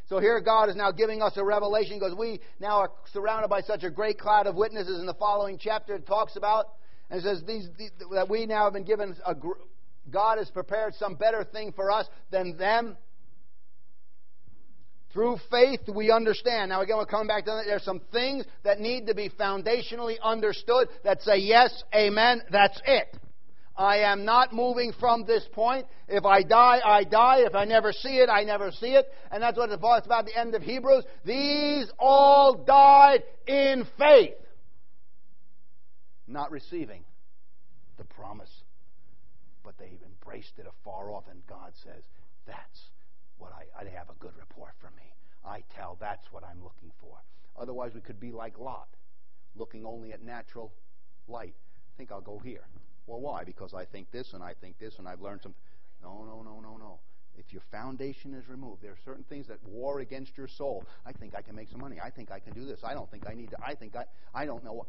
So 0.10 0.20
here 0.20 0.42
God 0.42 0.70
is 0.70 0.76
now 0.76 0.92
giving 0.92 1.22
us 1.22 1.34
a 1.38 1.44
revelation 1.44 1.98
because 2.00 2.16
we 2.18 2.42
now 2.60 2.80
are 2.80 2.92
surrounded 3.14 3.48
by 3.48 3.62
such 3.62 3.84
a 3.84 3.90
great 3.90 4.20
cloud 4.20 4.48
of 4.48 4.56
witnesses 4.56 5.00
in 5.00 5.06
the 5.06 5.14
following 5.14 5.58
chapter 5.62 5.96
it 5.96 6.08
talks 6.08 6.36
about. 6.36 6.66
And 7.12 7.22
says 7.22 7.42
these, 7.48 7.68
these 7.78 7.92
that 8.12 8.30
we 8.30 8.46
now 8.48 8.66
have 8.66 8.74
been 8.74 8.84
given 8.84 9.16
a, 9.26 9.36
God 10.10 10.40
has 10.40 10.50
prepared 10.50 10.94
some 10.96 11.16
better 11.16 11.44
thing 11.44 11.72
for 11.72 11.92
us 11.92 12.08
than 12.32 12.58
them. 12.58 12.98
Through 15.14 15.38
faith, 15.50 15.82
we 15.94 16.12
understand. 16.12 16.70
Now, 16.70 16.82
again, 16.82 16.98
we're 16.98 17.06
coming 17.06 17.28
back 17.28 17.46
to 17.46 17.52
that. 17.52 17.64
There's 17.66 17.84
some 17.84 18.02
things 18.12 18.46
that 18.64 18.80
need 18.80 19.08
to 19.08 19.16
be 19.16 19.30
foundationally 19.30 20.18
understood 20.22 20.88
that 21.04 21.24
say, 21.24 21.38
yes, 21.38 21.84
amen, 21.96 22.44
that's 22.52 22.80
it. 22.86 23.18
I 23.76 24.00
am 24.00 24.26
not 24.26 24.54
moving 24.54 24.92
from 25.00 25.26
this 25.26 25.48
point. 25.54 25.88
If 26.10 26.26
I 26.26 26.44
die, 26.44 26.82
I 26.84 27.06
die. 27.06 27.40
If 27.40 27.56
I 27.56 27.64
never 27.64 27.94
see 27.94 28.18
it, 28.18 28.30
I 28.30 28.44
never 28.44 28.72
see 28.72 28.90
it. 28.90 29.06
And 29.32 29.42
that's 29.42 29.58
what 29.58 29.70
it 29.70 29.80
talks 29.80 30.06
about 30.06 30.26
the 30.26 30.38
end 30.38 30.54
of 30.54 30.62
Hebrews. 30.62 31.06
These 31.24 31.90
all 31.98 32.56
died 32.56 33.24
in 33.48 33.88
faith, 33.98 34.34
not 36.28 36.52
receiving 36.52 37.06
the 37.98 38.04
promise. 38.04 38.52
But 39.64 39.78
they've 39.78 40.02
embraced 40.06 40.54
it 40.58 40.66
afar 40.68 41.12
off, 41.12 41.24
and 41.32 41.40
God 41.48 41.72
says, 41.84 42.04
That's 42.46 42.90
what 43.38 43.54
I, 43.54 43.80
I 43.80 43.90
have 43.98 44.10
a 44.10 44.20
good 44.20 44.34
report 44.38 44.49
tell 45.76 45.98
that's 46.00 46.32
what 46.32 46.44
I'm 46.44 46.64
looking 46.64 46.92
for. 47.02 47.18
Otherwise, 47.58 47.92
we 47.94 48.02
could 48.02 48.20
be 48.20 48.32
like 48.32 48.58
Lot, 48.58 48.88
looking 49.56 49.86
only 49.86 50.14
at 50.14 50.24
natural 50.24 50.72
light. 51.28 51.56
I 51.58 51.98
think 51.98 52.12
I'll 52.12 52.22
go 52.22 52.40
here. 52.40 52.64
Well, 53.08 53.20
why? 53.20 53.44
Because 53.44 53.74
I 53.74 53.86
think 53.86 54.12
this 54.12 54.34
and 54.34 54.44
I 54.44 54.54
think 54.62 54.80
this 54.80 55.00
and 55.00 55.08
I've 55.08 55.22
learned 55.22 55.42
some. 55.44 55.56
No, 56.02 56.24
no, 56.24 56.42
no, 56.44 56.62
no, 56.62 56.78
no. 56.78 57.00
If 57.38 57.52
your 57.52 57.62
foundation 57.72 58.34
is 58.34 58.48
removed, 58.48 58.82
there 58.82 58.92
are 58.92 59.04
certain 59.04 59.24
things 59.24 59.48
that 59.48 59.58
war 59.66 60.00
against 60.00 60.38
your 60.38 60.48
soul. 60.48 60.84
I 61.06 61.12
think 61.14 61.36
I 61.36 61.42
can 61.42 61.56
make 61.56 61.70
some 61.70 61.80
money. 61.80 61.98
I 62.04 62.10
think 62.10 62.32
I 62.32 62.40
can 62.40 62.54
do 62.54 62.66
this. 62.66 62.80
I 62.84 62.94
don't 62.94 63.10
think 63.10 63.28
I 63.30 63.34
need 63.34 63.50
to. 63.52 63.58
I 63.66 63.76
think 63.76 63.96
I. 63.96 64.06
I 64.34 64.46
don't 64.46 64.64
know. 64.64 64.86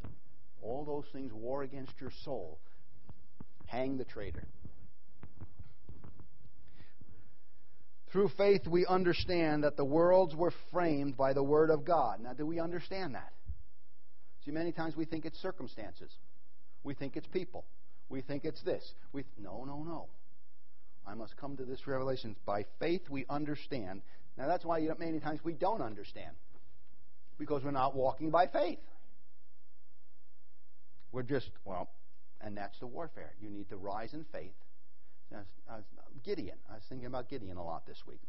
All 0.63 0.85
those 0.85 1.07
things 1.13 1.33
war 1.33 1.63
against 1.63 2.01
your 2.01 2.11
soul. 2.11 2.59
Hang 3.67 3.97
the 3.97 4.05
traitor. 4.05 4.45
Through 8.13 8.31
faith, 8.37 8.67
we 8.67 8.87
understand 8.87 9.65
that 9.65 9.77
the 9.77 9.85
worlds 9.85 10.35
were 10.35 10.53
framed 10.73 11.17
by 11.17 11.33
the 11.33 11.43
Word 11.43 11.71
of 11.71 11.85
God. 11.85 12.21
Now, 12.21 12.33
do 12.33 12.45
we 12.45 12.59
understand 12.59 13.15
that? 13.15 13.33
See, 14.45 14.51
many 14.51 14.73
times 14.73 14.97
we 14.97 15.05
think 15.05 15.25
it's 15.25 15.39
circumstances, 15.41 16.11
we 16.83 16.95
think 16.95 17.17
it's 17.17 17.27
people. 17.29 17.65
We 18.09 18.23
think 18.23 18.45
it's 18.45 18.61
this. 18.63 18.83
We 19.13 19.25
no, 19.39 19.65
no, 19.65 19.85
no. 19.85 20.09
I 21.07 21.15
must 21.15 21.37
come 21.37 21.57
to 21.57 21.65
this 21.65 21.87
revelation. 21.87 22.37
By 22.45 22.67
faith, 22.81 23.03
we 23.09 23.25
understand. 23.31 24.03
Now, 24.37 24.49
that's 24.49 24.65
why 24.65 24.87
many 24.99 25.21
times 25.21 25.41
we 25.45 25.55
don't 25.55 25.81
understand. 25.81 26.35
Because 27.39 27.63
we're 27.65 27.71
not 27.71 27.95
walking 27.95 28.31
by 28.31 28.49
faith. 28.49 28.81
We're 31.13 31.23
just, 31.23 31.51
well, 31.65 31.89
and 32.41 32.57
that's 32.57 32.79
the 32.81 32.87
warfare. 32.87 33.33
You 33.41 33.49
need 33.49 33.69
to 33.71 33.77
rise 33.77 34.13
in 34.13 34.25
faith. 34.33 34.53
Uh, 35.35 35.77
Gideon. 36.25 36.57
I 36.71 36.75
was 36.75 36.83
thinking 36.89 37.07
about 37.07 37.29
Gideon 37.29 37.57
a 37.57 37.65
lot 37.65 37.87
this 37.87 38.03
week. 38.07 38.21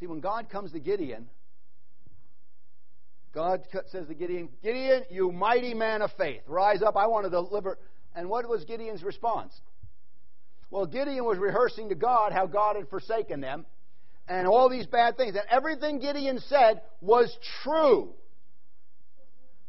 See, 0.00 0.06
when 0.06 0.20
God 0.20 0.50
comes 0.50 0.72
to 0.72 0.80
Gideon, 0.80 1.28
God 3.32 3.62
says 3.90 4.06
to 4.08 4.14
Gideon, 4.14 4.48
Gideon, 4.62 5.04
you 5.10 5.32
mighty 5.32 5.72
man 5.72 6.02
of 6.02 6.10
faith, 6.18 6.42
rise 6.46 6.82
up. 6.82 6.96
I 6.96 7.06
want 7.06 7.24
to 7.24 7.30
deliver 7.30 7.78
and 8.14 8.28
what 8.28 8.48
was 8.48 8.64
Gideon's 8.64 9.02
response? 9.02 9.58
Well, 10.70 10.86
Gideon 10.86 11.24
was 11.24 11.38
rehearsing 11.38 11.88
to 11.90 11.94
God 11.94 12.32
how 12.32 12.46
God 12.46 12.76
had 12.76 12.88
forsaken 12.88 13.40
them 13.40 13.66
and 14.28 14.46
all 14.46 14.68
these 14.68 14.86
bad 14.86 15.16
things. 15.16 15.34
And 15.34 15.44
everything 15.50 15.98
Gideon 15.98 16.40
said 16.48 16.82
was 17.00 17.36
true. 17.62 18.14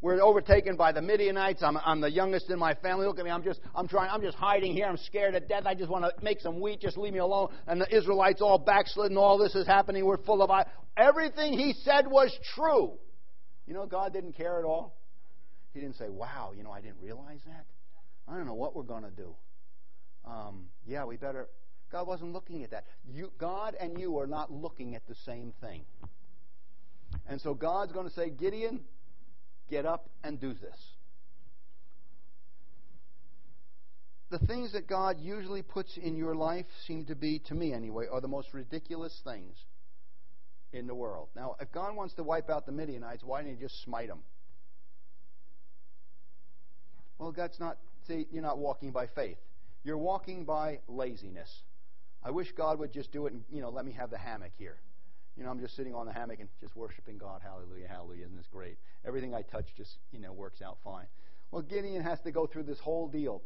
We're 0.03 0.21
overtaken 0.21 0.75
by 0.75 0.91
the 0.91 1.01
Midianites. 1.01 1.63
I'm, 1.63 1.77
I'm 1.77 2.01
the 2.01 2.11
youngest 2.11 2.49
in 2.49 2.59
my 2.59 2.73
family. 2.73 3.07
Look 3.07 3.19
at 3.19 3.23
me. 3.23 3.31
I'm 3.31 3.41
just, 3.41 3.61
I'm 3.73 3.87
trying, 3.87 4.09
I'm 4.09 4.21
just 4.21 4.35
hiding 4.35 4.73
here. 4.73 4.85
I'm 4.85 4.97
scared 4.97 5.33
to 5.33 5.39
death. 5.39 5.63
I 5.65 5.75
just 5.75 5.89
want 5.89 6.03
to 6.03 6.11
make 6.21 6.41
some 6.41 6.59
wheat. 6.59 6.81
Just 6.81 6.97
leave 6.97 7.13
me 7.13 7.19
alone. 7.19 7.53
And 7.67 7.79
the 7.79 7.95
Israelites 7.95 8.41
all 8.41 8.57
backslidden. 8.57 9.15
All 9.15 9.37
this 9.37 9.55
is 9.55 9.65
happening. 9.65 10.03
We're 10.03 10.17
full 10.17 10.43
of. 10.43 10.51
Everything 10.97 11.57
he 11.57 11.71
said 11.85 12.05
was 12.05 12.37
true. 12.53 12.95
You 13.65 13.73
know, 13.73 13.85
God 13.85 14.11
didn't 14.11 14.33
care 14.33 14.59
at 14.59 14.65
all. 14.65 14.93
He 15.73 15.79
didn't 15.79 15.95
say, 15.95 16.09
wow, 16.09 16.51
you 16.53 16.63
know, 16.63 16.71
I 16.71 16.81
didn't 16.81 16.99
realize 17.01 17.39
that. 17.45 17.65
I 18.27 18.35
don't 18.35 18.45
know 18.45 18.55
what 18.55 18.75
we're 18.75 18.83
going 18.83 19.03
to 19.03 19.09
do. 19.09 19.33
Um, 20.25 20.65
yeah, 20.85 21.05
we 21.05 21.15
better. 21.15 21.47
God 21.93 22.07
wasn't 22.07 22.33
looking 22.33 22.65
at 22.65 22.71
that. 22.71 22.83
You, 23.09 23.31
God 23.37 23.73
and 23.79 23.97
you 23.97 24.17
are 24.19 24.27
not 24.27 24.51
looking 24.51 24.95
at 24.95 25.07
the 25.07 25.15
same 25.25 25.53
thing. 25.61 25.85
And 27.25 27.39
so 27.39 27.53
God's 27.53 27.93
going 27.93 28.07
to 28.09 28.13
say, 28.13 28.29
Gideon, 28.29 28.81
get 29.73 29.85
up 29.85 30.09
and 30.23 30.39
do 30.39 30.53
this. 30.53 30.77
The 34.29 34.39
things 34.39 34.73
that 34.73 34.87
God 34.87 35.17
usually 35.19 35.61
puts 35.61 35.97
in 35.97 36.15
your 36.15 36.35
life 36.35 36.65
seem 36.87 37.05
to 37.05 37.15
be, 37.15 37.39
to 37.47 37.53
me 37.53 37.73
anyway, 37.73 38.05
are 38.11 38.21
the 38.21 38.27
most 38.27 38.53
ridiculous 38.53 39.19
things 39.23 39.55
in 40.71 40.87
the 40.87 40.95
world. 40.95 41.29
Now, 41.35 41.55
if 41.59 41.71
God 41.71 41.95
wants 41.95 42.15
to 42.15 42.23
wipe 42.23 42.49
out 42.49 42.65
the 42.65 42.71
Midianites, 42.71 43.23
why 43.23 43.43
didn't 43.43 43.57
He 43.57 43.61
just 43.61 43.83
smite 43.83 44.07
them? 44.07 44.19
Well, 47.19 47.31
God's 47.31 47.59
not 47.59 47.77
See, 48.07 48.27
you're 48.31 48.43
not 48.43 48.57
walking 48.57 48.91
by 48.91 49.07
faith. 49.07 49.37
You're 49.83 49.97
walking 49.97 50.45
by 50.45 50.79
laziness. 50.87 51.49
I 52.21 52.31
wish 52.31 52.51
God 52.51 52.79
would 52.79 52.91
just 52.91 53.11
do 53.11 53.27
it 53.27 53.33
and, 53.33 53.43
you 53.51 53.61
know, 53.61 53.69
let 53.69 53.85
me 53.85 53.93
have 53.93 54.09
the 54.09 54.17
hammock 54.17 54.51
here. 54.57 54.77
You 55.37 55.43
know, 55.43 55.49
I'm 55.49 55.59
just 55.59 55.75
sitting 55.75 55.95
on 55.95 56.05
the 56.05 56.13
hammock 56.13 56.39
and 56.39 56.49
just 56.61 56.75
worshiping 56.75 57.17
God. 57.17 57.41
Hallelujah, 57.43 57.87
hallelujah. 57.87 58.25
Isn't 58.25 58.37
this 58.37 58.47
great? 58.51 58.77
Everything 59.05 59.33
I 59.33 59.41
touch 59.41 59.65
just, 59.75 59.97
you 60.11 60.19
know, 60.19 60.31
works 60.31 60.61
out 60.61 60.77
fine. 60.83 61.07
Well, 61.51 61.63
Gideon 61.63 62.03
has 62.03 62.19
to 62.21 62.31
go 62.31 62.45
through 62.45 62.63
this 62.63 62.79
whole 62.79 63.07
deal. 63.07 63.41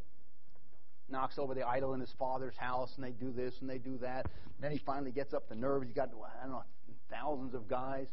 Knocks 1.10 1.38
over 1.38 1.54
the 1.54 1.66
idol 1.66 1.94
in 1.94 2.02
his 2.02 2.14
father's 2.20 2.58
house, 2.58 2.92
and 2.98 3.06
they 3.06 3.12
do 3.12 3.32
this 3.32 3.54
and 3.62 3.70
they 3.70 3.78
do 3.78 3.98
that. 4.00 4.26
Then 4.60 4.72
he 4.72 4.82
finally 4.86 5.12
gets 5.12 5.34
up 5.34 5.48
the 5.48 5.56
nerve. 5.56 5.84
He's 5.84 5.94
got, 5.94 6.10
I 6.10 6.44
don't 6.44 6.52
know, 6.52 6.64
thousands 7.10 7.54
of 7.54 7.70
guys. 7.70 8.08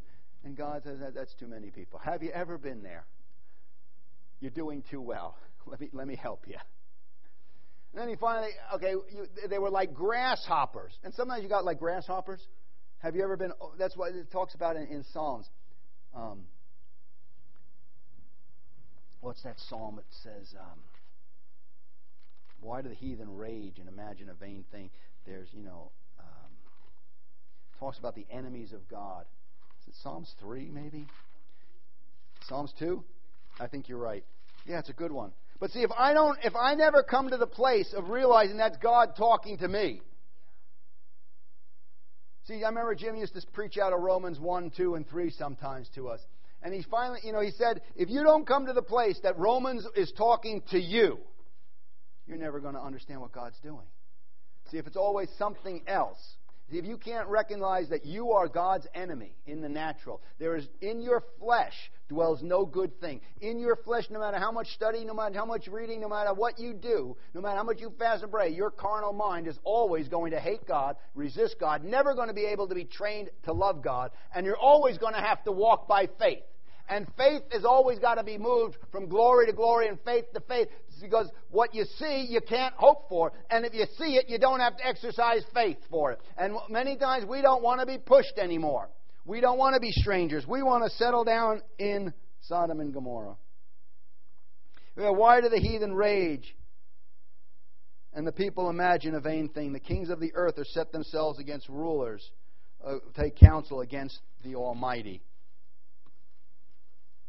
And 0.44 0.56
God 0.56 0.82
says, 0.84 0.98
That's 1.14 1.34
too 1.34 1.48
many 1.48 1.70
people. 1.70 1.98
Have 1.98 2.22
you 2.22 2.30
ever 2.30 2.58
been 2.58 2.82
there? 2.82 3.06
You're 4.40 4.50
doing 4.50 4.82
too 4.90 5.00
well. 5.00 5.36
Let 5.66 5.80
me, 5.80 5.88
let 5.94 6.06
me 6.06 6.14
help 6.14 6.44
you. 6.46 6.58
And 7.92 8.02
then 8.02 8.08
he 8.10 8.16
finally, 8.16 8.50
okay, 8.74 8.90
you, 8.90 9.26
they 9.48 9.58
were 9.58 9.70
like 9.70 9.94
grasshoppers. 9.94 10.92
And 11.04 11.14
sometimes 11.14 11.42
you 11.42 11.48
got 11.48 11.64
like 11.64 11.78
grasshoppers. 11.78 12.46
Have 13.04 13.14
you 13.14 13.22
ever 13.22 13.36
been, 13.36 13.52
oh, 13.60 13.72
that's 13.78 13.98
what 13.98 14.14
it 14.14 14.32
talks 14.32 14.54
about 14.54 14.76
in, 14.76 14.86
in 14.86 15.04
Psalms. 15.12 15.46
Um, 16.16 16.44
what's 19.20 19.42
that 19.42 19.56
psalm 19.68 19.96
that 19.96 20.06
says, 20.22 20.54
um, 20.58 20.78
why 22.62 22.80
do 22.80 22.88
the 22.88 22.94
heathen 22.94 23.36
rage 23.36 23.74
and 23.78 23.90
imagine 23.90 24.30
a 24.30 24.34
vain 24.34 24.64
thing? 24.72 24.88
There's, 25.26 25.48
you 25.52 25.62
know, 25.62 25.90
um, 26.18 26.50
talks 27.78 27.98
about 27.98 28.14
the 28.14 28.24
enemies 28.30 28.72
of 28.72 28.88
God. 28.88 29.26
Is 29.82 29.88
it 29.88 29.94
Psalms 30.02 30.34
3, 30.40 30.70
maybe? 30.72 31.06
Psalms 32.48 32.72
2? 32.78 33.04
I 33.60 33.66
think 33.66 33.86
you're 33.86 33.98
right. 33.98 34.24
Yeah, 34.64 34.78
it's 34.78 34.88
a 34.88 34.94
good 34.94 35.12
one. 35.12 35.32
But 35.60 35.72
see, 35.72 35.82
if 35.82 35.90
I 35.92 36.14
don't, 36.14 36.38
if 36.42 36.56
I 36.56 36.74
never 36.74 37.02
come 37.02 37.28
to 37.28 37.36
the 37.36 37.46
place 37.46 37.92
of 37.94 38.08
realizing 38.08 38.56
that's 38.56 38.78
God 38.78 39.10
talking 39.14 39.58
to 39.58 39.68
me. 39.68 40.00
See, 42.46 42.62
I 42.62 42.68
remember 42.68 42.94
Jim 42.94 43.16
used 43.16 43.34
to 43.34 43.42
preach 43.52 43.78
out 43.78 43.92
of 43.92 44.00
Romans 44.00 44.38
1, 44.38 44.72
2, 44.76 44.96
and 44.96 45.08
3 45.08 45.30
sometimes 45.30 45.88
to 45.94 46.08
us. 46.08 46.20
And 46.62 46.74
he 46.74 46.84
finally, 46.90 47.20
you 47.22 47.32
know, 47.32 47.40
he 47.40 47.50
said, 47.50 47.80
if 47.96 48.10
you 48.10 48.22
don't 48.22 48.46
come 48.46 48.66
to 48.66 48.72
the 48.72 48.82
place 48.82 49.18
that 49.22 49.38
Romans 49.38 49.86
is 49.96 50.12
talking 50.12 50.62
to 50.70 50.78
you, 50.78 51.18
you're 52.26 52.38
never 52.38 52.60
going 52.60 52.74
to 52.74 52.80
understand 52.80 53.20
what 53.20 53.32
God's 53.32 53.58
doing. 53.62 53.86
See, 54.70 54.78
if 54.78 54.86
it's 54.86 54.96
always 54.96 55.28
something 55.38 55.82
else, 55.86 56.18
if 56.76 56.84
you 56.84 56.96
can't 56.96 57.28
recognize 57.28 57.88
that 57.90 58.04
you 58.04 58.32
are 58.32 58.48
God's 58.48 58.86
enemy 58.94 59.36
in 59.46 59.60
the 59.60 59.68
natural, 59.68 60.22
there 60.38 60.56
is 60.56 60.66
in 60.80 61.00
your 61.00 61.22
flesh 61.38 61.74
dwells 62.08 62.42
no 62.42 62.66
good 62.66 63.00
thing. 63.00 63.20
In 63.40 63.58
your 63.58 63.76
flesh, 63.76 64.04
no 64.10 64.20
matter 64.20 64.38
how 64.38 64.52
much 64.52 64.68
study, 64.74 65.04
no 65.04 65.14
matter 65.14 65.34
how 65.34 65.46
much 65.46 65.66
reading, 65.68 66.00
no 66.00 66.08
matter 66.08 66.34
what 66.34 66.58
you 66.58 66.74
do, 66.74 67.16
no 67.34 67.40
matter 67.40 67.56
how 67.56 67.64
much 67.64 67.80
you 67.80 67.92
fast 67.98 68.22
and 68.22 68.32
pray, 68.32 68.50
your 68.50 68.70
carnal 68.70 69.12
mind 69.12 69.46
is 69.46 69.58
always 69.64 70.08
going 70.08 70.32
to 70.32 70.40
hate 70.40 70.66
God, 70.66 70.96
resist 71.14 71.56
God, 71.58 71.84
never 71.84 72.14
going 72.14 72.28
to 72.28 72.34
be 72.34 72.46
able 72.46 72.68
to 72.68 72.74
be 72.74 72.84
trained 72.84 73.30
to 73.44 73.52
love 73.52 73.82
God, 73.82 74.10
and 74.34 74.44
you're 74.44 74.56
always 74.56 74.98
going 74.98 75.14
to 75.14 75.20
have 75.20 75.42
to 75.44 75.52
walk 75.52 75.88
by 75.88 76.08
faith. 76.18 76.42
And 76.88 77.06
faith 77.16 77.42
has 77.52 77.64
always 77.64 77.98
got 77.98 78.16
to 78.16 78.24
be 78.24 78.36
moved 78.36 78.76
from 78.92 79.08
glory 79.08 79.46
to 79.46 79.54
glory 79.54 79.88
and 79.88 79.98
faith 80.04 80.26
to 80.34 80.40
faith. 80.40 80.68
Because 81.00 81.30
what 81.50 81.74
you 81.74 81.84
see, 81.98 82.26
you 82.28 82.40
can't 82.40 82.74
hope 82.74 83.08
for. 83.08 83.32
And 83.50 83.64
if 83.64 83.74
you 83.74 83.86
see 83.98 84.16
it, 84.16 84.28
you 84.28 84.38
don't 84.38 84.60
have 84.60 84.76
to 84.76 84.86
exercise 84.86 85.42
faith 85.52 85.78
for 85.90 86.12
it. 86.12 86.20
And 86.36 86.56
many 86.68 86.96
times 86.96 87.26
we 87.26 87.42
don't 87.42 87.62
want 87.62 87.80
to 87.80 87.86
be 87.86 87.98
pushed 87.98 88.38
anymore. 88.38 88.88
We 89.24 89.40
don't 89.40 89.58
want 89.58 89.74
to 89.74 89.80
be 89.80 89.90
strangers. 89.90 90.46
We 90.46 90.62
want 90.62 90.84
to 90.84 90.90
settle 90.96 91.24
down 91.24 91.62
in 91.78 92.12
Sodom 92.42 92.80
and 92.80 92.92
Gomorrah. 92.92 93.36
Why 94.96 95.40
do 95.40 95.48
the 95.48 95.58
heathen 95.58 95.94
rage 95.94 96.54
and 98.12 98.26
the 98.26 98.32
people 98.32 98.70
imagine 98.70 99.14
a 99.14 99.20
vain 99.20 99.48
thing? 99.48 99.72
The 99.72 99.80
kings 99.80 100.10
of 100.10 100.20
the 100.20 100.32
earth 100.34 100.58
are 100.58 100.64
set 100.64 100.92
themselves 100.92 101.38
against 101.38 101.68
rulers, 101.68 102.30
uh, 102.86 102.96
take 103.16 103.36
counsel 103.36 103.80
against 103.80 104.20
the 104.44 104.54
Almighty. 104.54 105.22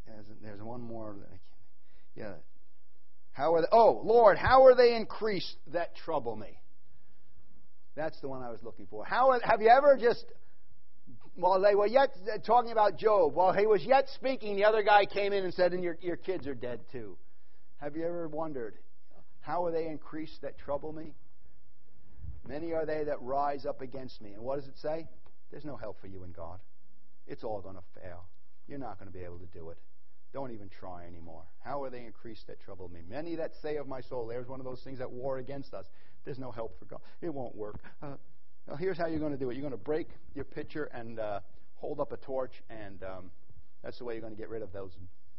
There's, 0.06 0.26
there's 0.44 0.62
one 0.62 0.82
more. 0.82 1.16
Yeah. 2.16 2.34
How 3.36 3.54
are 3.54 3.62
they? 3.62 3.68
Oh, 3.70 4.02
Lord, 4.02 4.38
how 4.38 4.64
are 4.64 4.76
they 4.76 4.96
increased 4.96 5.58
that 5.74 5.94
trouble 5.98 6.38
me? 6.38 6.58
That's 7.94 8.18
the 8.22 8.30
one 8.30 8.42
I 8.42 8.50
was 8.50 8.60
looking 8.64 8.88
for. 8.88 9.04
How 9.04 9.38
have 9.44 9.62
you 9.62 9.68
ever 9.68 9.98
just 9.98 10.24
while 11.36 11.60
they 11.60 11.76
were 11.76 11.86
yet 11.86 12.16
uh, 12.34 12.38
talking 12.38 12.72
about 12.72 12.98
Job, 12.98 13.36
while 13.36 13.52
he 13.52 13.68
was 13.68 13.84
yet 13.84 14.08
speaking, 14.16 14.56
the 14.56 14.64
other 14.64 14.84
guy 14.84 15.06
came 15.06 15.34
in 15.34 15.44
and 15.44 15.54
said, 15.54 15.74
"And 15.74 15.84
your 15.84 15.98
your 16.00 16.16
kids 16.16 16.48
are 16.48 16.56
dead 16.56 16.80
too." 16.94 17.18
Have 17.82 17.98
you 17.98 18.06
ever 18.06 18.30
wondered 18.30 18.78
how 19.42 19.66
are 19.66 19.72
they 19.72 19.88
increased 19.88 20.42
that 20.42 20.58
trouble 20.58 20.94
me? 20.94 21.14
Many 22.48 22.72
are 22.72 22.86
they 22.86 23.04
that 23.04 23.22
rise 23.22 23.66
up 23.66 23.82
against 23.82 24.22
me. 24.22 24.32
And 24.32 24.44
what 24.44 24.60
does 24.60 24.68
it 24.70 24.78
say? 24.78 25.10
There's 25.52 25.66
no 25.66 25.76
help 25.76 26.00
for 26.00 26.08
you 26.08 26.24
in 26.24 26.32
God. 26.32 26.60
It's 27.28 27.44
all 27.44 27.60
going 27.60 27.76
to 27.76 28.02
fail. 28.02 28.24
You're 28.66 28.80
not 28.80 28.98
going 28.98 29.12
to 29.12 29.18
be 29.18 29.26
able 29.26 29.40
to 29.40 29.46
do 29.48 29.72
it. 29.72 29.78
Don't 30.34 30.52
even 30.52 30.70
try 30.70 31.06
anymore. 31.06 31.44
How 31.64 31.82
are 31.84 31.90
they 31.90 32.06
increased 32.06 32.48
that 32.48 32.60
trouble 32.60 32.90
me? 32.90 33.02
Many 33.08 33.36
that 33.36 33.52
say 33.62 33.78
of 33.78 33.88
my 33.88 34.02
soul, 34.02 34.28
there's 34.28 34.48
one 34.48 34.60
of 34.60 34.66
those 34.66 34.82
things 34.82 35.00
that 35.00 35.10
war 35.10 35.38
against 35.38 35.74
us. 35.74 35.86
There's 36.26 36.40
no 36.40 36.52
help 36.52 36.78
for 36.80 36.86
God. 36.86 37.00
It 37.22 37.34
won't 37.34 37.56
work. 37.56 37.80
Uh, 38.02 38.16
well, 38.68 38.78
here's 38.78 38.98
how 38.98 39.08
you're 39.08 39.20
going 39.20 39.32
to 39.32 39.38
do 39.38 39.50
it. 39.50 39.54
You're 39.54 39.62
going 39.62 39.72
to 39.72 39.78
break 39.78 40.10
your 40.34 40.46
pitcher 40.46 40.86
and 40.86 41.20
uh, 41.20 41.40
hold 41.76 42.00
up 42.00 42.12
a 42.12 42.18
torch, 42.18 42.64
and 42.70 43.04
um, 43.04 43.32
that's 43.84 44.00
the 44.00 44.06
way 44.06 44.16
you're 44.16 44.22
going 44.22 44.34
to 44.34 44.40
get 44.40 44.50
rid 44.50 44.62
of 44.62 44.74
those 44.74 44.92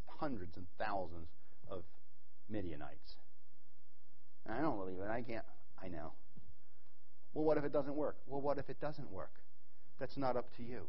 hundreds 0.07 0.57
and 0.57 0.67
thousands 0.79 1.29
of 1.69 1.83
Midianites. 2.49 3.17
I 4.49 4.61
don't 4.61 4.79
believe 4.79 4.99
it. 4.99 5.11
I 5.11 5.23
can't. 5.23 5.45
I 5.83 5.89
know. 5.89 6.13
Well, 7.35 7.45
what 7.45 7.59
if 7.59 7.65
it 7.65 7.73
doesn't 7.73 7.95
work? 7.95 8.17
Well, 8.27 8.41
what 8.41 8.59
if 8.59 8.71
it 8.71 8.81
doesn't 8.81 9.11
work? 9.11 9.33
That's 9.99 10.17
not 10.17 10.37
up 10.37 10.55
to 10.57 10.63
you. 10.63 10.89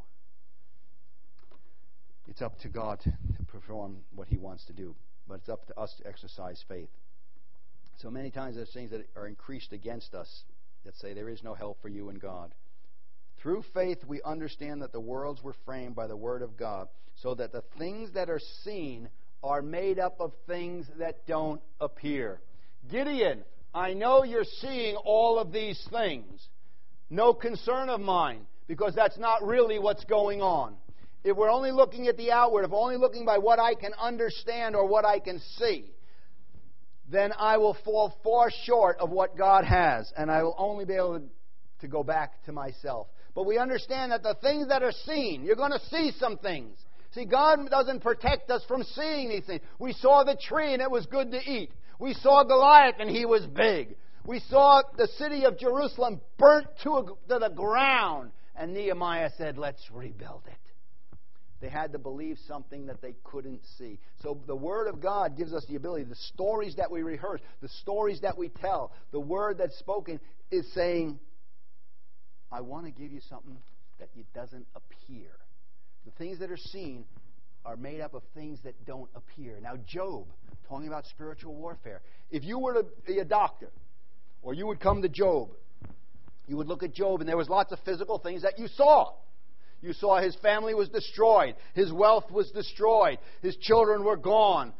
It's 2.27 2.41
up 2.41 2.59
to 2.59 2.69
God 2.69 2.99
to 3.01 3.43
perform 3.45 3.97
what 4.13 4.27
He 4.27 4.37
wants 4.37 4.65
to 4.65 4.73
do, 4.73 4.95
but 5.27 5.35
it's 5.35 5.49
up 5.49 5.65
to 5.67 5.79
us 5.79 5.93
to 5.97 6.07
exercise 6.07 6.63
faith. 6.67 6.89
So 7.97 8.11
many 8.11 8.29
times 8.29 8.55
there's 8.55 8.71
things 8.73 8.91
that 8.91 9.07
are 9.15 9.27
increased 9.27 9.73
against 9.73 10.13
us 10.13 10.43
that 10.85 10.95
say 10.97 11.13
there 11.13 11.29
is 11.29 11.43
no 11.43 11.53
help 11.53 11.81
for 11.81 11.89
you 11.89 12.09
in 12.09 12.17
God. 12.17 12.53
Through 13.41 13.63
faith, 13.73 13.99
we 14.05 14.21
understand 14.23 14.81
that 14.81 14.91
the 14.91 14.99
worlds 14.99 15.41
were 15.43 15.55
framed 15.65 15.95
by 15.95 16.07
the 16.07 16.17
Word 16.17 16.41
of 16.41 16.57
God, 16.57 16.87
so 17.15 17.33
that 17.35 17.51
the 17.51 17.63
things 17.77 18.11
that 18.13 18.29
are 18.29 18.41
seen 18.63 19.09
are 19.43 19.61
made 19.61 19.99
up 19.99 20.19
of 20.19 20.33
things 20.47 20.85
that 20.99 21.25
don't 21.27 21.61
appear. 21.79 22.39
Gideon, 22.89 23.43
I 23.73 23.93
know 23.93 24.23
you're 24.23 24.43
seeing 24.43 24.95
all 24.95 25.39
of 25.39 25.51
these 25.51 25.83
things. 25.91 26.47
No 27.09 27.33
concern 27.33 27.89
of 27.89 28.01
mine, 28.01 28.45
because 28.67 28.93
that's 28.95 29.17
not 29.17 29.45
really 29.45 29.79
what's 29.79 30.03
going 30.05 30.41
on. 30.41 30.75
If 31.27 31.35
we're 31.35 31.51
only 31.51 31.71
looking 31.71 32.07
at 32.07 32.15
the 32.15 32.31
outward, 32.31 32.63
if 32.63 32.71
we're 32.71 32.79
only 32.79 32.97
looking 32.97 33.25
by 33.25 33.37
what 33.37 33.59
I 33.59 33.75
can 33.75 33.93
understand 33.99 34.75
or 34.75 34.87
what 34.87 35.03
I 35.03 35.19
can 35.19 35.41
see, 35.57 35.91
then 37.11 37.33
I 37.37 37.57
will 37.57 37.75
fall 37.85 38.13
far 38.23 38.49
short 38.63 38.97
of 38.99 39.09
what 39.09 39.37
God 39.37 39.65
has, 39.65 40.11
and 40.17 40.31
I 40.31 40.43
will 40.43 40.55
only 40.57 40.85
be 40.85 40.93
able 40.93 41.21
to 41.81 41.87
go 41.87 42.03
back 42.03 42.43
to 42.45 42.51
myself. 42.51 43.07
But 43.35 43.45
we 43.45 43.57
understand 43.57 44.13
that 44.13 44.23
the 44.23 44.35
things 44.41 44.69
that 44.69 44.83
are 44.83 44.93
seen, 45.05 45.43
you're 45.43 45.55
going 45.55 45.71
to 45.71 45.85
see 45.91 46.11
some 46.17 46.37
things. 46.37 46.77
See, 47.11 47.25
God 47.25 47.69
doesn't 47.69 48.01
protect 48.01 48.49
us 48.49 48.63
from 48.67 48.83
seeing 48.83 49.29
these 49.29 49.45
things. 49.45 49.61
We 49.79 49.93
saw 49.93 50.23
the 50.23 50.37
tree 50.41 50.73
and 50.73 50.81
it 50.81 50.89
was 50.89 51.05
good 51.05 51.31
to 51.31 51.37
eat. 51.37 51.71
We 51.99 52.13
saw 52.15 52.43
Goliath 52.43 52.95
and 52.99 53.09
he 53.09 53.25
was 53.25 53.45
big. 53.45 53.95
We 54.25 54.39
saw 54.49 54.81
the 54.97 55.07
city 55.17 55.45
of 55.45 55.57
Jerusalem 55.57 56.19
burnt 56.37 56.67
to, 56.83 56.91
a, 56.91 57.05
to 57.05 57.39
the 57.39 57.51
ground. 57.55 58.31
And 58.55 58.73
Nehemiah 58.73 59.29
said, 59.37 59.57
Let's 59.57 59.81
rebuild 59.91 60.43
it. 60.47 60.66
They 61.59 61.69
had 61.69 61.93
to 61.93 61.99
believe 61.99 62.37
something 62.47 62.85
that 62.85 63.01
they 63.01 63.15
couldn't 63.23 63.61
see. 63.77 63.99
So 64.21 64.39
the 64.45 64.55
Word 64.55 64.87
of 64.87 65.01
God 65.01 65.35
gives 65.35 65.53
us 65.53 65.65
the 65.67 65.75
ability. 65.75 66.03
The 66.03 66.15
stories 66.33 66.75
that 66.75 66.91
we 66.91 67.01
rehearse, 67.01 67.41
the 67.61 67.69
stories 67.81 68.21
that 68.21 68.37
we 68.37 68.49
tell, 68.49 68.91
the 69.11 69.19
Word 69.19 69.57
that's 69.57 69.77
spoken 69.79 70.19
is 70.51 70.71
saying, 70.73 71.19
I 72.51 72.61
want 72.61 72.85
to 72.85 72.91
give 72.91 73.11
you 73.11 73.21
something 73.27 73.57
that 73.99 74.09
it 74.15 74.25
doesn't 74.33 74.67
appear. 74.75 75.31
The 76.05 76.11
things 76.11 76.39
that 76.39 76.51
are 76.51 76.57
seen 76.57 77.05
are 77.65 77.75
made 77.75 78.01
up 78.01 78.13
of 78.13 78.21
things 78.33 78.59
that 78.63 78.85
don't 78.85 79.09
appear. 79.15 79.59
Now, 79.61 79.75
Job, 79.87 80.27
talking 80.69 80.87
about 80.87 81.05
spiritual 81.07 81.55
warfare, 81.55 82.01
if 82.29 82.43
you 82.43 82.59
were 82.59 82.75
to 82.75 82.85
be 83.05 83.17
a 83.17 83.25
doctor, 83.25 83.71
or 84.41 84.53
you 84.53 84.67
would 84.67 84.79
come 84.79 85.01
to 85.01 85.09
Job, 85.09 85.49
you 86.47 86.55
would 86.55 86.67
look 86.67 86.83
at 86.83 86.93
Job, 86.93 87.19
and 87.19 87.27
there 87.27 87.35
was 87.35 87.49
lots 87.49 87.73
of 87.73 87.79
physical 87.83 88.19
things 88.19 88.43
that 88.43 88.59
you 88.59 88.67
saw. 88.69 89.13
You 89.81 89.93
saw 89.93 90.19
his 90.19 90.35
family 90.37 90.73
was 90.73 90.89
destroyed, 90.89 91.55
his 91.73 91.91
wealth 91.91 92.31
was 92.31 92.49
destroyed, 92.51 93.19
his 93.41 93.55
children 93.57 94.03
were 94.03 94.17
gone. 94.17 94.73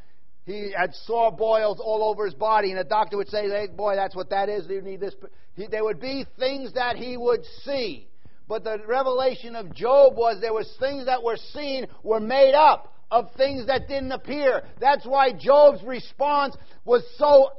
He 0.46 0.72
had 0.76 0.96
sore 0.96 1.32
boils 1.32 1.80
all 1.80 2.04
over 2.04 2.26
his 2.26 2.34
body, 2.34 2.72
and 2.72 2.80
a 2.80 2.84
doctor 2.86 3.18
would 3.18 3.28
say, 3.28 3.50
hey, 3.50 3.68
"Boy, 3.68 3.96
that's 3.96 4.16
what 4.16 4.30
that 4.30 4.48
is. 4.48 4.68
You 4.70 4.82
need 4.82 5.02
this." 5.02 5.14
He, 5.56 5.68
there 5.68 5.84
would 5.84 6.00
be 6.00 6.26
things 6.40 6.74
that 6.74 6.96
he 6.96 7.18
would 7.18 7.44
see. 7.64 8.08
But 8.48 8.64
the 8.64 8.78
revelation 8.88 9.58
of 9.58 9.76
Job 9.76 10.16
was 10.16 10.40
there 10.40 10.54
was 10.54 10.74
things 10.80 11.06
that 11.06 11.22
were 11.22 11.36
seen 11.36 11.88
were 12.02 12.22
made 12.22 12.56
up 12.56 12.94
of 13.12 13.30
things 13.36 13.68
that 13.68 13.90
didn't 13.90 14.14
appear. 14.14 14.64
That's 14.80 15.06
why 15.06 15.34
Job's 15.34 15.84
response 15.84 16.56
was 16.86 17.04
so 17.18 17.50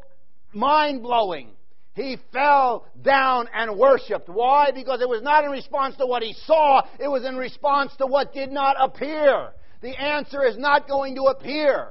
mind 0.54 1.02
blowing. 1.02 1.50
He 1.98 2.16
fell 2.32 2.86
down 3.02 3.48
and 3.52 3.76
worshiped. 3.76 4.28
Why? 4.28 4.70
Because 4.70 5.00
it 5.00 5.08
was 5.08 5.20
not 5.20 5.44
in 5.44 5.50
response 5.50 5.96
to 5.96 6.06
what 6.06 6.22
he 6.22 6.32
saw, 6.32 6.82
it 7.00 7.08
was 7.08 7.24
in 7.24 7.36
response 7.36 7.94
to 7.96 8.06
what 8.06 8.32
did 8.32 8.52
not 8.52 8.76
appear. 8.78 9.50
The 9.80 10.00
answer 10.00 10.44
is 10.44 10.56
not 10.56 10.88
going 10.88 11.16
to 11.16 11.22
appear. 11.24 11.88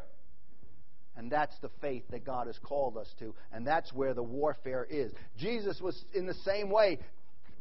And 1.17 1.29
that's 1.29 1.57
the 1.59 1.69
faith 1.81 2.03
that 2.11 2.23
God 2.23 2.47
has 2.47 2.57
called 2.59 2.95
us 2.95 3.13
to. 3.19 3.35
And 3.51 3.67
that's 3.67 3.91
where 3.91 4.13
the 4.13 4.23
warfare 4.23 4.87
is. 4.89 5.11
Jesus 5.37 5.81
was 5.81 6.05
in 6.13 6.25
the 6.25 6.35
same 6.35 6.69
way. 6.69 6.99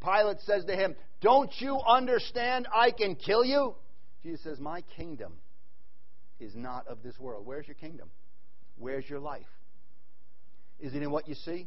Pilate 0.00 0.40
says 0.42 0.64
to 0.66 0.76
him, 0.76 0.94
Don't 1.20 1.52
you 1.58 1.80
understand 1.84 2.68
I 2.72 2.92
can 2.92 3.16
kill 3.16 3.44
you? 3.44 3.74
Jesus 4.22 4.44
says, 4.44 4.60
My 4.60 4.82
kingdom 4.96 5.32
is 6.38 6.54
not 6.54 6.86
of 6.86 7.02
this 7.02 7.18
world. 7.18 7.44
Where's 7.44 7.66
your 7.66 7.74
kingdom? 7.74 8.08
Where's 8.78 9.08
your 9.08 9.20
life? 9.20 9.46
Is 10.78 10.94
it 10.94 11.02
in 11.02 11.10
what 11.10 11.26
you 11.26 11.34
see? 11.34 11.66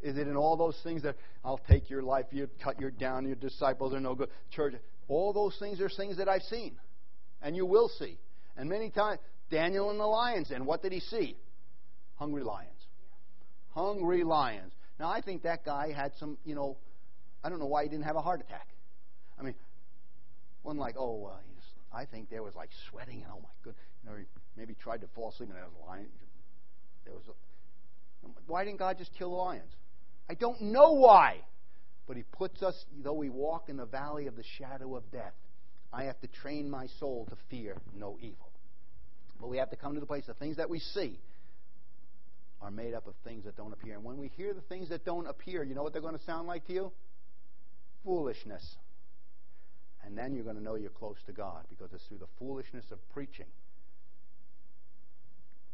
Is 0.00 0.16
it 0.16 0.28
in 0.28 0.36
all 0.36 0.56
those 0.56 0.78
things 0.82 1.02
that 1.02 1.16
I'll 1.44 1.60
take 1.68 1.88
your 1.88 2.02
life, 2.02 2.26
you 2.30 2.48
cut 2.62 2.80
your 2.80 2.90
down, 2.90 3.26
your 3.26 3.36
disciples 3.36 3.94
are 3.94 4.00
no 4.00 4.14
good, 4.14 4.28
church? 4.50 4.74
All 5.08 5.32
those 5.32 5.56
things 5.58 5.80
are 5.80 5.88
things 5.88 6.18
that 6.18 6.28
I've 6.28 6.42
seen, 6.42 6.76
and 7.42 7.56
you 7.56 7.64
will 7.66 7.88
see. 7.88 8.18
And 8.56 8.68
many 8.68 8.90
times, 8.90 9.20
Daniel 9.50 9.90
and 9.90 9.98
the 9.98 10.06
lion's 10.06 10.50
and 10.50 10.66
what 10.66 10.82
did 10.82 10.92
he 10.92 11.00
see? 11.00 11.36
Hungry 12.16 12.42
lions. 12.42 12.70
Hungry 13.70 14.24
lions. 14.24 14.72
Now, 14.98 15.10
I 15.10 15.20
think 15.20 15.42
that 15.42 15.64
guy 15.64 15.92
had 15.92 16.12
some, 16.18 16.38
you 16.44 16.54
know, 16.54 16.76
I 17.44 17.48
don't 17.48 17.58
know 17.58 17.66
why 17.66 17.82
he 17.84 17.88
didn't 17.88 18.04
have 18.04 18.16
a 18.16 18.22
heart 18.22 18.40
attack. 18.40 18.68
I 19.38 19.42
mean, 19.42 19.54
one 20.62 20.78
like, 20.78 20.96
oh, 20.98 21.26
uh, 21.26 21.36
I 21.96 22.04
think 22.04 22.28
there 22.28 22.42
was 22.42 22.54
like 22.54 22.70
sweating 22.90 23.22
and 23.22 23.32
oh 23.32 23.40
my 23.40 23.48
good, 23.62 23.74
you 24.02 24.10
know, 24.10 24.16
maybe 24.56 24.74
tried 24.74 25.00
to 25.00 25.06
fall 25.14 25.30
asleep 25.30 25.48
and 25.48 25.56
there 25.56 25.64
was 25.64 25.74
a 25.82 25.86
lion. 25.86 26.06
There 27.04 27.14
was 27.14 27.22
a, 27.28 28.28
why 28.46 28.64
didn't 28.64 28.78
God 28.78 28.98
just 28.98 29.12
kill 29.16 29.30
the 29.30 29.36
lions? 29.36 29.72
I 30.28 30.34
don't 30.34 30.60
know 30.60 30.92
why, 30.92 31.38
but 32.06 32.16
He 32.16 32.22
puts 32.22 32.62
us, 32.62 32.74
though 33.02 33.14
we 33.14 33.28
walk 33.28 33.68
in 33.68 33.76
the 33.76 33.86
valley 33.86 34.26
of 34.26 34.36
the 34.36 34.44
shadow 34.58 34.96
of 34.96 35.10
death. 35.10 35.34
I 35.92 36.04
have 36.04 36.20
to 36.20 36.26
train 36.26 36.68
my 36.68 36.86
soul 36.98 37.26
to 37.30 37.36
fear 37.50 37.76
no 37.94 38.18
evil. 38.20 38.50
But 39.40 39.48
we 39.48 39.58
have 39.58 39.70
to 39.70 39.76
come 39.76 39.94
to 39.94 40.00
the 40.00 40.06
place 40.06 40.24
the 40.26 40.34
things 40.34 40.56
that 40.56 40.68
we 40.68 40.80
see 40.80 41.18
are 42.60 42.70
made 42.70 42.94
up 42.94 43.06
of 43.06 43.14
things 43.22 43.44
that 43.44 43.56
don't 43.56 43.72
appear. 43.72 43.94
And 43.94 44.04
when 44.04 44.18
we 44.18 44.28
hear 44.28 44.52
the 44.54 44.62
things 44.62 44.88
that 44.88 45.04
don't 45.04 45.26
appear, 45.26 45.62
you 45.62 45.74
know 45.74 45.82
what 45.82 45.92
they're 45.92 46.02
going 46.02 46.18
to 46.18 46.24
sound 46.24 46.48
like 46.48 46.66
to 46.66 46.72
you? 46.72 46.92
foolishness. 48.06 48.64
And 50.04 50.16
then 50.16 50.34
you're 50.34 50.44
going 50.44 50.56
to 50.56 50.62
know 50.62 50.76
you're 50.76 50.88
close 50.88 51.16
to 51.26 51.32
God 51.32 51.64
because 51.68 51.92
it's 51.92 52.04
through 52.04 52.18
the 52.18 52.28
foolishness 52.38 52.84
of 52.92 52.98
preaching. 53.10 53.46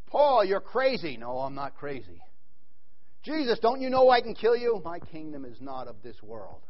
Paul, 0.07 0.44
you're 0.44 0.61
crazy. 0.61 1.16
No, 1.18 1.38
I'm 1.38 1.55
not 1.55 1.76
crazy. 1.76 2.20
Jesus, 3.23 3.59
don't 3.61 3.81
you 3.81 3.89
know 3.89 4.11
I 4.11 4.20
can 4.20 4.35
kill 4.35 4.57
you? 4.57 4.81
My 4.85 4.99
kingdom 4.99 5.45
is 5.45 5.61
not 5.61 5.87
of 5.87 5.97
this 6.03 6.20
world. 6.23 6.62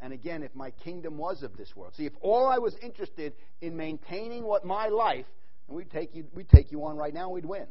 And 0.00 0.12
again, 0.12 0.42
if 0.42 0.54
my 0.54 0.70
kingdom 0.70 1.16
was 1.16 1.42
of 1.42 1.56
this 1.56 1.74
world, 1.76 1.94
see, 1.96 2.04
if 2.04 2.12
all 2.20 2.46
I 2.46 2.58
was 2.58 2.74
interested 2.82 3.32
in 3.60 3.76
maintaining 3.76 4.44
what 4.44 4.64
my 4.64 4.88
life, 4.88 5.26
and 5.68 5.76
we'd 5.76 5.90
take 5.90 6.14
you, 6.14 6.24
we'd 6.34 6.48
take 6.48 6.72
you 6.72 6.84
on 6.84 6.96
right 6.96 7.14
now, 7.14 7.30
we'd 7.30 7.46
win. 7.46 7.66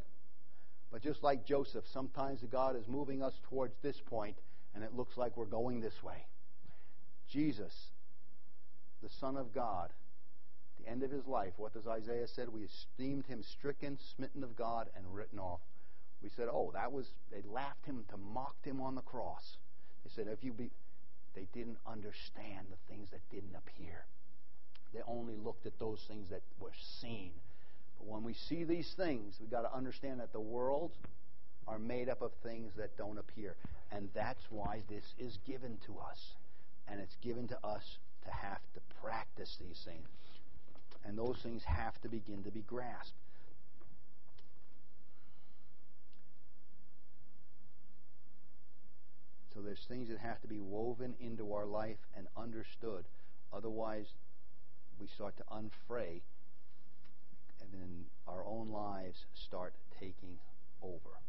But 0.91 1.01
just 1.01 1.21
like 1.21 1.45
Joseph, 1.45 1.83
sometimes 1.91 2.39
God 2.51 2.75
is 2.75 2.87
moving 2.87 3.21
us 3.21 3.33
towards 3.49 3.73
this 3.83 3.99
point, 4.05 4.37
and 4.73 4.83
it 4.83 4.95
looks 4.95 5.17
like 5.17 5.35
we're 5.35 5.45
going 5.45 5.81
this 5.81 6.01
way. 6.01 6.25
Jesus, 7.29 7.73
the 9.01 9.09
Son 9.19 9.37
of 9.37 9.53
God, 9.53 9.89
the 10.79 10.89
end 10.89 11.03
of 11.03 11.11
his 11.11 11.25
life, 11.27 11.53
what 11.57 11.73
does 11.73 11.87
Isaiah 11.87 12.27
said? 12.27 12.49
We 12.49 12.61
esteemed 12.61 13.25
him 13.25 13.43
stricken, 13.57 13.97
smitten 14.15 14.43
of 14.43 14.55
God, 14.55 14.87
and 14.95 15.05
written 15.13 15.39
off. 15.39 15.59
We 16.23 16.29
said, 16.37 16.47
oh, 16.49 16.71
that 16.73 16.91
was, 16.91 17.05
they 17.31 17.41
laughed 17.47 17.85
him 17.85 18.05
to 18.09 18.17
mocked 18.17 18.65
him 18.65 18.79
on 18.79 18.95
the 18.95 19.01
cross. 19.01 19.57
They 20.03 20.11
said, 20.15 20.31
if 20.31 20.43
you 20.43 20.53
be, 20.53 20.71
they 21.35 21.47
didn't 21.53 21.77
understand 21.85 22.67
the 22.69 22.77
things 22.89 23.09
that 23.11 23.19
didn't 23.29 23.55
appear. 23.55 24.05
They 24.93 25.01
only 25.07 25.35
looked 25.35 25.65
at 25.65 25.77
those 25.79 25.99
things 26.07 26.29
that 26.29 26.41
were 26.59 26.71
seen. 27.01 27.31
But 27.97 28.07
when 28.07 28.23
we 28.23 28.33
see 28.33 28.63
these 28.63 28.93
things, 28.95 29.35
we've 29.39 29.51
got 29.51 29.63
to 29.63 29.75
understand 29.75 30.19
that 30.21 30.31
the 30.31 30.39
world 30.39 30.91
are 31.67 31.79
made 31.79 32.09
up 32.09 32.21
of 32.21 32.31
things 32.43 32.71
that 32.77 32.95
don't 32.97 33.17
appear. 33.17 33.55
And 33.91 34.09
that's 34.13 34.43
why 34.49 34.81
this 34.89 35.03
is 35.19 35.37
given 35.45 35.77
to 35.87 35.97
us. 35.99 36.19
And 36.87 36.99
it's 37.01 37.15
given 37.21 37.47
to 37.49 37.57
us 37.65 37.83
to 38.25 38.31
have 38.31 38.61
to 38.75 38.79
practice 39.01 39.57
these 39.59 39.81
things. 39.85 40.07
And 41.05 41.17
those 41.17 41.37
things 41.43 41.63
have 41.65 41.99
to 42.01 42.09
begin 42.09 42.43
to 42.43 42.51
be 42.51 42.61
grasped. 42.61 43.13
So 49.53 49.61
there's 49.61 49.85
things 49.87 50.09
that 50.09 50.17
have 50.19 50.41
to 50.41 50.47
be 50.47 50.59
woven 50.59 51.13
into 51.19 51.53
our 51.53 51.65
life 51.65 51.99
and 52.17 52.27
understood. 52.35 53.05
Otherwise, 53.53 54.07
we 54.99 55.07
start 55.07 55.37
to 55.37 55.43
unfray, 55.43 56.21
and 57.61 57.69
then 57.71 58.05
our 58.27 58.43
own 58.45 58.69
lives 58.71 59.25
start 59.35 59.73
taking 59.99 60.37
over. 60.81 61.19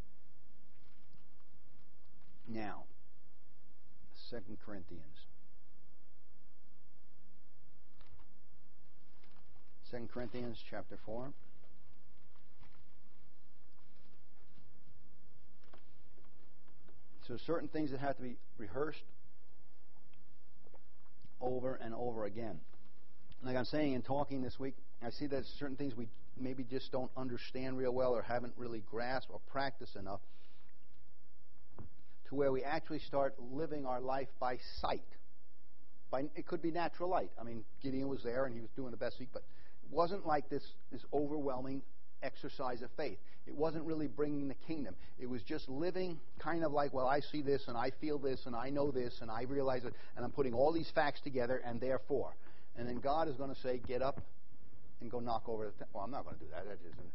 Now, 2.49 2.85
Second 4.31 4.59
Corinthians. 4.65 5.27
Second 9.91 10.11
Corinthians 10.11 10.59
chapter 10.69 10.99
4. 11.05 11.33
So 17.27 17.37
certain 17.47 17.69
things 17.69 17.91
that 17.91 18.01
have 18.01 18.17
to 18.17 18.23
be 18.23 18.37
rehearsed 18.59 19.03
over 21.41 21.75
and 21.75 21.95
over 21.95 22.25
again. 22.25 22.61
Like 23.43 23.57
I'm 23.57 23.65
saying 23.65 23.93
in 23.93 24.03
talking 24.03 24.43
this 24.43 24.59
week, 24.59 24.75
I 25.03 25.11
see 25.11 25.27
that 25.27 25.45
certain 25.59 25.77
things 25.77 25.95
we 25.95 26.09
maybe 26.39 26.65
just 26.65 26.91
don't 26.93 27.11
understand 27.17 27.79
real 27.79 27.93
well 27.93 28.13
or 28.15 28.23
haven't 28.23 28.55
really 28.57 28.83
grasped 28.91 29.31
or 29.31 29.41
practiced 29.51 29.97
enough 29.97 30.21
to 32.29 32.35
where 32.35 32.51
we 32.51 32.63
actually 32.63 33.01
start 33.01 33.35
living 33.53 33.87
our 33.87 34.01
life 34.01 34.29
by 34.41 34.59
sight. 34.81 35.05
By, 36.11 36.25
it 36.35 36.47
could 36.47 36.63
be 36.63 36.71
natural 36.71 37.11
light. 37.11 37.31
I 37.39 37.45
mean, 37.45 37.65
Gideon 37.83 38.09
was 38.09 38.23
there 38.23 38.47
and 38.47 38.55
he 38.55 38.61
was 38.61 38.71
doing 38.77 38.91
the 38.91 38.97
best 38.97 39.17
he 39.19 39.27
could, 39.27 39.35
but 39.35 39.43
it 39.85 39.95
wasn't 39.95 40.27
like 40.27 40.49
this, 40.49 40.65
this 40.91 41.03
overwhelming 41.13 41.83
exercise 42.23 42.83
of 42.83 42.91
faith. 42.97 43.19
It 43.47 43.55
wasn't 43.55 43.85
really 43.85 44.07
bringing 44.07 44.49
the 44.49 44.55
kingdom. 44.67 44.95
It 45.19 45.29
was 45.29 45.43
just 45.43 45.69
living 45.69 46.19
kind 46.39 46.65
of 46.65 46.73
like, 46.73 46.95
well, 46.95 47.07
I 47.07 47.21
see 47.21 47.43
this 47.43 47.69
and 47.69 47.77
I 47.77 47.91
feel 48.01 48.19
this 48.19 48.47
and 48.47 48.57
I 48.57 48.71
know 48.71 48.91
this 48.91 49.19
and 49.21 49.31
I 49.31 49.43
realize 49.43 49.85
it 49.85 49.93
and 50.17 50.25
I'm 50.25 50.33
putting 50.33 50.55
all 50.55 50.73
these 50.73 50.91
facts 50.95 51.21
together 51.21 51.61
and 51.65 51.81
therefore. 51.81 52.35
And 52.77 52.89
then 52.89 53.01
God 53.01 53.29
is 53.29 53.37
going 53.37 53.55
to 53.55 53.61
say, 53.61 53.81
get 53.87 54.01
up 54.01 54.21
and 55.01 55.11
go 55.11 55.21
knock 55.21 55.49
over 55.49 55.67
the. 55.67 55.73
Th- 55.73 55.89
well, 55.93 56.05
I'm 56.05 56.11
not 56.11 56.25
going 56.25 56.37
to 56.37 56.45
do 56.45 56.51
that. 56.53 56.65
That 56.65 56.79
isn't. 56.81 57.13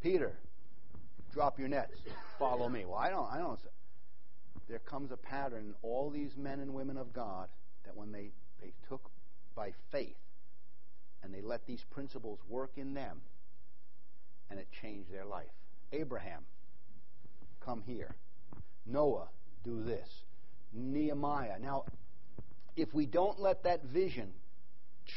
Peter, 0.00 0.38
drop 1.32 1.58
your 1.58 1.68
nets. 1.68 1.96
Follow 2.38 2.68
me. 2.68 2.84
Well, 2.84 2.98
I 2.98 3.10
don't. 3.10 3.30
I 3.30 3.38
don't. 3.38 3.58
There 4.68 4.78
comes 4.78 5.10
a 5.10 5.16
pattern 5.16 5.66
in 5.66 5.74
all 5.82 6.10
these 6.10 6.36
men 6.36 6.60
and 6.60 6.72
women 6.72 6.96
of 6.96 7.12
God 7.12 7.48
that 7.84 7.96
when 7.96 8.12
they 8.12 8.30
they 8.62 8.72
took 8.88 9.10
by 9.54 9.72
faith 9.90 10.16
and 11.22 11.34
they 11.34 11.42
let 11.42 11.66
these 11.66 11.84
principles 11.90 12.38
work 12.48 12.72
in 12.76 12.94
them 12.94 13.20
and 14.50 14.58
it 14.58 14.68
changed 14.82 15.12
their 15.12 15.24
life. 15.24 15.46
Abraham, 15.92 16.42
come 17.64 17.82
here. 17.86 18.14
Noah, 18.86 19.28
do 19.64 19.82
this. 19.82 20.08
Nehemiah. 20.72 21.58
Now, 21.60 21.84
if 22.76 22.92
we 22.92 23.06
don't 23.06 23.40
let 23.40 23.62
that 23.64 23.84
vision 23.84 24.32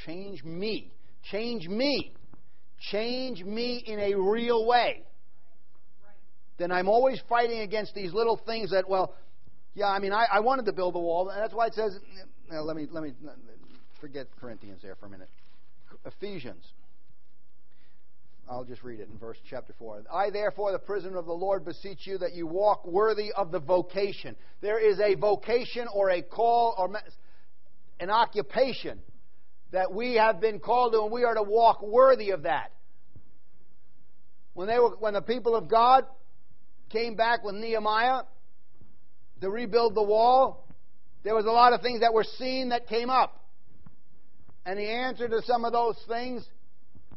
change 0.05 0.43
me, 0.43 0.91
change 1.31 1.67
me, 1.67 2.13
change 2.91 3.43
me 3.43 3.83
in 3.85 3.99
a 3.99 4.15
real 4.15 4.65
way, 4.65 5.03
then 6.57 6.71
I'm 6.71 6.87
always 6.87 7.21
fighting 7.27 7.59
against 7.61 7.93
these 7.93 8.13
little 8.13 8.37
things 8.37 8.71
that, 8.71 8.87
well, 8.89 9.15
yeah, 9.73 9.87
I 9.87 9.99
mean, 9.99 10.11
I, 10.11 10.25
I 10.31 10.39
wanted 10.39 10.65
to 10.65 10.73
build 10.73 10.95
a 10.95 10.99
wall, 10.99 11.29
and 11.29 11.41
that's 11.41 11.53
why 11.53 11.67
it 11.67 11.73
says, 11.73 11.99
now 12.49 12.61
let 12.61 12.75
me 12.75 12.87
let 12.89 13.03
me 13.03 13.11
forget 13.99 14.27
Corinthians 14.39 14.81
there 14.81 14.95
for 14.95 15.05
a 15.05 15.09
minute. 15.09 15.29
Ephesians 16.05 16.63
I'll 18.49 18.63
just 18.63 18.81
read 18.81 19.01
it 19.01 19.09
in 19.11 19.17
verse 19.17 19.37
chapter 19.49 19.73
4. 19.77 20.03
I, 20.11 20.29
therefore, 20.29 20.71
the 20.71 20.79
prisoner 20.79 21.17
of 21.17 21.25
the 21.25 21.33
Lord, 21.33 21.65
beseech 21.65 22.07
you 22.07 22.17
that 22.19 22.33
you 22.33 22.47
walk 22.47 22.85
worthy 22.87 23.31
of 23.33 23.51
the 23.51 23.59
vocation. 23.59 24.37
There 24.61 24.79
is 24.79 24.99
a 24.99 25.15
vocation 25.15 25.87
or 25.93 26.09
a 26.09 26.21
call 26.21 26.73
or 26.77 26.89
an 27.99 28.09
occupation 28.09 28.99
that 29.71 29.93
we 29.93 30.13
have 30.13 30.39
been 30.39 30.59
called 30.59 30.93
to, 30.93 31.01
and 31.01 31.11
we 31.11 31.25
are 31.25 31.35
to 31.35 31.43
walk 31.43 31.81
worthy 31.81 32.29
of 32.29 32.43
that. 32.43 32.71
When, 34.53 34.67
they 34.67 34.79
were, 34.79 34.95
when 34.97 35.13
the 35.13 35.21
people 35.21 35.55
of 35.55 35.67
God 35.67 36.05
came 36.89 37.15
back 37.15 37.43
with 37.43 37.55
Nehemiah 37.55 38.21
to 39.41 39.49
rebuild 39.49 39.93
the 39.93 40.03
wall, 40.03 40.67
there 41.23 41.35
was 41.35 41.45
a 41.45 41.51
lot 41.51 41.73
of 41.73 41.81
things 41.81 41.99
that 41.99 42.13
were 42.13 42.23
seen 42.23 42.69
that 42.69 42.87
came 42.87 43.09
up. 43.09 43.43
And 44.65 44.79
the 44.79 44.87
answer 44.87 45.27
to 45.27 45.41
some 45.43 45.65
of 45.65 45.73
those 45.73 45.97
things 46.07 46.47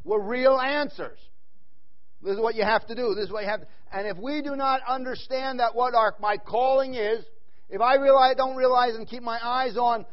were 0.05 0.21
real 0.21 0.59
answers. 0.59 1.19
This 2.23 2.35
is 2.35 2.41
what 2.41 2.55
you 2.55 2.65
have 2.65 2.87
to 2.89 2.95
do. 2.95 3.15
This 3.15 3.27
is 3.27 3.33
what 3.33 3.45
you 3.45 3.49
have 3.49 3.61
to, 3.63 3.67
and 3.93 4.07
if 4.07 4.17
we 4.19 4.43
do 4.43 4.57
not 4.57 4.81
understand 4.87 5.61
that 5.61 5.75
what 5.75 5.95
our, 5.95 6.15
my 6.21 6.37
calling 6.37 6.95
is, 6.95 7.25
if 7.69 7.81
I 7.81 7.97
realize, 7.97 8.37
don't 8.37 8.57
realize 8.57 8.95
and 8.95 9.07
keep 9.09 9.23
my 9.23 9.39
eyes 9.43 9.77
on 9.77 10.05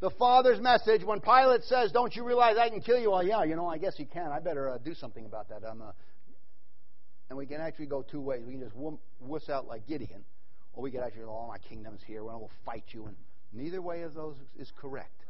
the 0.00 0.10
Father's 0.10 0.60
message, 0.60 1.02
when 1.02 1.20
Pilate 1.20 1.62
says, 1.64 1.90
Don't 1.90 2.14
you 2.14 2.24
realize 2.24 2.56
I 2.58 2.68
can 2.68 2.80
kill 2.80 2.98
you? 2.98 3.10
Well, 3.10 3.22
yeah, 3.22 3.42
you 3.44 3.56
know, 3.56 3.66
I 3.66 3.78
guess 3.78 3.94
you 3.98 4.06
can. 4.06 4.30
I 4.30 4.40
better 4.40 4.68
uh, 4.68 4.78
do 4.78 4.94
something 4.94 5.24
about 5.24 5.48
that. 5.48 5.62
I'm, 5.68 5.80
uh, 5.80 5.92
and 7.28 7.38
we 7.38 7.46
can 7.46 7.60
actually 7.60 7.86
go 7.86 8.02
two 8.02 8.20
ways. 8.20 8.42
We 8.46 8.52
can 8.52 8.60
just 8.60 8.76
wuss 9.20 9.48
out 9.48 9.66
like 9.66 9.86
Gideon, 9.86 10.24
or 10.74 10.82
we 10.82 10.90
can 10.90 11.00
actually 11.00 11.22
go, 11.22 11.40
Oh, 11.44 11.48
my 11.48 11.58
kingdom's 11.58 12.02
here. 12.06 12.22
Well, 12.22 12.38
we'll 12.38 12.50
fight 12.64 12.84
you. 12.90 13.06
And 13.06 13.16
neither 13.52 13.80
way 13.80 14.02
of 14.02 14.14
those 14.14 14.36
is 14.58 14.70
correct. 14.78 15.25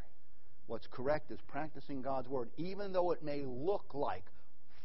What's 0.66 0.86
correct 0.88 1.30
is 1.30 1.38
practicing 1.46 2.02
God's 2.02 2.28
word, 2.28 2.48
even 2.56 2.92
though 2.92 3.12
it 3.12 3.22
may 3.22 3.44
look 3.44 3.94
like 3.94 4.24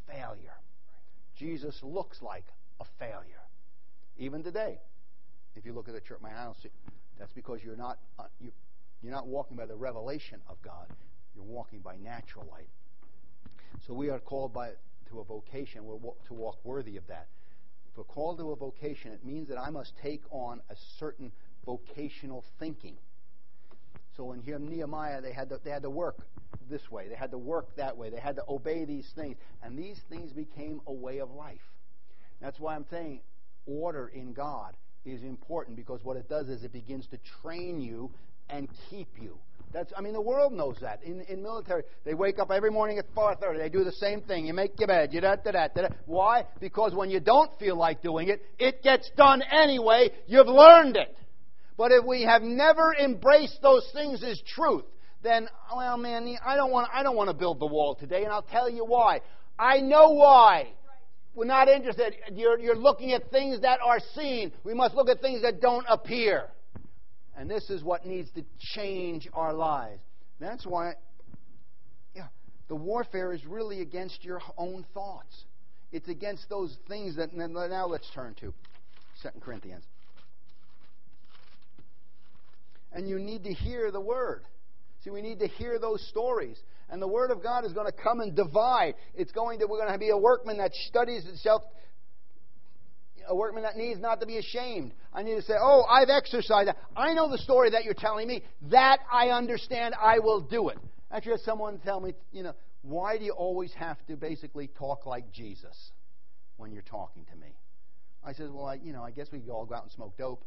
failure. 0.07 0.53
Jesus 1.35 1.81
looks 1.81 2.21
like 2.21 2.45
a 2.79 2.85
failure. 2.99 3.41
Even 4.17 4.43
today, 4.43 4.79
if 5.55 5.65
you 5.65 5.73
look 5.73 5.87
at 5.87 5.93
the 5.93 6.01
church, 6.01 6.19
my 6.21 6.29
house. 6.29 6.57
That's 7.17 7.33
because 7.33 7.63
you're 7.63 7.75
not 7.75 7.97
uh, 8.19 8.23
you, 8.39 8.51
you're 9.01 9.11
not 9.11 9.27
walking 9.27 9.57
by 9.57 9.65
the 9.65 9.75
revelation 9.75 10.39
of 10.47 10.61
God. 10.61 10.87
You're 11.35 11.43
walking 11.43 11.79
by 11.79 11.95
natural 11.97 12.47
light. 12.51 12.69
So 13.87 13.93
we 13.93 14.09
are 14.09 14.19
called 14.19 14.53
by 14.53 14.71
to 15.09 15.19
a 15.19 15.23
vocation. 15.23 15.85
We're 15.85 15.97
to 16.27 16.33
walk 16.33 16.59
worthy 16.63 16.97
of 16.97 17.07
that. 17.07 17.27
If 17.91 17.97
we're 17.97 18.03
called 18.05 18.37
to 18.37 18.51
a 18.51 18.55
vocation, 18.55 19.11
it 19.11 19.25
means 19.25 19.49
that 19.49 19.57
I 19.59 19.69
must 19.69 19.93
take 20.01 20.23
on 20.31 20.61
a 20.69 20.75
certain 20.99 21.31
vocational 21.65 22.43
thinking. 22.59 22.95
So 24.17 24.33
in 24.33 24.41
here, 24.41 24.59
Nehemiah, 24.59 25.21
they 25.21 25.33
had 25.33 25.49
to, 25.49 25.59
they 25.63 25.71
had 25.71 25.83
to 25.83 25.89
work 25.89 26.19
this 26.69 26.89
way. 26.91 27.07
They 27.07 27.15
had 27.15 27.31
to 27.31 27.37
work 27.37 27.75
that 27.77 27.95
way. 27.97 28.09
They 28.09 28.19
had 28.19 28.35
to 28.35 28.43
obey 28.47 28.85
these 28.85 29.09
things. 29.15 29.37
And 29.63 29.77
these 29.77 29.99
things 30.09 30.31
became 30.31 30.81
a 30.87 30.93
way 30.93 31.19
of 31.19 31.31
life. 31.31 31.61
That's 32.41 32.59
why 32.59 32.75
I'm 32.75 32.85
saying 32.89 33.21
order 33.65 34.07
in 34.07 34.33
God 34.33 34.75
is 35.05 35.23
important 35.23 35.77
because 35.77 36.03
what 36.03 36.17
it 36.17 36.27
does 36.27 36.49
is 36.49 36.63
it 36.63 36.73
begins 36.73 37.07
to 37.07 37.19
train 37.41 37.79
you 37.79 38.11
and 38.49 38.67
keep 38.89 39.09
you. 39.19 39.37
That's, 39.73 39.93
I 39.97 40.01
mean, 40.01 40.13
the 40.13 40.21
world 40.21 40.51
knows 40.51 40.75
that. 40.81 41.01
In, 41.03 41.21
in 41.21 41.41
military, 41.41 41.83
they 42.03 42.13
wake 42.13 42.39
up 42.39 42.51
every 42.51 42.71
morning 42.71 42.97
at 42.97 43.13
4.30. 43.15 43.57
They 43.57 43.69
do 43.69 43.85
the 43.85 43.93
same 43.93 44.21
thing. 44.21 44.45
You 44.45 44.53
make 44.53 44.77
your 44.77 44.87
bed. 44.87 45.13
You 45.13 45.21
da, 45.21 45.35
da, 45.37 45.51
da, 45.51 45.67
da. 45.67 45.87
Why? 46.05 46.45
Because 46.59 46.93
when 46.93 47.09
you 47.09 47.21
don't 47.21 47.57
feel 47.57 47.77
like 47.77 48.01
doing 48.01 48.27
it, 48.27 48.43
it 48.59 48.83
gets 48.83 49.09
done 49.15 49.41
anyway. 49.41 50.09
You've 50.27 50.47
learned 50.47 50.97
it. 50.97 51.15
But 51.81 51.91
if 51.91 52.05
we 52.05 52.21
have 52.21 52.43
never 52.43 52.93
embraced 52.93 53.59
those 53.63 53.89
things 53.91 54.23
as 54.23 54.39
truth, 54.53 54.83
then, 55.23 55.49
well, 55.75 55.97
man, 55.97 56.37
I 56.45 56.55
don't 56.55 56.71
want, 56.71 56.87
I 56.93 57.01
don't 57.01 57.15
want 57.15 57.31
to 57.31 57.33
build 57.33 57.59
the 57.59 57.65
wall 57.65 57.95
today, 57.95 58.23
and 58.23 58.31
I'll 58.31 58.43
tell 58.43 58.69
you 58.69 58.85
why. 58.85 59.21
I 59.57 59.79
know 59.79 60.11
why. 60.11 60.73
We're 61.33 61.45
not 61.45 61.69
interested. 61.69 62.13
You're, 62.35 62.59
you're 62.59 62.75
looking 62.75 63.13
at 63.13 63.31
things 63.31 63.61
that 63.61 63.79
are 63.83 63.97
seen. 64.13 64.51
We 64.63 64.75
must 64.75 64.93
look 64.93 65.09
at 65.09 65.21
things 65.21 65.41
that 65.41 65.59
don't 65.59 65.83
appear. 65.89 66.49
And 67.35 67.49
this 67.49 67.71
is 67.71 67.83
what 67.83 68.05
needs 68.05 68.29
to 68.35 68.43
change 68.59 69.27
our 69.33 69.51
lives. 69.51 70.03
That's 70.39 70.67
why, 70.67 70.93
yeah, 72.15 72.27
the 72.67 72.75
warfare 72.75 73.33
is 73.33 73.43
really 73.43 73.81
against 73.81 74.23
your 74.23 74.39
own 74.55 74.85
thoughts. 74.93 75.45
It's 75.91 76.09
against 76.09 76.47
those 76.47 76.77
things 76.87 77.15
that 77.15 77.33
now 77.33 77.87
let's 77.87 78.07
turn 78.13 78.35
to 78.35 78.53
2 79.23 79.29
Corinthians. 79.39 79.83
And 82.93 83.07
you 83.07 83.19
need 83.19 83.43
to 83.45 83.53
hear 83.53 83.91
the 83.91 84.01
word. 84.01 84.43
See, 85.03 85.09
we 85.09 85.21
need 85.21 85.39
to 85.39 85.47
hear 85.47 85.79
those 85.79 86.05
stories. 86.09 86.57
And 86.89 87.01
the 87.01 87.07
word 87.07 87.31
of 87.31 87.41
God 87.41 87.65
is 87.65 87.73
going 87.73 87.87
to 87.87 87.93
come 87.93 88.19
and 88.19 88.35
divide. 88.35 88.95
It's 89.15 89.31
going 89.31 89.59
to 89.59 89.65
we're 89.65 89.79
going 89.79 89.93
to 89.93 89.97
be 89.97 90.09
a 90.09 90.17
workman 90.17 90.57
that 90.57 90.73
studies 90.87 91.25
itself 91.25 91.63
a 93.27 93.35
workman 93.35 93.63
that 93.63 93.77
needs 93.77 93.99
not 93.99 94.19
to 94.19 94.25
be 94.25 94.37
ashamed. 94.37 94.93
I 95.13 95.23
need 95.23 95.35
to 95.35 95.41
say, 95.41 95.53
Oh, 95.59 95.83
I've 95.83 96.09
exercised 96.09 96.67
that. 96.67 96.77
I 96.95 97.13
know 97.13 97.29
the 97.29 97.37
story 97.37 97.71
that 97.71 97.83
you're 97.83 97.93
telling 97.93 98.27
me. 98.27 98.43
That 98.69 98.99
I 99.11 99.29
understand. 99.29 99.95
I 99.99 100.19
will 100.19 100.41
do 100.41 100.69
it. 100.69 100.77
Actually, 101.11 101.33
had 101.33 101.41
someone 101.41 101.79
tell 101.79 101.99
me, 101.99 102.13
you 102.31 102.43
know, 102.43 102.53
why 102.81 103.17
do 103.17 103.25
you 103.25 103.33
always 103.33 103.73
have 103.73 103.97
to 104.07 104.15
basically 104.15 104.67
talk 104.67 105.05
like 105.05 105.31
Jesus 105.31 105.91
when 106.57 106.71
you're 106.71 106.81
talking 106.83 107.25
to 107.31 107.35
me? 107.35 107.53
I 108.23 108.33
said, 108.33 108.49
well, 108.51 108.65
I, 108.65 108.75
you 108.75 108.93
know, 108.93 109.03
I 109.03 109.11
guess 109.11 109.27
we 109.31 109.39
could 109.39 109.49
all 109.49 109.65
go 109.65 109.75
out 109.75 109.83
and 109.83 109.91
smoke 109.91 110.17
dope. 110.17 110.43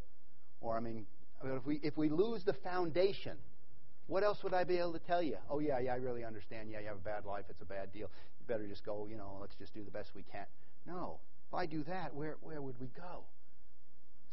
Or, 0.61 0.77
I 0.77 0.81
mean, 0.81 1.07
if 1.45 1.67
we, 1.67 1.81
if 1.83 1.97
we 1.97 2.09
lose 2.09 2.45
the 2.45 2.53
foundation, 2.53 3.37
what 4.07 4.23
else 4.23 4.43
would 4.43 4.55
I 4.55 4.65
be 4.65 4.79
able 4.79 4.93
to 4.93 4.99
tell 4.99 5.23
you? 5.23 5.37
Oh, 5.49 5.59
yeah, 5.59 5.79
yeah, 5.79 5.95
I 5.95 5.97
really 5.97 6.25
understand. 6.25 6.71
Yeah, 6.71 6.81
you 6.81 6.89
have 6.89 6.97
a 6.97 7.01
bad 7.01 7.25
life. 7.25 7.45
It's 7.49 7.63
a 7.63 7.67
bad 7.67 7.93
deal. 7.93 8.11
You 8.39 8.47
better 8.47 8.67
just 8.67 8.85
go, 8.85 9.07
you 9.11 9.17
know, 9.17 9.39
let's 9.41 9.55
just 9.57 9.75
do 9.75 9.83
the 9.83 9.91
best 9.91 10.11
we 10.15 10.23
can. 10.23 10.47
No. 10.87 11.19
If 11.49 11.55
I 11.55 11.67
do 11.67 11.83
that, 11.85 12.15
where, 12.15 12.37
where 12.41 12.61
would 12.61 12.79
we 12.81 12.89
go? 12.97 13.25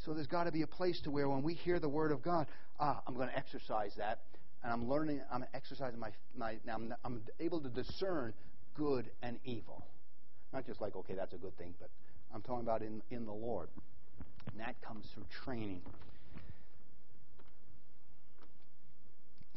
So 0.05 0.13
there's 0.13 0.27
got 0.27 0.45
to 0.45 0.51
be 0.51 0.63
a 0.63 0.67
place 0.67 0.99
to 1.01 1.11
where 1.11 1.29
when 1.29 1.43
we 1.43 1.53
hear 1.53 1.79
the 1.79 1.89
Word 1.89 2.11
of 2.11 2.21
God, 2.21 2.47
ah, 2.79 3.01
I'm 3.07 3.15
going 3.15 3.29
to 3.29 3.37
exercise 3.37 3.93
that 3.97 4.19
and 4.63 4.71
I'm 4.71 4.87
learning, 4.87 5.21
I'm 5.31 5.45
exercising 5.53 5.99
my, 5.99 6.11
my 6.35 6.57
now 6.65 6.75
I'm, 6.75 6.93
I'm 7.03 7.21
able 7.39 7.59
to 7.61 7.69
discern 7.69 8.33
good 8.75 9.09
and 9.21 9.39
evil. 9.43 9.85
Not 10.53 10.65
just 10.65 10.81
like, 10.81 10.95
okay, 10.95 11.13
that's 11.15 11.33
a 11.33 11.37
good 11.37 11.57
thing, 11.57 11.73
but 11.79 11.89
I'm 12.33 12.41
talking 12.41 12.63
about 12.63 12.81
in, 12.81 13.01
in 13.09 13.25
the 13.25 13.33
Lord. 13.33 13.69
And 14.51 14.59
that 14.59 14.75
comes 14.81 15.05
through 15.13 15.25
training. 15.43 15.81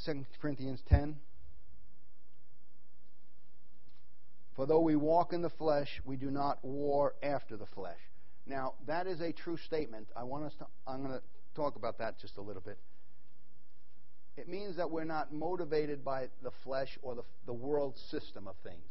2 0.05 0.25
Corinthians 0.41 0.81
10. 0.89 1.17
For 4.57 4.67
though 4.67 4.81
we 4.81 4.97
walk 4.97 5.33
in 5.33 5.43
the 5.43 5.51
flesh, 5.51 6.01
we 6.05 6.17
do 6.17 6.31
not 6.31 6.65
war 6.65 7.15
after 7.23 7.57
the 7.57 7.67
flesh. 7.67 7.99
Now, 8.47 8.75
that 8.87 9.07
is 9.07 9.21
a 9.21 9.33
true 9.33 9.57
statement. 9.57 10.09
I 10.17 10.25
want 10.25 10.45
us 10.45 10.53
to, 10.59 10.67
I'm 10.87 11.03
going 11.03 11.15
to 11.15 11.23
talk 11.57 11.77
about 11.77 11.99
that 11.99 12.19
just 12.21 12.37
a 12.37 12.43
little 12.43 12.63
bit 12.63 12.79
it 14.37 14.49
means 14.49 14.77
that 14.77 14.91
we're 14.91 15.05
not 15.05 15.33
motivated 15.33 16.05
by 16.05 16.29
the 16.43 16.51
flesh 16.65 16.99
or 17.03 17.15
the, 17.15 17.23
the 17.47 17.53
world 17.53 17.97
system 18.11 18.49
of 18.49 18.55
things. 18.65 18.85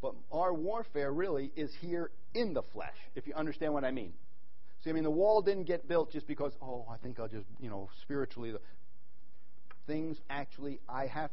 But 0.00 0.14
our 0.30 0.52
warfare 0.52 1.12
really 1.12 1.50
is 1.56 1.72
here 1.80 2.10
in 2.34 2.54
the 2.54 2.62
flesh, 2.62 2.96
if 3.14 3.26
you 3.26 3.34
understand 3.34 3.72
what 3.72 3.84
I 3.84 3.90
mean. 3.90 4.12
See, 4.82 4.90
I 4.90 4.92
mean, 4.92 5.04
the 5.04 5.10
wall 5.10 5.40
didn't 5.40 5.64
get 5.64 5.88
built 5.88 6.12
just 6.12 6.26
because, 6.26 6.52
oh, 6.62 6.86
I 6.90 6.96
think 6.98 7.18
I'll 7.18 7.28
just, 7.28 7.46
you 7.58 7.70
know, 7.70 7.88
spiritually. 8.02 8.52
The, 8.52 8.60
things 9.86 10.20
actually, 10.30 10.80
I 10.88 11.06
have. 11.06 11.30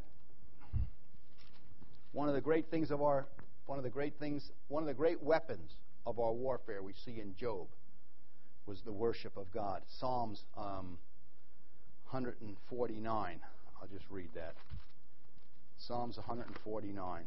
One 2.12 2.28
of 2.28 2.34
the 2.34 2.40
great 2.40 2.70
things 2.70 2.90
of 2.90 3.02
our, 3.02 3.26
one 3.66 3.78
of 3.78 3.84
the 3.84 3.90
great 3.90 4.18
things, 4.18 4.50
one 4.68 4.82
of 4.82 4.86
the 4.86 4.94
great 4.94 5.22
weapons 5.22 5.72
of 6.06 6.18
our 6.18 6.32
warfare 6.32 6.82
we 6.82 6.92
see 6.92 7.20
in 7.20 7.34
Job 7.36 7.66
was 8.66 8.80
the 8.82 8.92
worship 8.92 9.36
of 9.36 9.50
God. 9.52 9.82
Psalms 9.98 10.44
um, 10.56 10.98
149. 12.10 13.40
I'll 13.80 13.88
just 13.88 14.04
read 14.10 14.28
that. 14.34 14.54
Psalms 15.78 16.16
149. 16.16 17.22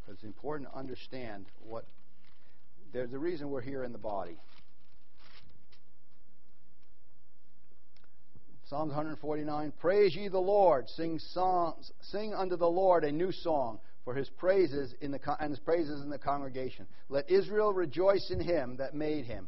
Because 0.00 0.14
it's 0.14 0.24
important 0.24 0.70
to 0.70 0.78
understand 0.78 1.46
what. 1.66 1.84
There's 2.92 3.12
a 3.14 3.18
reason 3.18 3.48
we're 3.48 3.62
here 3.62 3.84
in 3.84 3.92
the 3.92 3.98
body. 3.98 4.36
Psalms 8.72 8.94
149 8.94 9.70
Praise 9.78 10.16
ye 10.16 10.28
the 10.28 10.38
Lord, 10.38 10.88
sing 10.88 11.18
songs, 11.18 11.92
sing 12.00 12.32
unto 12.32 12.56
the 12.56 12.66
Lord 12.66 13.04
a 13.04 13.12
new 13.12 13.30
song, 13.30 13.78
for 14.02 14.14
his 14.14 14.30
praises 14.30 14.94
in 15.02 15.10
the 15.10 15.20
and 15.40 15.50
his 15.50 15.58
praises 15.58 16.00
in 16.00 16.08
the 16.08 16.16
congregation. 16.16 16.86
Let 17.10 17.30
Israel 17.30 17.74
rejoice 17.74 18.30
in 18.30 18.40
him 18.40 18.78
that 18.78 18.94
made 18.94 19.26
him. 19.26 19.46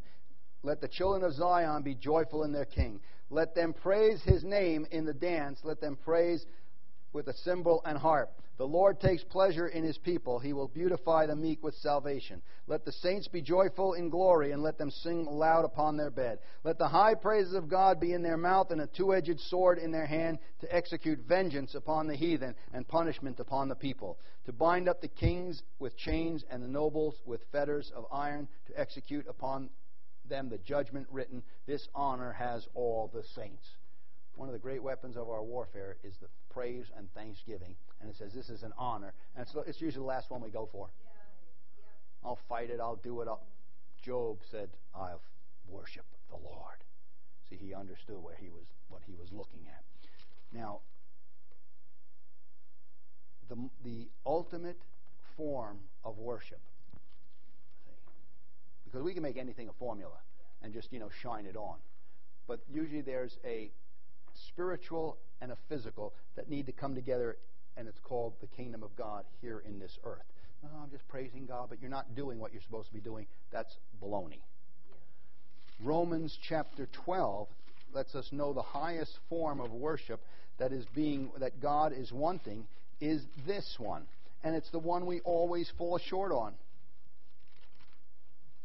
Let 0.63 0.83
the 0.83 0.89
children 0.89 1.25
of 1.25 1.33
Zion 1.33 1.83
be 1.83 1.95
joyful 1.95 2.45
in 2.45 2.53
their 2.53 2.67
king. 2.67 3.01
Let 3.31 3.55
them 3.55 3.73
praise 3.73 4.23
his 4.25 4.45
name 4.45 4.87
in 4.91 5.07
the 5.07 5.15
dance. 5.15 5.59
Let 5.65 5.81
them 5.81 5.97
praise 6.05 6.45
with 7.15 7.27
a 7.29 7.35
cymbal 7.45 7.81
and 7.87 7.97
harp. 7.97 8.31
The 8.57 8.67
Lord 8.67 9.01
takes 9.01 9.25
pleasure 9.25 9.67
in 9.67 9.83
his 9.83 9.99
people. 9.99 10.39
He 10.39 10.53
will 10.53 10.69
beautify 10.69 11.27
the 11.27 11.35
meek 11.35 11.65
with 11.65 11.75
salvation. 11.75 12.41
Let 12.69 12.85
the 12.85 12.93
saints 12.93 13.27
be 13.27 13.43
joyful 13.43 13.95
in 13.95 14.11
glory, 14.11 14.53
and 14.53 14.63
let 14.63 14.79
them 14.79 14.93
sing 14.93 15.27
aloud 15.27 15.65
upon 15.65 15.97
their 15.97 16.11
bed. 16.11 16.39
Let 16.63 16.79
the 16.79 16.87
high 16.87 17.17
praises 17.17 17.55
of 17.55 17.69
God 17.69 17.99
be 17.99 18.13
in 18.13 18.23
their 18.23 18.37
mouth, 18.37 18.71
and 18.71 18.81
a 18.81 18.87
two 18.87 19.13
edged 19.13 19.41
sword 19.41 19.79
in 19.79 19.91
their 19.91 20.07
hand, 20.07 20.39
to 20.61 20.73
execute 20.73 21.19
vengeance 21.27 21.75
upon 21.75 22.07
the 22.07 22.15
heathen, 22.15 22.55
and 22.73 22.87
punishment 22.87 23.41
upon 23.41 23.69
the 23.69 23.75
people. 23.75 24.19
To 24.47 24.53
bind 24.53 24.89
up 24.89 25.01
the 25.01 25.09
kings 25.09 25.65
with 25.81 25.97
chains, 25.97 26.45
and 26.49 26.63
the 26.63 26.69
nobles 26.69 27.17
with 27.27 27.41
fetters 27.51 27.91
of 27.97 28.07
iron, 28.13 28.47
to 28.69 28.81
execute 28.81 29.27
upon 29.29 29.69
them 30.29 30.49
the 30.49 30.59
judgment 30.59 31.09
written. 31.11 31.43
This 31.67 31.89
honor 31.93 32.33
has 32.33 32.69
all 32.75 33.11
the 33.13 33.25
saints. 33.35 33.67
One 34.37 34.49
of 34.49 34.53
the 34.53 34.59
great 34.59 34.83
weapons 34.83 35.17
of 35.17 35.29
our 35.29 35.43
warfare 35.43 35.97
is 36.03 36.15
the 36.21 36.27
praise 36.51 36.87
and 36.97 37.13
thanksgiving. 37.15 37.77
And 38.01 38.11
it 38.11 38.17
says 38.17 38.33
this 38.33 38.51
is 38.51 38.63
an 38.63 38.73
honor. 38.77 39.13
And 39.37 39.47
it's, 39.47 39.55
it's 39.69 39.81
usually 39.81 40.03
the 40.03 40.09
last 40.09 40.31
one 40.31 40.41
we 40.41 40.51
go 40.51 40.69
for. 40.71 40.89
I'll 42.25 42.39
fight 42.49 42.71
it. 42.71 42.81
I'll 42.81 42.97
do 42.97 43.21
it. 43.21 43.29
I'll. 43.29 43.43
Job 44.03 44.39
said, 44.51 44.69
I'll 44.95 45.21
worship 45.67 46.05
the 46.29 46.37
Lord. 46.37 46.77
See, 47.49 47.57
he 47.57 47.73
understood 47.73 48.23
where 48.23 48.37
he 48.39 48.51
was, 48.51 48.65
what 48.89 49.01
he 49.07 49.15
was 49.15 49.33
looking 49.33 49.61
at. 49.67 49.83
Now, 50.53 50.81
the, 53.49 53.57
the 53.83 54.09
ultimate 54.27 54.79
form 55.37 55.79
of 56.05 56.19
worship 56.19 56.61
because 58.95 59.05
we 59.05 59.13
can 59.13 59.25
make 59.25 59.37
anything 59.37 59.69
a 59.69 59.73
formula 59.73 60.19
and 60.63 60.73
just, 60.73 60.93
you 60.93 61.01
know, 61.01 61.11
shine 61.21 61.47
it 61.47 61.57
on. 61.57 61.79
But 62.47 62.61
usually 62.73 63.01
there's 63.01 63.39
a 63.45 63.73
spiritual 64.49 65.19
and 65.41 65.53
a 65.53 65.57
physical 65.69 66.15
that 66.37 66.49
need 66.49 66.67
to 66.67 66.73
come 66.73 66.95
together, 66.95 67.37
and 67.77 67.89
it's 67.89 67.99
called 68.03 68.35
the 68.41 68.47
kingdom 68.47 68.83
of 68.83 68.95
God 68.97 69.25
here 69.41 69.63
in 69.67 69.79
this 69.79 69.99
earth. 70.05 70.25
Oh, 70.65 70.83
I'm 70.83 70.91
just 70.91 71.07
praising 71.09 71.47
God, 71.47 71.67
but 71.69 71.81
you're 71.81 71.91
not 71.91 72.15
doing 72.15 72.39
what 72.39 72.53
you're 72.53 72.63
supposed 72.63 72.89
to 72.89 72.95
be 72.95 73.01
doing. 73.01 73.27
That's 73.53 73.75
baloney. 74.03 74.41
Romans 75.83 76.37
chapter 76.49 76.89
12 77.05 77.49
lets 77.93 78.15
us 78.15 78.29
know 78.33 78.53
the 78.53 78.63
highest 78.63 79.13
form 79.29 79.61
of 79.61 79.73
worship 79.73 80.21
that 80.59 80.73
is 80.73 80.87
being 80.95 81.31
that 81.39 81.61
God 81.61 81.93
is 81.93 82.13
wanting 82.13 82.67
is 83.01 83.23
this 83.47 83.77
one. 83.79 84.05
And 84.43 84.55
it's 84.55 84.71
the 84.71 84.79
one 84.79 85.07
we 85.07 85.21
always 85.21 85.71
fall 85.77 85.99
short 85.99 86.33
on 86.33 86.55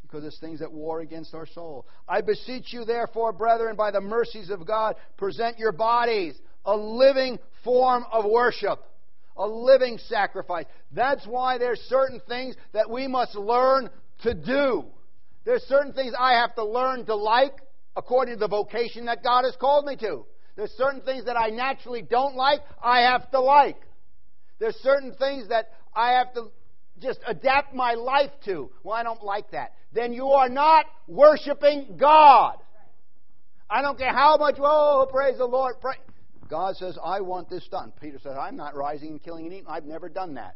because 0.09 0.25
it's 0.25 0.39
things 0.39 0.59
that 0.59 0.71
war 0.71 1.01
against 1.01 1.35
our 1.35 1.45
soul. 1.45 1.85
I 2.07 2.21
beseech 2.21 2.73
you, 2.73 2.83
therefore, 2.83 3.31
brethren, 3.31 3.75
by 3.75 3.91
the 3.91 4.01
mercies 4.01 4.49
of 4.49 4.65
God, 4.65 4.95
present 5.17 5.59
your 5.59 5.71
bodies 5.71 6.35
a 6.65 6.75
living 6.75 7.39
form 7.63 8.05
of 8.11 8.25
worship, 8.25 8.79
a 9.37 9.47
living 9.47 9.97
sacrifice. 10.07 10.65
That's 10.91 11.25
why 11.25 11.57
there's 11.57 11.79
certain 11.81 12.21
things 12.27 12.55
that 12.73 12.89
we 12.89 13.07
must 13.07 13.35
learn 13.35 13.89
to 14.23 14.33
do. 14.33 14.85
There's 15.45 15.63
certain 15.63 15.93
things 15.93 16.13
I 16.19 16.33
have 16.33 16.55
to 16.55 16.65
learn 16.65 17.05
to 17.05 17.15
like 17.15 17.53
according 17.95 18.35
to 18.35 18.39
the 18.39 18.47
vocation 18.47 19.05
that 19.05 19.23
God 19.23 19.43
has 19.43 19.55
called 19.59 19.85
me 19.85 19.95
to. 19.97 20.25
There's 20.55 20.71
certain 20.71 21.01
things 21.01 21.25
that 21.25 21.37
I 21.37 21.49
naturally 21.49 22.01
don't 22.01 22.35
like, 22.35 22.61
I 22.83 23.01
have 23.01 23.29
to 23.31 23.39
like. 23.39 23.77
There's 24.59 24.75
certain 24.77 25.13
things 25.13 25.49
that 25.49 25.69
I 25.95 26.13
have 26.13 26.33
to 26.33 26.51
just 27.01 27.19
adapt 27.27 27.73
my 27.73 27.93
life 27.93 28.31
to. 28.45 28.69
Well, 28.83 28.95
I 28.95 29.03
don't 29.03 29.23
like 29.23 29.51
that 29.51 29.73
then 29.91 30.13
you 30.13 30.27
are 30.27 30.49
not 30.49 30.85
worshiping 31.07 31.95
God. 31.97 32.57
I 33.69 33.81
don't 33.81 33.97
care 33.97 34.13
how 34.13 34.37
much, 34.37 34.55
oh, 34.59 35.07
praise 35.11 35.37
the 35.37 35.45
Lord. 35.45 35.75
Pray. 35.79 35.95
God 36.49 36.75
says, 36.75 36.97
I 37.03 37.21
want 37.21 37.49
this 37.49 37.67
done. 37.67 37.93
Peter 38.01 38.17
says, 38.21 38.35
I'm 38.39 38.55
not 38.55 38.75
rising 38.75 39.09
and 39.09 39.23
killing 39.23 39.45
and 39.45 39.53
eating. 39.53 39.67
I've 39.67 39.85
never 39.85 40.09
done 40.09 40.35
that. 40.35 40.55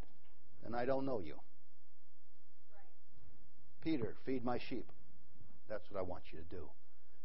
Then 0.62 0.74
I 0.74 0.84
don't 0.84 1.06
know 1.06 1.20
you. 1.20 1.34
Peter, 3.82 4.16
feed 4.24 4.44
my 4.44 4.58
sheep. 4.68 4.90
That's 5.68 5.84
what 5.90 6.00
I 6.00 6.02
want 6.02 6.24
you 6.32 6.38
to 6.38 6.44
do. 6.44 6.68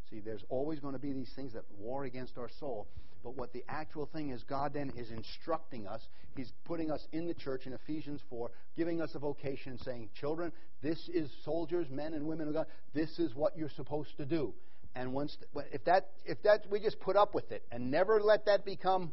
See, 0.09 0.19
there's 0.19 0.43
always 0.49 0.79
going 0.79 0.93
to 0.93 0.99
be 0.99 1.13
these 1.13 1.31
things 1.35 1.53
that 1.53 1.63
war 1.77 2.03
against 2.03 2.37
our 2.37 2.49
soul. 2.59 2.87
But 3.23 3.35
what 3.35 3.51
the 3.51 3.63
actual 3.67 4.05
thing 4.05 4.29
is, 4.29 4.43
God 4.43 4.73
then 4.73 4.91
is 4.95 5.11
instructing 5.11 5.87
us. 5.87 6.07
He's 6.35 6.53
putting 6.63 6.89
us 6.89 7.05
in 7.11 7.27
the 7.27 7.33
church 7.33 7.65
in 7.65 7.73
Ephesians 7.73 8.21
4, 8.29 8.49
giving 8.77 9.01
us 9.01 9.13
a 9.15 9.19
vocation, 9.19 9.77
saying, 9.77 10.09
Children, 10.19 10.51
this 10.81 11.09
is 11.09 11.29
soldiers, 11.43 11.89
men 11.89 12.13
and 12.13 12.25
women 12.25 12.47
of 12.47 12.53
God. 12.53 12.67
This 12.93 13.19
is 13.19 13.35
what 13.35 13.57
you're 13.57 13.69
supposed 13.69 14.15
to 14.17 14.25
do. 14.25 14.53
And 14.95 15.13
once, 15.13 15.37
if 15.71 15.83
that, 15.85 16.09
if 16.25 16.41
that, 16.43 16.65
we 16.69 16.79
just 16.79 16.99
put 16.99 17.15
up 17.15 17.35
with 17.35 17.51
it 17.51 17.63
and 17.71 17.91
never 17.91 18.21
let 18.21 18.45
that 18.45 18.65
become 18.65 19.11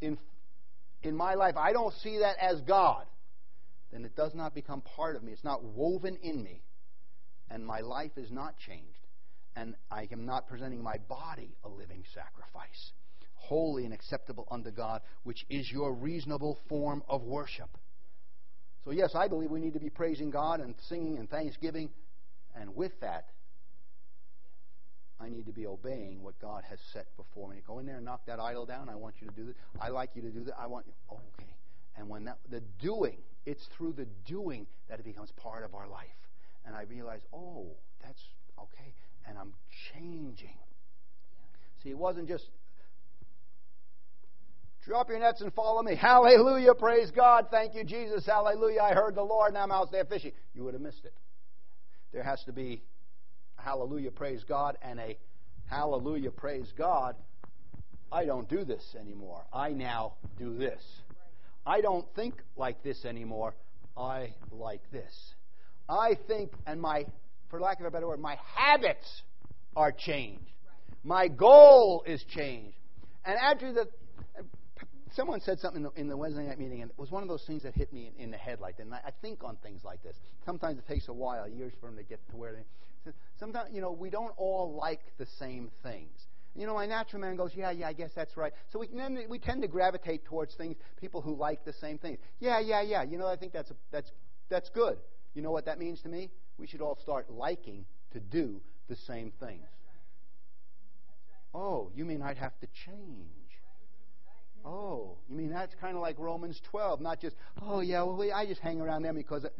in, 0.00 0.18
in 1.02 1.16
my 1.16 1.34
life, 1.34 1.56
I 1.56 1.72
don't 1.72 1.94
see 1.94 2.18
that 2.18 2.36
as 2.40 2.60
God. 2.62 3.06
then 3.92 4.04
it 4.04 4.14
does 4.16 4.34
not 4.34 4.54
become 4.54 4.80
part 4.80 5.16
of 5.16 5.22
me. 5.22 5.32
It's 5.32 5.44
not 5.44 5.62
woven 5.64 6.16
in 6.22 6.42
me, 6.42 6.62
and 7.50 7.64
my 7.64 7.80
life 7.80 8.12
is 8.16 8.30
not 8.30 8.56
changed. 8.58 8.98
And 9.56 9.74
I 9.90 10.06
am 10.12 10.24
not 10.24 10.46
presenting 10.46 10.82
my 10.82 10.98
body 11.08 11.56
a 11.64 11.68
living 11.68 12.04
sacrifice, 12.14 12.92
holy 13.48 13.86
and 13.86 13.94
acceptable 13.94 14.46
unto 14.50 14.70
God, 14.70 15.00
which 15.24 15.46
is 15.48 15.70
your 15.72 15.94
reasonable 15.94 16.58
form 16.68 17.02
of 17.08 17.22
worship. 17.22 17.70
So, 18.84 18.90
yes, 18.90 19.14
I 19.14 19.26
believe 19.26 19.50
we 19.50 19.60
need 19.60 19.72
to 19.72 19.80
be 19.80 19.90
praising 19.90 20.30
God 20.30 20.60
and 20.60 20.74
singing 20.88 21.18
and 21.18 21.28
thanksgiving. 21.28 21.88
And 22.54 22.76
with 22.76 22.92
that, 23.00 23.28
I 25.20 25.28
need 25.30 25.46
to 25.46 25.52
be 25.52 25.66
obeying 25.66 26.22
what 26.22 26.38
God 26.40 26.62
has 26.68 26.78
set 26.92 27.06
before 27.16 27.48
me. 27.48 27.62
Go 27.66 27.78
in 27.78 27.86
there 27.86 27.96
and 27.96 28.04
knock 28.04 28.26
that 28.26 28.38
idol 28.38 28.66
down. 28.66 28.88
I 28.88 28.94
want 28.96 29.16
you 29.20 29.28
to 29.28 29.34
do 29.34 29.46
this. 29.46 29.56
I 29.80 29.88
like 29.88 30.10
you 30.14 30.22
to 30.22 30.30
do 30.30 30.44
that. 30.44 30.54
I 30.58 30.66
want 30.66 30.86
you. 30.86 30.92
Okay. 31.10 31.50
And 31.96 32.08
when 32.08 32.24
that, 32.24 32.38
the 32.50 32.62
doing, 32.80 33.18
it's 33.46 33.66
through 33.76 33.94
the 33.94 34.06
doing 34.26 34.66
that 34.88 35.00
it 35.00 35.04
becomes 35.04 35.32
part 35.32 35.64
of 35.64 35.74
our 35.74 35.88
life. 35.88 36.06
And 36.64 36.76
I 36.76 36.82
realize, 36.82 37.20
oh, 37.32 37.66
that's 38.02 38.22
okay. 38.58 38.94
And 39.26 39.38
I'm 39.38 39.54
changing. 39.92 40.58
See, 41.82 41.90
it 41.90 41.98
wasn't 41.98 42.28
just 42.28 42.48
drop 44.88 45.10
your 45.10 45.20
nets 45.20 45.42
and 45.42 45.52
follow 45.52 45.82
me. 45.82 45.94
Hallelujah. 45.94 46.74
Praise 46.74 47.10
God. 47.10 47.48
Thank 47.50 47.74
you, 47.74 47.84
Jesus. 47.84 48.24
Hallelujah. 48.26 48.80
I 48.80 48.94
heard 48.94 49.14
the 49.14 49.22
Lord. 49.22 49.52
Now 49.52 49.62
I'm 49.62 49.70
out 49.70 49.92
there 49.92 50.06
fishing. 50.06 50.32
You 50.54 50.64
would 50.64 50.72
have 50.72 50.82
missed 50.82 51.04
it. 51.04 51.12
There 52.12 52.22
has 52.22 52.42
to 52.44 52.52
be 52.52 52.82
hallelujah, 53.56 54.10
praise 54.10 54.44
God, 54.48 54.78
and 54.82 54.98
a 54.98 55.18
hallelujah, 55.66 56.30
praise 56.30 56.72
God, 56.76 57.14
I 58.10 58.24
don't 58.24 58.48
do 58.48 58.64
this 58.64 58.96
anymore. 58.98 59.44
I 59.52 59.70
now 59.70 60.14
do 60.38 60.56
this. 60.56 60.80
I 61.66 61.82
don't 61.82 62.06
think 62.16 62.34
like 62.56 62.82
this 62.82 63.04
anymore. 63.04 63.54
I 63.94 64.32
like 64.50 64.80
this. 64.90 65.12
I 65.86 66.16
think, 66.26 66.52
and 66.66 66.80
my, 66.80 67.04
for 67.50 67.60
lack 67.60 67.80
of 67.80 67.86
a 67.86 67.90
better 67.90 68.08
word, 68.08 68.20
my 68.20 68.38
habits 68.54 69.22
are 69.76 69.92
changed. 69.92 70.50
My 71.04 71.28
goal 71.28 72.04
is 72.06 72.24
changed. 72.34 72.76
And 73.26 73.36
after 73.38 73.72
the, 73.74 73.86
someone 75.18 75.40
said 75.40 75.58
something 75.58 75.82
in 75.84 75.90
the, 75.94 76.00
in 76.00 76.08
the, 76.08 76.16
Wednesday 76.16 76.46
night 76.46 76.60
meeting, 76.60 76.80
and 76.80 76.92
it 76.92 76.98
was 76.98 77.10
one 77.10 77.24
of 77.24 77.28
those 77.28 77.42
things 77.44 77.64
that 77.64 77.74
hit 77.74 77.92
me 77.92 78.12
in, 78.16 78.22
in 78.22 78.30
the 78.30 78.36
head 78.36 78.60
like 78.60 78.76
that. 78.76 78.84
And 78.84 78.94
I, 78.94 79.00
I, 79.04 79.10
think 79.20 79.42
on 79.42 79.56
things 79.56 79.82
like 79.82 80.00
this. 80.04 80.14
Sometimes 80.46 80.78
it 80.78 80.86
takes 80.86 81.08
a 81.08 81.12
while, 81.12 81.48
years 81.48 81.72
for 81.80 81.86
them 81.86 81.96
to 81.96 82.04
get 82.04 82.20
to 82.30 82.36
where 82.36 82.52
they. 82.52 83.12
Sometimes, 83.40 83.70
you 83.72 83.80
know, 83.80 83.90
we 83.90 84.10
don't 84.10 84.32
all 84.36 84.78
like 84.80 85.00
the 85.18 85.26
same 85.40 85.72
things. 85.82 86.26
You 86.54 86.66
know, 86.66 86.74
my 86.74 86.86
natural 86.86 87.20
man 87.20 87.34
goes, 87.34 87.50
yeah, 87.52 87.72
yeah, 87.72 87.88
I 87.88 87.94
guess 87.94 88.10
that's 88.14 88.36
right. 88.36 88.52
So 88.70 88.78
we, 88.78 88.88
then 88.94 89.18
we 89.28 89.40
tend 89.40 89.62
to 89.62 89.68
gravitate 89.68 90.24
towards 90.24 90.54
things, 90.54 90.76
people 91.00 91.20
who 91.20 91.34
like 91.34 91.64
the 91.64 91.72
same 91.72 91.98
things. 91.98 92.18
Yeah, 92.38 92.60
yeah, 92.60 92.82
yeah. 92.82 93.02
You 93.02 93.18
know, 93.18 93.26
I 93.26 93.34
think 93.34 93.52
that's, 93.52 93.72
a, 93.72 93.74
that's, 93.90 94.12
that's 94.48 94.70
good. 94.70 94.98
You 95.34 95.42
know 95.42 95.50
what 95.50 95.64
that 95.64 95.80
means 95.80 96.00
to 96.02 96.08
me? 96.08 96.30
We 96.58 96.68
should 96.68 96.80
all 96.80 96.96
start 97.02 97.28
liking 97.28 97.86
to 98.12 98.20
do 98.20 98.60
the 98.88 98.96
same 98.96 99.32
things. 99.40 99.66
Oh, 101.52 101.90
you 101.96 102.04
mean 102.04 102.22
I'd 102.22 102.38
have 102.38 102.58
to 102.60 102.68
change? 102.86 103.47
Oh, 104.70 105.16
you 105.30 105.36
mean 105.36 105.48
that's 105.50 105.74
kind 105.80 105.96
of 105.96 106.02
like 106.02 106.18
Romans 106.18 106.60
12, 106.70 107.00
not 107.00 107.22
just, 107.22 107.34
oh, 107.62 107.80
yeah, 107.80 108.02
well, 108.02 108.20
I 108.34 108.44
just 108.44 108.60
hang 108.60 108.82
around 108.82 109.02
them 109.02 109.14
because 109.14 109.44
it, 109.44 109.54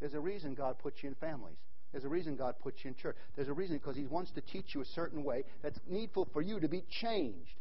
there's 0.00 0.14
a 0.14 0.18
reason 0.18 0.54
God 0.54 0.76
puts 0.80 0.96
you 1.04 1.08
in 1.08 1.14
families. 1.14 1.54
There's 1.92 2.04
a 2.04 2.08
reason 2.08 2.34
God 2.34 2.56
puts 2.60 2.78
you 2.82 2.88
in 2.88 2.96
church. 2.96 3.16
There's 3.36 3.46
a 3.46 3.52
reason 3.52 3.76
because 3.76 3.94
He 3.94 4.06
wants 4.06 4.32
to 4.32 4.40
teach 4.40 4.74
you 4.74 4.80
a 4.80 4.84
certain 4.86 5.22
way 5.22 5.44
that's 5.62 5.78
needful 5.88 6.28
for 6.32 6.42
you 6.42 6.58
to 6.58 6.68
be 6.68 6.82
changed. 7.00 7.54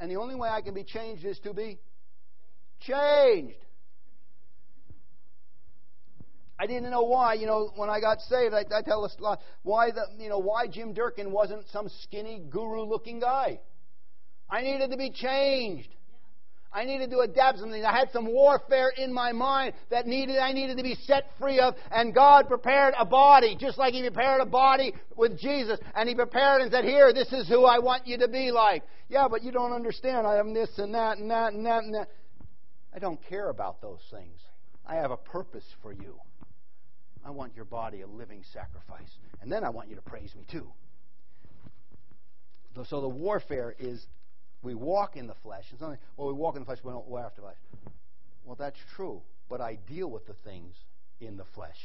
And 0.00 0.10
the 0.10 0.16
only 0.16 0.34
way 0.34 0.48
I 0.48 0.62
can 0.62 0.72
be 0.72 0.84
changed 0.84 1.22
is 1.26 1.38
to 1.40 1.52
be 1.52 1.78
changed. 2.80 3.58
I 6.58 6.66
didn't 6.66 6.90
know 6.90 7.02
why, 7.02 7.34
you 7.34 7.46
know, 7.46 7.72
when 7.76 7.90
I 7.90 8.00
got 8.00 8.20
saved, 8.22 8.54
I, 8.54 8.64
I 8.74 8.80
tell 8.80 9.04
us 9.04 9.14
why 9.62 9.90
the, 9.90 10.06
you 10.18 10.30
know, 10.30 10.38
why 10.38 10.66
Jim 10.66 10.94
Durkin 10.94 11.30
wasn't 11.30 11.66
some 11.72 11.90
skinny 12.04 12.42
guru-looking 12.48 13.20
guy. 13.20 13.60
I 14.52 14.60
needed 14.60 14.90
to 14.90 14.98
be 14.98 15.10
changed. 15.10 15.88
I 16.74 16.84
needed 16.84 17.10
to 17.10 17.20
adapt 17.20 17.58
something. 17.58 17.84
I 17.84 17.98
had 17.98 18.10
some 18.12 18.26
warfare 18.26 18.90
in 18.96 19.12
my 19.12 19.32
mind 19.32 19.74
that 19.90 20.06
needed 20.06 20.38
I 20.38 20.52
needed 20.52 20.76
to 20.76 20.82
be 20.82 20.94
set 21.06 21.24
free 21.38 21.58
of, 21.58 21.74
and 21.90 22.14
God 22.14 22.48
prepared 22.48 22.94
a 22.98 23.04
body, 23.04 23.56
just 23.58 23.78
like 23.78 23.92
He 23.92 24.02
prepared 24.02 24.40
a 24.40 24.46
body 24.46 24.94
with 25.16 25.38
Jesus, 25.38 25.78
and 25.94 26.08
He 26.08 26.14
prepared 26.14 26.62
and 26.62 26.70
said, 26.70 26.84
"Here, 26.84 27.12
this 27.12 27.32
is 27.32 27.48
who 27.48 27.64
I 27.64 27.78
want 27.78 28.06
you 28.06 28.18
to 28.18 28.28
be 28.28 28.50
like." 28.50 28.84
Yeah, 29.08 29.28
but 29.28 29.42
you 29.42 29.52
don't 29.52 29.72
understand. 29.72 30.26
I 30.26 30.36
have 30.36 30.46
this 30.46 30.70
and 30.78 30.94
that 30.94 31.18
and 31.18 31.30
that 31.30 31.52
and 31.52 31.66
that 31.66 31.84
and 31.84 31.94
that. 31.94 32.08
I 32.94 32.98
don't 32.98 33.20
care 33.28 33.48
about 33.48 33.82
those 33.82 34.00
things. 34.10 34.38
I 34.86 34.96
have 34.96 35.10
a 35.10 35.16
purpose 35.16 35.64
for 35.82 35.92
you. 35.92 36.18
I 37.24 37.30
want 37.30 37.54
your 37.54 37.64
body 37.66 38.00
a 38.00 38.06
living 38.06 38.42
sacrifice, 38.52 39.10
and 39.40 39.52
then 39.52 39.62
I 39.62 39.70
want 39.70 39.88
you 39.88 39.96
to 39.96 40.02
praise 40.02 40.34
me 40.34 40.44
too. 40.50 40.72
So 42.88 43.02
the 43.02 43.08
warfare 43.08 43.74
is 43.78 44.06
we 44.62 44.74
walk 44.74 45.16
in 45.16 45.26
the 45.26 45.34
flesh. 45.42 45.64
It's 45.72 45.80
not 45.80 45.98
well, 46.16 46.28
we 46.28 46.34
walk 46.34 46.54
in 46.54 46.62
the 46.62 46.66
flesh, 46.66 46.78
but 46.82 46.90
we 46.90 46.94
don't 46.94 47.08
wear 47.08 47.24
after 47.24 47.42
flesh. 47.42 47.56
Well, 48.44 48.56
that's 48.58 48.78
true, 48.96 49.22
but 49.48 49.60
I 49.60 49.78
deal 49.88 50.08
with 50.08 50.26
the 50.26 50.34
things 50.44 50.74
in 51.20 51.36
the 51.36 51.44
flesh. 51.54 51.76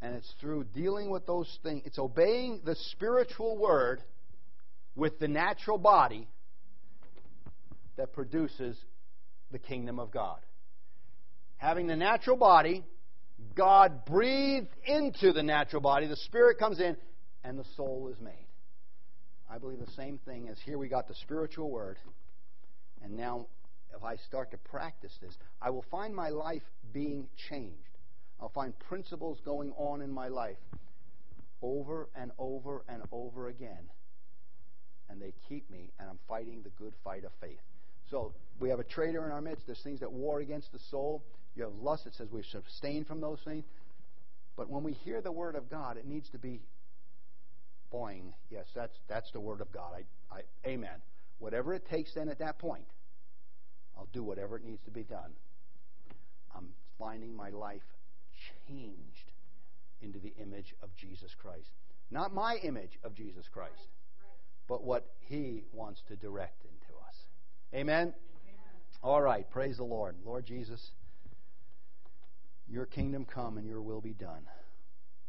And 0.00 0.16
it's 0.16 0.32
through 0.40 0.64
dealing 0.74 1.10
with 1.10 1.26
those 1.26 1.58
things, 1.62 1.82
it's 1.84 1.98
obeying 1.98 2.62
the 2.64 2.74
spiritual 2.90 3.56
word 3.56 4.02
with 4.96 5.18
the 5.18 5.28
natural 5.28 5.78
body 5.78 6.28
that 7.96 8.12
produces 8.12 8.76
the 9.52 9.58
kingdom 9.58 9.98
of 9.98 10.10
God. 10.10 10.40
Having 11.56 11.86
the 11.86 11.96
natural 11.96 12.36
body, 12.36 12.82
God 13.54 14.04
breathed 14.04 14.74
into 14.84 15.32
the 15.32 15.42
natural 15.42 15.80
body, 15.80 16.06
the 16.08 16.16
spirit 16.16 16.58
comes 16.58 16.80
in, 16.80 16.96
and 17.44 17.58
the 17.58 17.64
soul 17.76 18.10
is 18.12 18.20
made. 18.20 18.46
I 19.52 19.58
believe 19.58 19.80
the 19.80 19.92
same 19.92 20.18
thing 20.24 20.48
as 20.48 20.56
here 20.64 20.78
we 20.78 20.88
got 20.88 21.08
the 21.08 21.14
spiritual 21.14 21.70
word. 21.70 21.98
And 23.04 23.16
now, 23.16 23.46
if 23.94 24.02
I 24.02 24.16
start 24.16 24.50
to 24.52 24.56
practice 24.56 25.12
this, 25.20 25.36
I 25.60 25.68
will 25.68 25.84
find 25.90 26.14
my 26.14 26.30
life 26.30 26.62
being 26.94 27.28
changed. 27.50 27.76
I'll 28.40 28.48
find 28.48 28.72
principles 28.78 29.38
going 29.44 29.72
on 29.76 30.00
in 30.00 30.10
my 30.10 30.28
life 30.28 30.56
over 31.60 32.08
and 32.16 32.30
over 32.38 32.82
and 32.88 33.02
over 33.12 33.48
again. 33.48 33.90
And 35.10 35.20
they 35.20 35.34
keep 35.48 35.70
me, 35.70 35.90
and 36.00 36.08
I'm 36.08 36.18
fighting 36.26 36.62
the 36.62 36.70
good 36.70 36.94
fight 37.04 37.24
of 37.24 37.32
faith. 37.38 37.60
So 38.10 38.32
we 38.58 38.70
have 38.70 38.80
a 38.80 38.84
traitor 38.84 39.26
in 39.26 39.32
our 39.32 39.42
midst. 39.42 39.66
There's 39.66 39.82
things 39.82 40.00
that 40.00 40.10
war 40.10 40.40
against 40.40 40.72
the 40.72 40.80
soul. 40.90 41.22
You 41.56 41.64
have 41.64 41.74
lust 41.74 42.04
that 42.04 42.14
says 42.14 42.28
we 42.32 42.42
abstain 42.54 43.04
from 43.04 43.20
those 43.20 43.40
things. 43.44 43.64
But 44.56 44.70
when 44.70 44.82
we 44.82 44.92
hear 44.92 45.20
the 45.20 45.32
word 45.32 45.56
of 45.56 45.68
God, 45.68 45.98
it 45.98 46.06
needs 46.06 46.30
to 46.30 46.38
be 46.38 46.62
boing, 47.92 48.32
yes, 48.50 48.66
that's, 48.74 48.96
that's 49.08 49.30
the 49.32 49.40
Word 49.40 49.60
of 49.60 49.70
God. 49.72 49.92
I, 50.30 50.36
I, 50.36 50.68
amen. 50.68 51.02
Whatever 51.38 51.74
it 51.74 51.88
takes 51.88 52.14
then 52.14 52.28
at 52.28 52.38
that 52.38 52.58
point, 52.58 52.86
I'll 53.96 54.08
do 54.12 54.22
whatever 54.22 54.56
it 54.56 54.64
needs 54.64 54.82
to 54.84 54.90
be 54.90 55.02
done. 55.02 55.32
I'm 56.56 56.68
finding 56.98 57.34
my 57.34 57.50
life 57.50 57.82
changed 58.68 59.32
into 60.00 60.18
the 60.18 60.32
image 60.40 60.74
of 60.82 60.94
Jesus 60.96 61.34
Christ. 61.40 61.70
Not 62.10 62.34
my 62.34 62.56
image 62.62 62.98
of 63.04 63.14
Jesus 63.14 63.46
Christ, 63.52 63.88
but 64.68 64.84
what 64.84 65.06
He 65.20 65.64
wants 65.72 66.02
to 66.08 66.16
direct 66.16 66.64
into 66.64 66.98
us. 67.08 67.16
Amen? 67.74 68.12
All 69.02 69.20
right, 69.20 69.48
praise 69.50 69.78
the 69.78 69.84
Lord. 69.84 70.16
Lord 70.24 70.46
Jesus, 70.46 70.90
your 72.68 72.86
kingdom 72.86 73.24
come 73.24 73.58
and 73.58 73.66
your 73.66 73.82
will 73.82 74.00
be 74.00 74.12
done. 74.12 74.46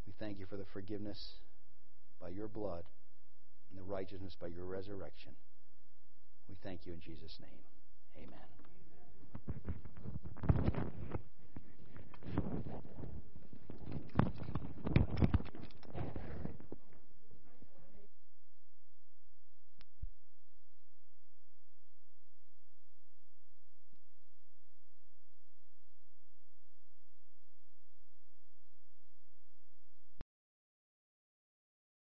We 0.06 0.14
thank 0.20 0.40
you 0.40 0.46
for 0.46 0.58
the 0.58 0.66
forgiveness 0.74 1.18
by 2.24 2.30
your 2.30 2.48
blood 2.48 2.84
and 3.70 3.78
the 3.78 3.84
righteousness 3.84 4.38
by 4.40 4.48
your 4.48 4.64
resurrection. 4.66 5.34
We 6.48 6.56
thank 6.64 6.86
you 6.86 6.94
in 6.94 7.02
Jesus' 7.02 7.38
name. 7.42 7.60
Amen. 8.18 8.40
Amen. 10.72 10.83